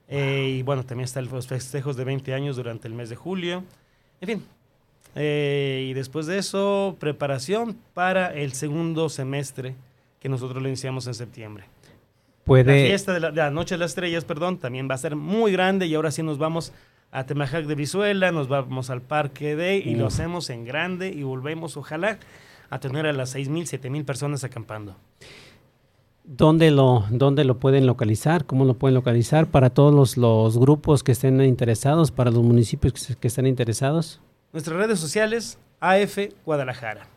Eh, 0.07 0.55
y 0.59 0.63
bueno, 0.63 0.85
también 0.85 1.03
están 1.03 1.27
los 1.29 1.47
festejos 1.47 1.97
de 1.97 2.05
20 2.05 2.33
años 2.33 2.55
durante 2.55 2.87
el 2.87 2.93
mes 2.93 3.09
de 3.09 3.17
julio. 3.17 3.65
En 4.21 4.27
fin. 4.27 4.45
Eh, 5.15 5.87
y 5.89 5.93
después 5.93 6.25
de 6.25 6.37
eso, 6.37 6.95
preparación 6.99 7.77
para 7.93 8.33
el 8.33 8.53
segundo 8.53 9.09
semestre 9.09 9.75
que 10.21 10.29
nosotros 10.29 10.61
lo 10.61 10.69
iniciamos 10.69 11.07
en 11.07 11.15
septiembre. 11.15 11.65
La 12.45 12.63
fiesta 12.63 13.13
de 13.13 13.19
la, 13.31 13.49
Noche 13.49 13.75
de 13.75 13.79
las 13.79 13.91
Estrellas, 13.91 14.25
perdón, 14.25 14.57
también 14.57 14.89
va 14.89 14.95
a 14.95 14.97
ser 14.97 15.15
muy 15.15 15.51
grande 15.51 15.85
y 15.85 15.95
ahora 15.95 16.11
sí 16.11 16.23
nos 16.23 16.37
vamos 16.37 16.73
a 17.11 17.25
Temajac 17.25 17.65
de 17.65 17.75
Visuela, 17.75 18.31
nos 18.31 18.47
vamos 18.47 18.89
al 18.89 19.01
Parque 19.01 19.55
de 19.55 19.77
y 19.77 19.95
lo 19.95 20.07
hacemos 20.07 20.49
en 20.49 20.65
grande 20.65 21.09
y 21.09 21.23
volvemos, 21.23 21.77
ojalá, 21.77 22.17
a 22.69 22.79
tener 22.79 23.05
a 23.05 23.13
las 23.13 23.31
6 23.31 23.49
siete 23.65 23.89
mil 23.89 24.05
personas 24.05 24.43
acampando. 24.43 24.95
¿Dónde 26.23 26.71
lo, 26.71 27.05
¿Dónde 27.09 27.43
lo 27.43 27.59
pueden 27.59 27.87
localizar? 27.87 28.45
¿Cómo 28.45 28.65
lo 28.65 28.75
pueden 28.75 28.93
localizar 28.93 29.47
para 29.47 29.71
todos 29.71 30.17
los, 30.17 30.57
grupos 30.57 31.03
que 31.03 31.11
estén 31.11 31.41
interesados, 31.41 32.11
para 32.11 32.31
los 32.31 32.43
municipios 32.43 32.93
que, 33.19 33.27
estén 33.27 33.47
interesados? 33.47 34.21
Nuestras 34.53 34.77
redes 34.77 34.99
sociales, 34.99 35.57
AF 35.79 36.17
Guadalajara. 36.45 37.07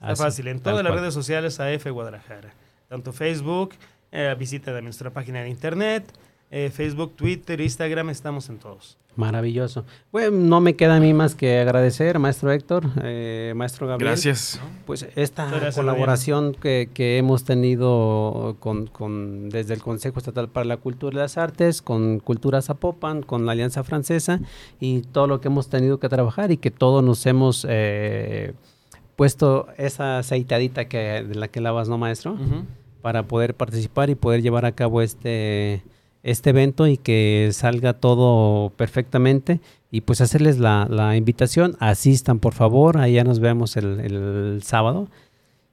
Está 0.00 0.16
fácil, 0.16 0.48
en 0.48 0.60
todas 0.60 0.84
las 0.84 0.92
redes 0.92 1.14
sociales 1.14 1.60
AF 1.60 1.86
Guadalajara. 1.86 2.52
Tanto 2.88 3.12
Facebook, 3.12 3.74
eh, 4.10 4.34
visita 4.38 4.72
de 4.72 4.82
nuestra 4.82 5.10
página 5.10 5.42
de 5.42 5.50
internet, 5.50 6.04
eh, 6.50 6.70
Facebook, 6.70 7.14
Twitter, 7.14 7.60
Instagram, 7.60 8.10
estamos 8.10 8.48
en 8.48 8.58
todos. 8.58 8.96
Maravilloso. 9.16 9.84
Bueno, 10.12 10.30
no 10.30 10.60
me 10.60 10.76
queda 10.76 10.96
a 10.96 11.00
mí 11.00 11.12
más 11.12 11.34
que 11.34 11.58
agradecer, 11.58 12.20
maestro 12.20 12.52
Héctor, 12.52 12.88
eh, 13.02 13.52
maestro 13.56 13.88
Gabriel. 13.88 14.12
Gracias. 14.12 14.60
Pues 14.86 15.08
esta 15.16 15.50
colaboración 15.74 16.54
que, 16.54 16.88
que, 16.94 17.18
hemos 17.18 17.42
tenido 17.42 18.56
con, 18.60 18.86
con, 18.86 19.48
desde 19.48 19.74
el 19.74 19.82
Consejo 19.82 20.20
Estatal 20.20 20.48
para 20.48 20.66
la 20.66 20.76
Cultura 20.76 21.14
y 21.14 21.18
las 21.18 21.36
Artes, 21.36 21.82
con 21.82 22.20
Cultura 22.20 22.62
Zapopan, 22.62 23.22
con 23.22 23.44
la 23.44 23.52
Alianza 23.52 23.82
Francesa 23.82 24.40
y 24.78 25.02
todo 25.02 25.26
lo 25.26 25.40
que 25.40 25.48
hemos 25.48 25.68
tenido 25.68 25.98
que 25.98 26.08
trabajar 26.08 26.52
y 26.52 26.56
que 26.56 26.70
todos 26.70 27.02
nos 27.02 27.26
hemos 27.26 27.66
eh, 27.68 28.54
puesto 29.16 29.66
esa 29.78 30.18
aceitadita 30.18 30.84
que, 30.84 31.24
de 31.24 31.34
la 31.34 31.48
que 31.48 31.60
lavas, 31.60 31.88
¿no, 31.88 31.98
maestro? 31.98 32.38
para 33.02 33.24
poder 33.24 33.54
participar 33.54 34.10
y 34.10 34.14
poder 34.14 34.42
llevar 34.42 34.64
a 34.64 34.72
cabo 34.72 35.02
este, 35.02 35.82
este 36.30 36.50
evento 36.50 36.86
y 36.86 36.96
que 36.96 37.50
salga 37.52 37.94
todo 37.94 38.70
perfectamente. 38.70 39.60
Y 39.90 40.02
pues 40.02 40.20
hacerles 40.20 40.58
la, 40.58 40.86
la 40.90 41.16
invitación, 41.16 41.76
asistan 41.80 42.38
por 42.40 42.54
favor, 42.54 42.98
ahí 42.98 43.14
ya 43.14 43.24
nos 43.24 43.40
vemos 43.40 43.76
el, 43.76 44.00
el 44.00 44.62
sábado 44.62 45.08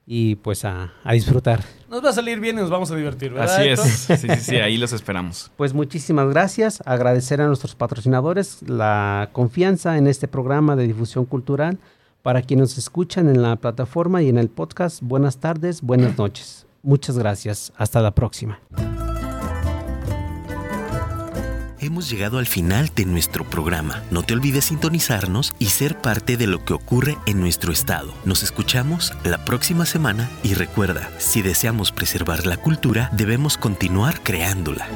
y 0.06 0.36
pues 0.36 0.64
a, 0.64 0.92
a, 1.04 1.12
disfrutar. 1.12 1.64
Nos 1.90 2.02
va 2.02 2.10
a 2.10 2.12
salir 2.12 2.38
bien 2.40 2.56
y 2.56 2.60
nos 2.60 2.70
vamos 2.70 2.90
a 2.92 2.96
divertir, 2.96 3.32
¿verdad? 3.32 3.56
Así 3.56 3.68
es, 3.68 3.80
sí, 3.80 4.16
sí, 4.16 4.28
sí, 4.40 4.56
ahí 4.56 4.78
los 4.78 4.92
esperamos. 4.92 5.50
Pues 5.56 5.74
muchísimas 5.74 6.28
gracias, 6.30 6.82
agradecer 6.86 7.40
a 7.40 7.46
nuestros 7.46 7.74
patrocinadores 7.74 8.62
la 8.68 9.30
confianza 9.32 9.98
en 9.98 10.06
este 10.06 10.28
programa 10.28 10.76
de 10.76 10.86
difusión 10.86 11.24
cultural. 11.24 11.78
Para 12.22 12.42
quienes 12.42 12.70
nos 12.70 12.78
escuchan 12.78 13.28
en 13.28 13.40
la 13.42 13.54
plataforma 13.56 14.22
y 14.22 14.28
en 14.28 14.38
el 14.38 14.48
podcast, 14.48 15.00
buenas 15.02 15.38
tardes, 15.38 15.82
buenas 15.82 16.18
noches. 16.18 16.66
Muchas 16.82 17.18
gracias. 17.18 17.72
Hasta 17.76 18.00
la 18.00 18.12
próxima. 18.12 18.58
Hemos 21.86 22.10
llegado 22.10 22.38
al 22.38 22.46
final 22.46 22.90
de 22.96 23.04
nuestro 23.04 23.44
programa. 23.44 24.02
No 24.10 24.24
te 24.24 24.34
olvides 24.34 24.64
sintonizarnos 24.64 25.54
y 25.60 25.66
ser 25.66 26.00
parte 26.00 26.36
de 26.36 26.48
lo 26.48 26.64
que 26.64 26.74
ocurre 26.74 27.16
en 27.26 27.38
nuestro 27.38 27.72
estado. 27.72 28.12
Nos 28.24 28.42
escuchamos 28.42 29.12
la 29.22 29.44
próxima 29.44 29.86
semana 29.86 30.28
y 30.42 30.54
recuerda, 30.54 31.08
si 31.18 31.42
deseamos 31.42 31.92
preservar 31.92 32.44
la 32.44 32.56
cultura, 32.56 33.08
debemos 33.12 33.56
continuar 33.56 34.20
creándola. 34.24 34.88